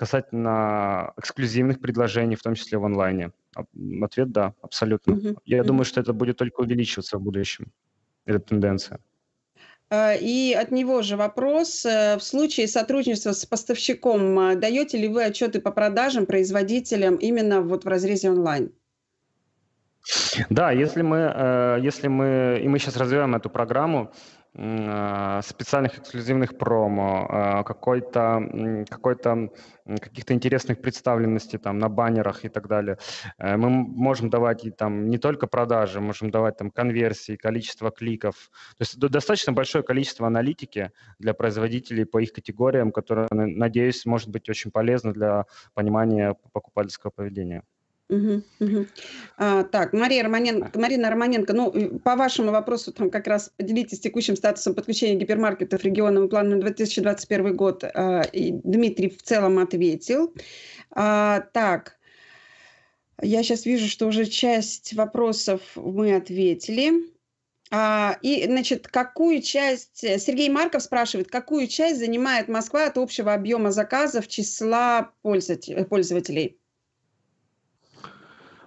касательно 0.00 1.12
эксклюзивных 1.18 1.78
предложений, 1.78 2.36
в 2.36 2.42
том 2.42 2.54
числе 2.54 2.78
в 2.78 2.84
онлайне. 2.84 3.32
Ответ– 4.02 4.30
да, 4.32 4.54
абсолютно. 4.62 5.12
Mm-hmm. 5.12 5.38
Я 5.44 5.58
mm-hmm. 5.58 5.64
думаю, 5.64 5.84
что 5.84 6.00
это 6.00 6.14
будет 6.14 6.38
только 6.38 6.60
увеличиваться 6.60 7.18
в 7.18 7.22
будущем, 7.22 7.66
эта 8.24 8.38
тенденция. 8.38 8.98
Э, 9.90 10.16
и 10.18 10.54
от 10.54 10.70
него 10.70 11.02
же 11.02 11.16
вопрос. 11.16 11.84
Э, 11.84 12.16
в 12.16 12.22
случае 12.22 12.66
сотрудничества 12.66 13.32
с 13.32 13.44
поставщиком 13.44 14.38
э, 14.38 14.56
даете 14.56 14.96
ли 14.96 15.08
вы 15.08 15.22
отчеты 15.22 15.60
по 15.60 15.70
продажам 15.70 16.24
производителям 16.24 17.16
именно 17.16 17.60
вот 17.60 17.84
в 17.84 17.88
разрезе 17.88 18.30
онлайн? 18.30 18.72
Да, 20.48 20.72
если 20.72 21.02
мы, 21.02 21.82
если 21.84 22.08
мы, 22.08 22.58
и 22.64 22.68
мы 22.68 22.78
сейчас 22.78 22.96
развиваем 22.96 23.34
эту 23.34 23.50
программу, 23.50 23.98
а, 24.00 24.12
специальных 24.52 25.98
эксклюзивных 25.98 26.58
промо, 26.58 27.26
а, 27.28 27.62
какой-то, 27.62 28.84
какой-то, 28.88 29.50
каких-то 29.86 30.34
интересных 30.34 30.82
представленностей 30.82 31.58
там 31.58 31.78
на 31.78 31.88
баннерах 31.88 32.44
и 32.44 32.48
так 32.48 32.66
далее. 32.66 32.98
Э, 33.38 33.56
мы 33.56 33.70
можем 33.70 34.28
давать 34.28 34.64
и 34.64 34.70
там 34.72 35.08
не 35.08 35.18
только 35.18 35.46
продажи, 35.46 36.00
можем 36.00 36.30
давать 36.32 36.56
там 36.56 36.72
конверсии, 36.72 37.36
количество 37.36 37.92
кликов. 37.92 38.50
То 38.76 38.82
есть 38.82 38.98
достаточно 38.98 39.52
большое 39.52 39.84
количество 39.84 40.26
аналитики 40.26 40.90
для 41.20 41.32
производителей 41.32 42.04
по 42.04 42.18
их 42.18 42.32
категориям, 42.32 42.90
которое, 42.90 43.28
надеюсь, 43.30 44.04
может 44.04 44.30
быть 44.30 44.48
очень 44.48 44.72
полезно 44.72 45.12
для 45.12 45.44
понимания 45.74 46.34
покупательского 46.52 47.10
поведения. 47.10 47.62
Угу, 48.10 48.42
угу. 48.58 48.86
А, 49.36 49.62
так, 49.62 49.92
Мария 49.92 50.24
Романенко, 50.24 50.78
Марина 50.78 51.10
Романенко, 51.10 51.52
ну, 51.52 52.00
по 52.00 52.16
вашему 52.16 52.50
вопросу, 52.50 52.92
там 52.92 53.08
как 53.08 53.28
раз 53.28 53.52
поделитесь 53.56 54.00
текущим 54.00 54.34
статусом 54.34 54.74
подключения 54.74 55.14
гипермаркетов 55.14 55.84
регионам 55.84 56.28
планом 56.28 56.58
на 56.58 56.60
2021 56.60 57.56
год. 57.56 57.84
А, 57.84 58.22
и 58.32 58.50
Дмитрий 58.50 59.10
в 59.10 59.22
целом 59.22 59.60
ответил. 59.60 60.34
А, 60.90 61.40
так, 61.52 61.98
я 63.22 63.44
сейчас 63.44 63.64
вижу, 63.64 63.86
что 63.86 64.08
уже 64.08 64.26
часть 64.26 64.92
вопросов 64.94 65.60
мы 65.76 66.16
ответили. 66.16 67.12
А, 67.70 68.18
и, 68.22 68.44
значит, 68.46 68.88
какую 68.88 69.40
часть, 69.40 69.98
Сергей 69.98 70.48
Марков 70.48 70.82
спрашивает, 70.82 71.30
какую 71.30 71.68
часть 71.68 72.00
занимает 72.00 72.48
Москва 72.48 72.86
от 72.86 72.98
общего 72.98 73.32
объема 73.32 73.70
заказов 73.70 74.26
числа 74.26 75.12
пользователей? 75.22 76.59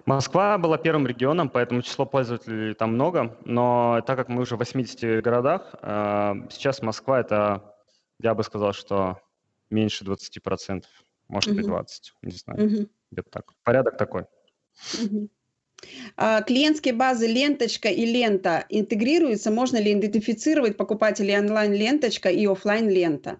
Москва 0.06 0.58
была 0.58 0.76
первым 0.76 1.06
регионом, 1.06 1.48
поэтому 1.48 1.82
число 1.82 2.04
пользователей 2.04 2.74
там 2.74 2.94
много, 2.94 3.38
но 3.44 4.02
так 4.06 4.18
как 4.18 4.28
мы 4.28 4.42
уже 4.42 4.56
в 4.56 4.58
80 4.58 5.22
городах, 5.22 5.74
э, 5.80 6.34
сейчас 6.50 6.82
Москва 6.82 7.20
это, 7.20 7.74
я 8.20 8.34
бы 8.34 8.44
сказал, 8.44 8.72
что 8.74 9.18
меньше 9.70 10.04
20%, 10.04 10.82
может 11.28 11.50
угу. 11.50 11.56
быть 11.56 11.66
20, 11.66 12.14
не 12.22 12.32
знаю, 12.32 12.66
угу. 12.66 12.88
где-то 13.10 13.30
так. 13.30 13.52
Порядок 13.62 13.96
такой. 13.96 14.26
Угу. 15.02 15.28
А, 16.16 16.42
клиентские 16.42 16.94
базы 16.94 17.26
«Ленточка» 17.26 17.88
и 17.88 18.04
«Лента» 18.04 18.64
интегрируются? 18.68 19.50
Можно 19.50 19.78
ли 19.78 19.92
идентифицировать 19.92 20.76
покупателей 20.76 21.38
онлайн-ленточка 21.38 22.30
и 22.30 22.46
офлайн 22.46 22.88
лента 22.88 23.30
а, 23.30 23.36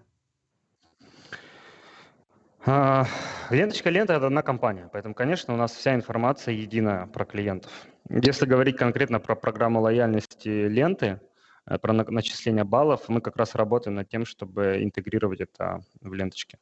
ленточка 2.65 3.89
лента– 3.89 4.13
это 4.15 4.27
одна 4.27 4.41
компания, 4.41 4.89
поэтому, 4.91 5.13
конечно, 5.13 5.53
у 5.53 5.57
нас 5.57 5.71
вся 5.71 5.93
информация 5.93 6.53
единая 6.53 7.05
про 7.07 7.25
клиентов. 7.25 7.71
Если 8.09 8.45
говорить 8.45 8.77
конкретно 8.77 9.19
про 9.19 9.35
программу 9.35 9.81
лояльности 9.81 10.67
ленты, 10.67 11.19
э, 11.67 11.77
про 11.77 11.93
начисление 11.93 12.63
баллов, 12.63 13.07
мы 13.07 13.21
как 13.21 13.35
раз 13.37 13.55
работаем 13.55 13.95
над 13.95 14.09
тем, 14.09 14.25
чтобы 14.25 14.83
интегрировать 14.83 15.41
это 15.41 15.81
в 16.01 16.13
ленточке. 16.13 16.57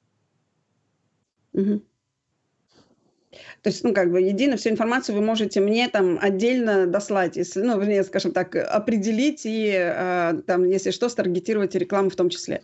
Угу. 1.53 1.83
То 3.61 3.69
есть, 3.69 3.83
ну, 3.83 3.93
как 3.93 4.11
бы, 4.11 4.21
едино 4.21 4.57
всю 4.57 4.69
информацию 4.69 5.15
вы 5.15 5.21
можете 5.21 5.59
мне 5.59 5.87
там 5.87 6.19
отдельно 6.21 6.85
дослать, 6.85 7.37
если, 7.37 7.61
ну, 7.61 7.79
вернее, 7.79 8.03
скажем 8.03 8.31
так, 8.31 8.55
определить 8.55 9.45
и, 9.45 9.71
э, 9.73 10.41
там, 10.45 10.65
если 10.65 10.91
что, 10.91 11.09
старгетировать 11.09 11.75
рекламу 11.75 12.09
в 12.09 12.15
том 12.15 12.29
числе. 12.29 12.63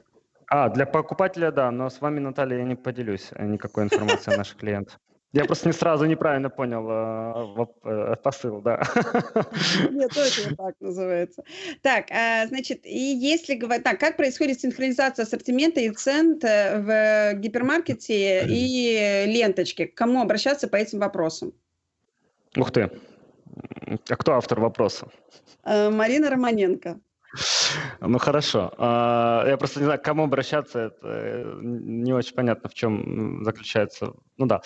А, 0.49 0.69
для 0.69 0.85
покупателя, 0.87 1.51
да, 1.51 1.69
но 1.69 1.89
с 1.89 2.01
вами, 2.01 2.19
Наталья, 2.19 2.57
я 2.57 2.63
не 2.63 2.75
поделюсь 2.75 3.29
э, 3.35 3.45
никакой 3.45 3.83
информацией 3.83 4.33
о 4.33 4.37
наших 4.37 4.57
клиентах. 4.57 4.99
Я 5.31 5.45
просто 5.45 5.67
не 5.67 5.73
сразу 5.73 6.05
неправильно 6.05 6.49
понял 6.49 6.87
э, 6.89 7.65
э, 7.83 8.15
посыл, 8.23 8.59
да. 8.61 8.81
Нет, 9.91 10.11
точно 10.11 10.55
так 10.55 10.73
называется. 10.79 11.43
Так, 11.83 12.07
значит, 12.47 12.83
и 12.83 12.97
если 12.97 13.53
говорить, 13.53 13.83
так, 13.83 13.99
как 13.99 14.17
происходит 14.17 14.59
синхронизация 14.59 15.23
ассортимента 15.23 15.81
и 15.81 15.91
цен 15.91 16.39
в 16.41 17.33
гипермаркете 17.35 18.47
и 18.47 19.25
ленточке? 19.27 19.85
К 19.85 19.93
кому 19.93 20.19
обращаться 20.19 20.67
по 20.67 20.77
этим 20.77 20.97
вопросам? 20.97 21.53
Ух 22.57 22.71
ты. 22.71 22.89
А 24.09 24.15
кто 24.15 24.33
автор 24.33 24.59
вопроса? 24.59 25.09
Марина 25.63 26.31
Романенко. 26.31 26.99
Ну 28.01 28.17
хорошо. 28.17 28.71
А, 28.77 29.45
я 29.47 29.57
просто 29.57 29.79
не 29.79 29.85
знаю, 29.85 29.99
к 29.99 30.03
кому 30.03 30.23
обращаться. 30.23 30.79
Это 30.79 31.07
э, 31.07 31.59
не 31.61 32.13
очень 32.13 32.35
понятно, 32.35 32.69
в 32.69 32.73
чем 32.73 33.43
заключается. 33.43 34.13
Ну 34.37 34.45
да. 34.45 34.61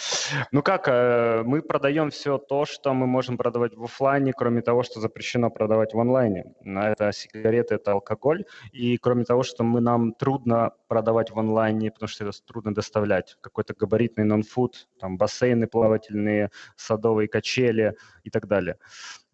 Ну 0.51 0.61
как, 0.61 0.87
э, 0.87 1.43
мы 1.43 1.61
продаем 1.61 2.09
все 2.09 2.37
то, 2.37 2.65
что 2.65 2.93
мы 2.93 3.07
можем 3.07 3.37
продавать 3.37 3.75
в 3.75 3.83
офлайне, 3.83 4.33
кроме 4.33 4.61
того, 4.61 4.83
что 4.83 4.99
запрещено 4.99 5.49
продавать 5.49 5.93
в 5.93 5.99
онлайне. 5.99 6.45
Это 6.63 7.11
сигареты, 7.11 7.75
это 7.75 7.91
алкоголь. 7.91 8.45
И 8.71 8.97
кроме 8.97 9.25
того, 9.25 9.43
что 9.43 9.63
мы, 9.63 9.81
нам 9.81 10.13
трудно 10.13 10.71
продавать 10.87 11.31
в 11.31 11.39
онлайне, 11.39 11.91
потому 11.91 12.07
что 12.07 12.25
это 12.25 12.37
трудно 12.45 12.73
доставлять. 12.73 13.37
Какой-то 13.41 13.73
габаритный 13.73 14.23
нон-фуд, 14.23 14.87
там 14.99 15.17
бассейны 15.17 15.67
плавательные, 15.67 16.49
садовые 16.75 17.27
качели 17.27 17.95
и 18.23 18.29
так 18.29 18.47
далее. 18.47 18.77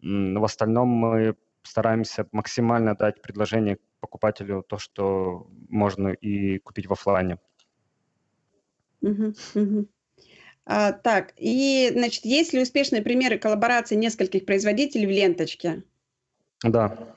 В 0.02 0.44
остальном 0.44 0.88
мы 0.88 1.36
стараемся 1.62 2.26
максимально 2.32 2.94
дать 2.94 3.22
предложение 3.22 3.78
покупателю 4.00 4.62
то, 4.62 4.78
что 4.78 5.46
можно 5.68 6.08
и 6.08 6.58
купить 6.58 6.86
в 6.86 6.92
офлайне. 6.92 7.38
Угу, 9.02 9.34
угу. 9.54 9.86
А, 10.66 10.92
так, 10.92 11.32
и, 11.36 11.90
значит, 11.92 12.24
есть 12.24 12.52
ли 12.52 12.62
успешные 12.62 13.02
примеры 13.02 13.38
коллаборации 13.38 13.94
нескольких 13.96 14.46
производителей 14.46 15.06
в 15.06 15.10
ленточке? 15.10 15.82
Да. 16.62 17.16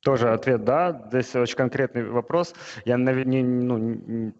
Тоже 0.00 0.30
ответ 0.32 0.64
«да». 0.64 1.06
Здесь 1.08 1.34
очень 1.34 1.56
конкретный 1.56 2.04
вопрос. 2.04 2.54
Я, 2.84 2.98
наверное, 2.98 3.42
ну, 3.42 4.32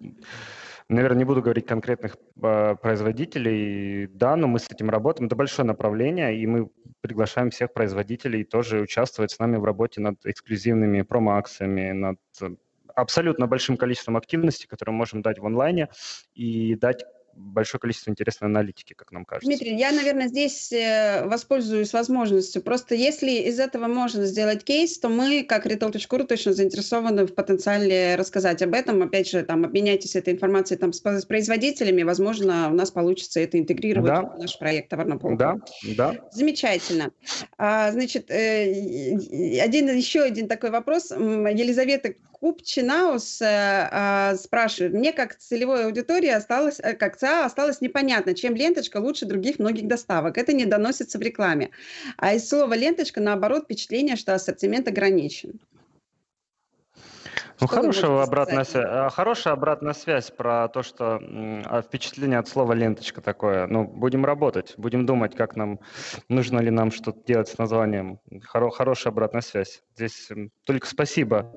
Наверное, 0.91 1.19
не 1.19 1.25
буду 1.25 1.41
говорить 1.41 1.67
конкретных 1.67 2.17
э, 2.43 2.77
производителей, 2.77 4.07
да, 4.07 4.37
но 4.37 4.49
мы 4.49 4.59
с 4.59 4.71
этим 4.71 4.91
работаем. 4.91 5.27
Это 5.27 5.37
большое 5.37 5.67
направление, 5.67 6.39
и 6.39 6.47
мы 6.47 6.69
приглашаем 7.01 7.51
всех 7.51 7.73
производителей 7.73 8.45
тоже 8.45 8.81
участвовать 8.81 9.31
с 9.31 9.39
нами 9.39 9.57
в 9.57 9.65
работе 9.65 10.03
над 10.03 10.17
эксклюзивными 10.27 11.01
промо-акциями, 11.03 11.93
над 11.93 12.19
абсолютно 12.95 13.47
большим 13.47 13.77
количеством 13.77 14.17
активности, 14.17 14.67
которые 14.67 14.93
мы 14.93 14.99
можем 14.99 15.23
дать 15.23 15.39
в 15.39 15.47
онлайне 15.47 15.89
и 16.35 16.75
дать 16.75 17.05
большое 17.37 17.81
количество 17.81 18.11
интересной 18.11 18.49
аналитики, 18.49 18.95
как 18.95 19.13
нам 19.13 19.25
кажется. 19.25 19.47
Дмитрий, 19.47 19.77
я, 19.77 19.93
наверное, 19.93 20.29
здесь 20.29 20.73
э, 20.73 21.25
воспользуюсь 21.27 21.93
возможностью. 21.93 22.63
Просто 22.63 22.95
если 22.95 23.31
из 23.31 23.59
этого 23.59 23.87
можно 23.87 24.27
сделать 24.27 24.65
кейс, 24.65 24.99
то 24.99 25.09
мы, 25.09 25.45
как 25.45 25.67
retail.ru, 25.67 26.27
точно 26.27 26.53
заинтересованы 26.53 27.27
в 27.27 27.35
потенциале 27.35 28.17
рассказать 28.17 28.63
об 28.63 28.75
этом. 28.75 29.03
Опять 29.03 29.29
же, 29.29 29.43
там, 29.43 29.65
обменяйтесь 29.65 30.17
этой 30.17 30.35
информацией 30.35 30.79
там, 30.79 30.93
с, 30.93 31.01
с 31.01 31.25
производителями. 31.25 32.03
Возможно, 32.03 32.69
у 32.71 32.75
нас 32.75 32.91
получится 32.91 33.41
это 33.41 33.59
интегрировать 33.59 34.13
да. 34.13 34.23
в 34.23 34.39
наш 34.39 34.59
проект 34.59 34.89
товарного 34.91 35.37
Да, 35.37 35.57
да. 35.97 36.15
Замечательно. 36.33 37.13
А, 37.59 37.93
значит, 37.93 38.31
э, 38.31 39.61
один, 39.61 39.89
еще 39.95 40.23
один 40.23 40.49
такой 40.49 40.71
вопрос. 40.71 41.11
Елизавета 41.11 42.15
Купчинаус 42.45 43.41
э, 43.41 43.89
э, 43.91 44.37
спрашивает. 44.37 44.93
Мне 44.93 45.15
как 45.15 45.35
целевой 45.35 45.87
аудитории 45.87 46.29
осталось, 46.29 46.79
э, 46.79 46.93
как 46.93 47.17
ЦА 47.17 47.47
осталось 47.47 47.81
непонятно, 47.81 48.35
чем 48.35 48.55
ленточка 48.55 48.99
лучше 48.99 49.25
других 49.25 49.59
многих 49.59 49.89
доставок. 49.89 50.37
Это 50.37 50.53
не 50.53 50.67
доносится 50.67 51.17
в 51.17 51.23
рекламе. 51.23 51.71
А 52.19 52.35
из 52.35 52.47
слова 52.47 52.75
ленточка, 52.75 53.23
наоборот, 53.23 53.65
впечатление, 53.65 54.17
что 54.17 54.35
ассортимент 54.35 54.87
ограничен. 54.87 55.59
Ну, 57.63 57.67
хорошая 57.67 58.23
обратная, 58.23 58.65
связь, 58.65 58.85
а, 58.87 59.09
хорошая 59.09 59.55
обратная 59.55 59.95
связь 59.95 60.31
про 60.31 60.69
то, 60.69 60.83
что 60.83 61.23
а, 61.23 61.81
впечатление 61.81 62.41
от 62.41 62.47
слова 62.47 62.75
ленточка 62.75 63.23
такое. 63.23 63.67
Ну, 63.69 63.85
будем 63.85 64.27
работать, 64.27 64.75
будем 64.77 65.07
думать, 65.07 65.35
как 65.35 65.57
нам, 65.57 65.81
нужно 66.29 66.59
ли 66.59 66.71
нам 66.71 66.93
что-то 66.93 67.21
делать 67.27 67.49
с 67.49 67.57
названием. 67.57 68.21
Хоро, 68.43 68.69
хорошая 68.69 69.15
обратная 69.15 69.41
связь. 69.41 69.83
Здесь 69.97 70.29
только 70.67 70.87
спасибо 70.87 71.51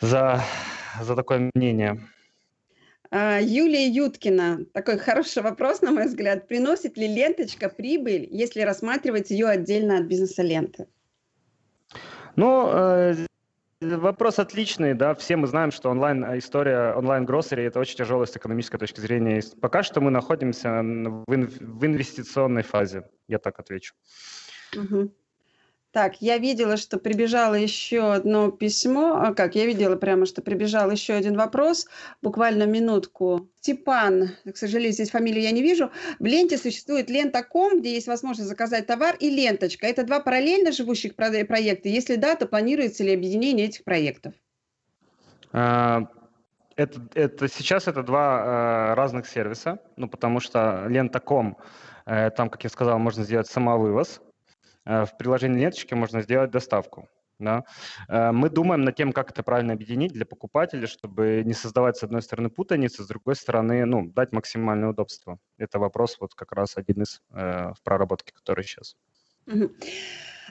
за, 0.00 0.42
за 1.00 1.16
такое 1.16 1.50
мнение. 1.54 2.00
А, 3.10 3.40
Юлия 3.40 3.88
Юткина. 3.88 4.64
Такой 4.72 4.98
хороший 4.98 5.42
вопрос, 5.42 5.82
на 5.82 5.90
мой 5.90 6.06
взгляд. 6.06 6.46
Приносит 6.46 6.96
ли 6.96 7.08
ленточка 7.08 7.68
прибыль, 7.68 8.28
если 8.30 8.62
рассматривать 8.62 9.30
ее 9.30 9.48
отдельно 9.48 9.98
от 9.98 10.04
бизнеса 10.04 10.42
ленты? 10.42 10.86
Ну, 12.36 12.70
э, 12.72 13.26
вопрос 13.80 14.38
отличный, 14.38 14.94
да. 14.94 15.14
Все 15.16 15.36
мы 15.36 15.48
знаем, 15.48 15.72
что 15.72 15.90
онлайн-история, 15.90 16.94
онлайн-гроссери– 16.94 17.64
это 17.64 17.80
очень 17.80 17.96
тяжелая 17.96 18.26
с 18.26 18.36
экономической 18.36 18.78
точки 18.78 19.00
зрения. 19.00 19.42
Пока 19.60 19.82
что 19.82 20.00
мы 20.00 20.12
находимся 20.12 20.68
в, 20.68 21.84
инвестиционной 21.84 22.62
фазе, 22.62 23.08
я 23.26 23.38
так 23.38 23.58
отвечу. 23.58 23.94
Угу. 24.76 25.10
Так, 25.92 26.22
я 26.22 26.38
видела, 26.38 26.76
что 26.76 26.98
прибежало 26.98 27.54
еще 27.54 28.12
одно 28.12 28.52
письмо. 28.52 29.14
А 29.14 29.34
как? 29.34 29.56
Я 29.56 29.66
видела 29.66 29.96
прямо, 29.96 30.24
что 30.24 30.40
прибежал 30.40 30.88
еще 30.88 31.14
один 31.14 31.36
вопрос. 31.36 31.88
Буквально 32.22 32.62
минутку. 32.62 33.48
Степан, 33.60 34.30
к 34.44 34.56
сожалению, 34.56 34.92
здесь 34.92 35.10
фамилию 35.10 35.42
я 35.42 35.50
не 35.50 35.62
вижу. 35.62 35.90
В 36.20 36.24
ленте 36.24 36.58
существует 36.58 37.10
лента.ком, 37.10 37.80
где 37.80 37.92
есть 37.94 38.06
возможность 38.06 38.48
заказать 38.48 38.86
товар, 38.86 39.16
и 39.18 39.30
ленточка. 39.30 39.88
Это 39.88 40.04
два 40.04 40.20
параллельно 40.20 40.70
живущих 40.70 41.16
проекта? 41.16 41.88
Если 41.88 42.14
да, 42.14 42.36
то 42.36 42.46
планируется 42.46 43.02
ли 43.02 43.12
объединение 43.12 43.66
этих 43.66 43.82
проектов? 43.82 44.32
А, 45.52 46.06
это, 46.76 47.00
это, 47.14 47.48
сейчас 47.48 47.88
это 47.88 48.04
два 48.04 48.92
э, 48.92 48.94
разных 48.94 49.26
сервиса, 49.26 49.80
ну, 49.96 50.08
потому 50.08 50.38
что 50.38 50.86
лента.ком, 50.88 51.56
э, 52.06 52.30
там, 52.30 52.48
как 52.48 52.62
я 52.62 52.70
сказал, 52.70 53.00
можно 53.00 53.24
сделать 53.24 53.48
самовывоз, 53.48 54.20
в 54.84 55.10
приложении 55.18 55.60
Неточки 55.60 55.94
можно 55.94 56.22
сделать 56.22 56.50
доставку. 56.50 57.08
Да? 57.40 57.64
Э, 58.08 58.32
мы 58.32 58.50
думаем 58.50 58.82
над 58.82 58.94
тем, 58.94 59.12
как 59.12 59.30
это 59.30 59.42
правильно 59.42 59.72
объединить 59.72 60.12
для 60.12 60.26
покупателя, 60.26 60.86
чтобы 60.86 61.42
не 61.44 61.54
создавать, 61.54 61.96
с 61.96 62.02
одной 62.02 62.22
стороны, 62.22 62.50
путаницы, 62.50 63.02
с 63.02 63.06
другой 63.06 63.34
стороны, 63.34 63.84
ну, 63.86 64.08
дать 64.10 64.32
максимальное 64.32 64.90
удобство. 64.90 65.38
Это 65.56 65.78
вопрос 65.78 66.18
вот 66.20 66.34
как 66.34 66.52
раз 66.52 66.76
один 66.76 67.02
из 67.02 67.22
э, 67.30 67.72
в 67.72 67.82
проработке, 67.82 68.32
который 68.32 68.64
сейчас. 68.64 68.94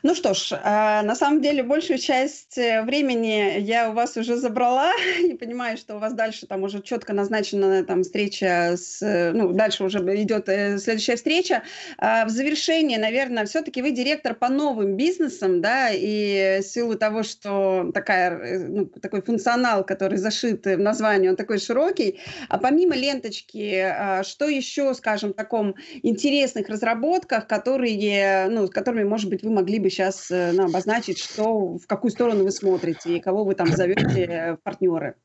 Ну 0.02 0.16
что 0.16 0.34
ж, 0.34 0.54
а, 0.64 1.02
на 1.04 1.14
самом 1.16 1.42
деле 1.42 1.62
большую 1.62 2.00
часть 2.00 2.58
э, 2.58 2.84
времени 2.84 3.60
я 3.60 3.90
у 3.90 3.94
вас 3.94 4.16
уже 4.16 4.38
забрала 4.38 4.94
и 5.20 5.34
понимаю, 5.34 5.78
что 5.78 5.96
у 5.96 6.00
вас 6.00 6.14
дальше 6.14 6.48
там 6.48 6.64
уже 6.64 6.82
четко 6.82 7.12
назначена 7.12 7.84
там 7.84 8.04
встреча 8.04 8.78
с, 8.78 9.02
э, 9.02 9.32
ну 9.34 9.52
дальше 9.52 9.84
уже 9.84 10.00
идет 10.22 10.48
э, 10.48 10.78
следующая 10.78 11.18
встреча. 11.18 11.64
А, 11.98 12.26
в 12.26 12.30
завершение, 12.30 12.98
наверное, 12.98 13.46
все-таки 13.46 13.82
вы 13.82 13.92
директор 13.92 14.36
по 14.36 14.48
новым 14.48 14.96
бизнесам, 14.96 15.62
да, 15.62 15.90
и 15.92 16.62
в 16.62 16.64
силу 16.64 16.96
того, 16.96 17.24
что 17.24 17.92
такая, 17.94 18.60
ну, 18.70 18.86
такой 18.86 19.22
функционал, 19.22 19.84
который 19.84 20.18
зашит 20.18 20.66
в 20.66 20.78
название, 20.78 21.32
он 21.32 21.36
такой 21.36 21.60
широкий, 21.60 22.20
а 22.48 22.58
помимо 22.58 22.96
ленточки, 22.96 23.84
а, 23.84 24.24
что 24.24 24.48
еще, 24.48 24.94
скажем, 24.94 25.32
в 25.32 25.36
таком 25.36 25.76
интересных 26.04 26.70
разработках, 26.70 27.48
которые, 27.48 28.48
ну, 28.50 28.68
с 28.68 28.70
которыми, 28.70 29.04
может 29.04 29.30
быть, 29.30 29.44
вы 29.44 29.52
могли 29.52 29.80
бы 29.80 29.89
сейчас 29.90 30.30
э, 30.32 30.52
ну, 30.54 30.66
обозначить, 30.66 31.20
что, 31.20 31.78
в 31.78 31.88
какую 31.88 32.12
сторону 32.12 32.44
вы 32.44 32.52
смотрите 32.52 33.18
и 33.18 33.20
кого 33.20 33.44
вы 33.44 33.56
там 33.56 33.68
зовете 33.68 34.58
в 34.60 34.64
партнеры? 34.64 35.16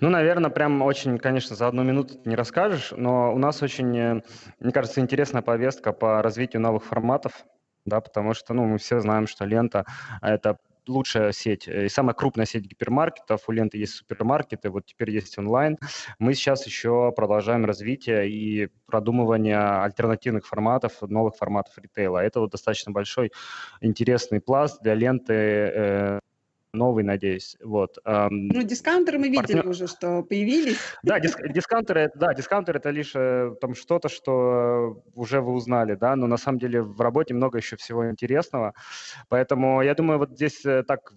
Ну, 0.00 0.10
наверное, 0.10 0.50
прям 0.50 0.82
очень, 0.82 1.18
конечно, 1.18 1.56
за 1.56 1.66
одну 1.66 1.82
минуту 1.82 2.20
не 2.24 2.36
расскажешь, 2.36 2.92
но 2.96 3.34
у 3.34 3.38
нас 3.38 3.62
очень, 3.62 3.96
э, 3.96 4.22
мне 4.58 4.72
кажется, 4.72 5.00
интересная 5.00 5.42
повестка 5.42 5.92
по 5.92 6.22
развитию 6.22 6.62
новых 6.62 6.84
форматов, 6.84 7.44
да, 7.84 8.00
потому 8.00 8.34
что, 8.34 8.54
ну, 8.54 8.64
мы 8.64 8.78
все 8.78 9.00
знаем, 9.00 9.26
что 9.26 9.44
лента– 9.44 9.84
это 10.22 10.58
лучшая 10.88 11.32
сеть 11.32 11.68
э, 11.68 11.86
и 11.86 11.88
самая 11.88 12.14
крупная 12.14 12.46
сеть 12.46 12.64
гипермаркетов. 12.64 13.48
У 13.48 13.52
ленты 13.52 13.78
есть 13.78 13.94
супермаркеты, 13.94 14.70
вот 14.70 14.86
теперь 14.86 15.10
есть 15.10 15.38
онлайн. 15.38 15.78
Мы 16.18 16.34
сейчас 16.34 16.66
еще 16.66 17.12
продолжаем 17.14 17.64
развитие 17.64 18.30
и 18.30 18.68
продумывание 18.86 19.58
альтернативных 19.58 20.46
форматов, 20.46 21.00
новых 21.02 21.36
форматов 21.36 21.76
ритейла. 21.78 22.18
Это 22.18 22.40
вот 22.40 22.50
достаточно 22.50 22.92
большой 22.92 23.32
интересный 23.80 24.40
пласт 24.40 24.82
для 24.82 24.94
ленты 24.94 25.34
э, 25.34 26.20
новый, 26.72 27.04
надеюсь. 27.04 27.56
Вот. 27.62 27.98
Ну, 28.04 28.62
дискаунтеры 28.62 29.18
мы 29.18 29.28
видели 29.28 29.54
Партнер... 29.54 29.68
уже, 29.68 29.86
что 29.86 30.22
появились. 30.22 30.78
Да, 31.02 31.18
диск, 31.20 31.40
дискаунтеры, 31.48 32.10
да, 32.14 32.34
дискаунтеры 32.34 32.78
это 32.78 32.90
лишь 32.90 33.12
э, 33.14 33.54
там 33.60 33.74
что-то, 33.74 34.08
что 34.08 35.02
уже 35.14 35.40
вы 35.40 35.52
узнали, 35.52 35.94
да, 35.94 36.16
но 36.16 36.26
на 36.26 36.36
самом 36.36 36.58
деле 36.58 36.82
в 36.82 37.00
работе 37.00 37.34
много 37.34 37.58
еще 37.58 37.76
всего 37.76 38.08
интересного, 38.08 38.74
поэтому 39.28 39.82
я 39.82 39.94
думаю, 39.94 40.18
вот 40.18 40.30
здесь 40.30 40.64
э, 40.64 40.82
так 40.82 41.12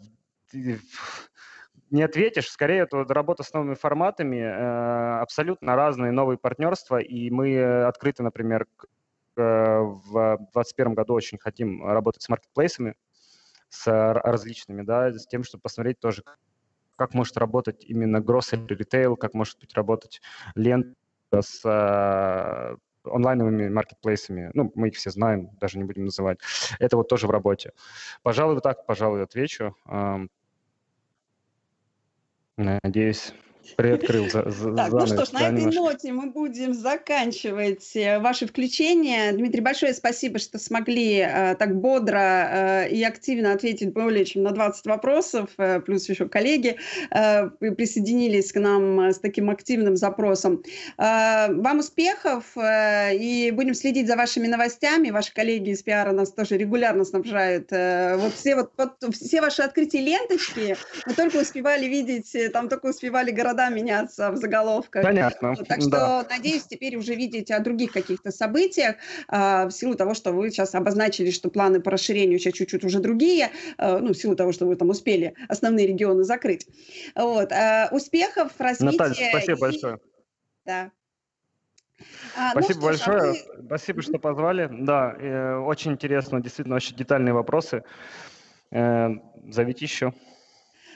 не 1.93 2.01
ответишь. 2.01 2.49
Скорее, 2.49 2.82
это 2.82 3.04
работа 3.04 3.43
с 3.43 3.54
новыми 3.54 3.76
форматами, 3.76 4.38
э, 4.38 5.20
абсолютно 5.20 5.76
разные 5.76 6.12
новые 6.12 6.38
партнерства, 6.38 6.97
и 6.97 7.30
мы 7.30 7.84
открыты, 7.86 8.24
например, 8.24 8.68
э, 9.38 9.41
в 9.41 10.38
2021 10.54 10.93
году 10.95 11.14
очень 11.14 11.38
хотим 11.38 11.86
работать 11.86 12.24
с 12.24 12.30
маркетплейсами, 12.30 12.95
с 13.74 14.13
различными, 14.24 14.84
да, 14.84 15.11
с 15.11 15.26
тем, 15.26 15.43
чтобы 15.43 15.63
посмотреть 15.63 15.99
тоже, 15.99 16.24
как 16.95 17.13
может 17.13 17.38
работать 17.38 17.84
именно 17.84 18.17
grocery 18.17 18.67
retail, 18.67 19.15
как 19.15 19.34
может 19.34 19.59
быть 19.59 19.74
работать 19.74 20.21
лента 20.55 20.95
с 21.34 21.61
э, 21.65 22.76
онлайновыми 23.03 23.69
маркетплейсами. 23.69 24.51
Ну, 24.53 24.71
мы 24.76 24.89
их 24.89 24.95
все 24.95 25.09
знаем, 25.09 25.49
даже 25.59 25.80
не 25.80 25.86
будем 25.86 26.05
называть. 26.05 26.39
Это 26.80 26.97
вот 26.97 27.09
тоже 27.09 27.26
в 27.26 27.32
работе. 27.32 27.71
Пожалуй, 28.21 28.61
так, 28.61 28.86
пожалуй, 28.86 29.24
отвечу. 29.24 29.76
Надеюсь, 32.55 33.34
приоткрыл 33.76 34.30
за, 34.30 34.49
за, 34.49 34.76
Так, 34.76 34.91
ну 34.91 35.07
что 35.07 35.26
ж, 35.26 35.32
на 35.32 35.39
этой 35.39 35.61
немножко. 35.61 35.82
ноте 35.82 36.11
мы 36.11 36.32
будем 36.32 36.74
заканчивать 36.74 37.95
э, 37.95 38.20
ваше 38.20 38.45
включение. 38.47 39.32
Дмитрий, 39.32 39.61
большое 39.61 39.93
спасибо, 39.93 40.39
что 40.39 40.59
смогли 40.59 41.18
э, 41.18 41.55
так 41.55 41.76
бодро 41.80 42.20
э, 42.20 42.89
и 42.89 43.03
активно 43.03 43.53
ответить 43.53 43.93
более 43.93 44.26
чем 44.26 44.43
на 44.43 44.51
20 44.51 44.86
вопросов, 44.86 45.49
э, 45.57 45.80
плюс 45.80 46.09
еще 46.09 46.28
коллеги 46.28 46.78
э, 47.11 47.49
присоединились 47.49 48.51
к 48.51 48.59
нам 48.59 48.99
с 48.99 49.20
таким 49.20 49.49
активным 49.49 49.95
запросом. 49.95 50.64
Э, 50.97 51.53
вам 51.53 51.80
успехов 51.80 52.45
э, 52.57 53.16
и 53.16 53.51
будем 53.51 53.74
следить 53.74 54.07
за 54.07 54.16
вашими 54.16 54.47
новостями. 54.47 55.09
Ваши 55.11 55.34
коллеги 55.34 55.70
из 55.72 55.84
пиара 55.84 56.11
нас 56.11 56.32
тоже 56.32 56.57
регулярно 56.57 57.05
снабжают. 57.05 57.68
Э, 57.72 58.18
вот 58.18 58.34
все 58.34 58.55
вот, 58.55 58.72
вот 58.78 59.16
все 59.16 59.41
ваши 59.41 59.61
открытия 59.61 60.01
ленточки 60.01 60.76
мы 61.05 61.14
только 61.14 61.38
успевали 61.38 61.86
видеть, 61.86 62.36
э, 62.36 62.49
там 62.49 62.70
только 62.70 62.88
успевали 62.88 63.32
города 63.32 63.53
города 63.54 63.70
меняться 63.70 64.32
в 64.32 64.38
заголовках. 64.38 65.04
Понятно. 65.04 65.56
Так 65.56 65.82
что, 65.82 65.89
да. 65.89 66.26
надеюсь, 66.30 66.64
теперь 66.64 66.97
уже 66.97 67.16
видеть 67.16 67.51
о 67.51 67.60
других 67.60 67.91
каких-то 67.91 68.32
событиях, 68.32 68.95
э, 69.32 69.66
в 69.68 69.72
силу 69.72 69.95
того, 69.95 70.14
что 70.14 70.32
вы 70.32 70.49
сейчас 70.49 70.76
обозначили, 70.76 71.32
что 71.32 71.49
планы 71.49 71.80
по 71.80 71.91
расширению 71.91 72.39
сейчас 72.39 72.54
чуть-чуть 72.54 72.84
уже 72.84 72.99
другие, 72.99 73.51
э, 73.78 73.99
ну, 73.99 74.14
в 74.14 74.18
силу 74.18 74.36
того, 74.36 74.51
что 74.51 74.66
вы 74.66 74.76
там 74.76 74.89
успели 74.89 75.36
основные 75.47 75.88
регионы 75.88 76.24
закрыть. 76.24 76.68
Вот. 77.16 77.51
Э, 77.51 77.89
успехов, 77.91 78.51
развития. 78.58 78.97
Наталья, 78.97 79.30
спасибо 79.30 79.56
и... 79.56 79.60
большое. 79.60 79.99
Да. 80.66 80.91
А, 82.36 82.54
ну 82.56 82.62
Спасибо 82.62 82.80
ну, 82.80 82.86
большое. 82.88 83.22
А 83.22 83.26
вы... 83.28 83.66
Спасибо, 83.66 84.01
что 84.01 84.20
позвали. 84.20 84.70
Да, 84.72 85.16
э, 85.18 85.56
очень 85.58 85.93
интересно, 85.93 86.41
действительно, 86.41 86.76
очень 86.76 86.95
детальные 86.95 87.34
вопросы. 87.34 87.84
Э, 88.72 89.10
зовите 89.49 89.86
еще. 89.86 90.14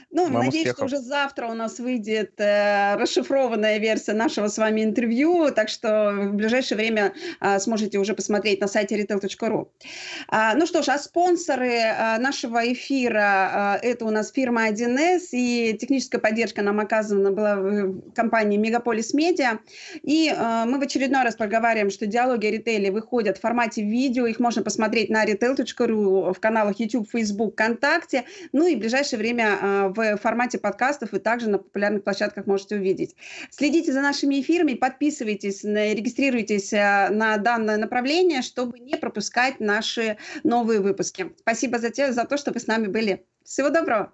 Ну, 0.10 0.24
Вам 0.24 0.45
надеюсь, 0.45 0.68
успехов. 0.68 0.89
что 0.89 0.97
уже 0.97 1.05
завтра 1.05 1.47
у 1.47 1.53
нас 1.53 1.80
выйдет 1.80 2.39
э, 2.39 2.95
расшифрованная 2.95 3.78
версия 3.78 4.14
нашего 4.14 4.47
с 4.47 4.58
вами 4.58 4.86
интервью, 4.86 5.51
так 5.51 5.68
что 5.68 6.14
в 6.32 6.34
ближайшее 6.34 6.78
время 6.78 7.14
э, 7.41 7.60
сможете 7.60 7.97
уже 7.97 8.14
посмотреть 8.14 8.62
на 8.62 8.70
сайте 8.70 8.97
retail.ru. 8.97 9.68
А, 10.30 10.55
ну 10.55 10.66
что 10.66 10.82
ж, 10.82 10.88
а 10.89 10.97
спонсоры 10.97 11.82
а, 11.82 12.18
нашего 12.20 12.72
эфира 12.72 13.20
а, 13.20 13.80
это 13.82 14.05
у 14.05 14.10
нас 14.10 14.32
фирма 14.32 14.70
1С, 14.70 15.28
и 15.34 15.78
техническая 15.78 16.22
поддержка 16.22 16.62
нам 16.62 16.80
оказана 16.80 17.32
была 17.32 17.58
в 17.58 18.12
компании 18.12 18.58
Мегаполис 18.58 19.14
Медиа. 19.14 19.60
И 20.03 20.34
а, 20.34 20.66
мы 20.66 20.80
в 20.80 20.84
очередной 20.84 21.24
раз 21.24 21.36
проговариваем, 21.36 21.89
что 21.89 22.05
диалоги 22.05 22.47
о 22.47 22.51
ритейле 22.51 22.91
выходят 22.91 23.38
в 23.38 23.41
формате 23.41 23.84
видео, 23.84 24.26
их 24.26 24.39
можно 24.39 24.64
посмотреть 24.64 25.10
на 25.10 25.26
retail.ru 25.26 26.34
в 26.34 26.39
каналах 26.39 26.80
YouTube, 26.80 27.10
Facebook, 27.12 27.55
ВКонтакте, 27.55 28.24
ну 28.53 28.66
и 28.68 28.76
в 28.76 28.80
ближайшее 28.80 29.20
время 29.20 29.58
а, 29.62 29.89
в 29.98 30.18
формате 30.18 30.58
подкастов 30.58 31.12
вы 31.12 31.20
также 31.20 31.50
на 31.50 31.58
популярных 31.58 32.04
площадках 32.04 32.45
можете 32.45 32.76
увидеть. 32.76 33.16
Следите 33.50 33.91
за 33.91 34.02
нашими 34.02 34.39
эфирами, 34.41 34.74
подписывайтесь, 34.74 35.64
регистрируйтесь 35.64 36.74
э, 36.74 37.10
на 37.10 37.38
данное 37.38 37.78
направление, 37.78 38.41
чтобы 38.41 38.80
не 38.80 38.95
пропускать 38.95 39.60
наши 39.60 40.18
новые 40.43 40.80
выпуски. 40.80 41.34
Спасибо 41.39 41.80
за, 41.80 41.89
те, 41.89 42.12
за 42.12 42.26
то, 42.26 42.38
что 42.38 42.52
вы 42.52 42.60
с 42.60 42.68
нами 42.68 42.88
были. 42.88 43.26
Всего 43.43 43.70
доброго! 43.70 44.14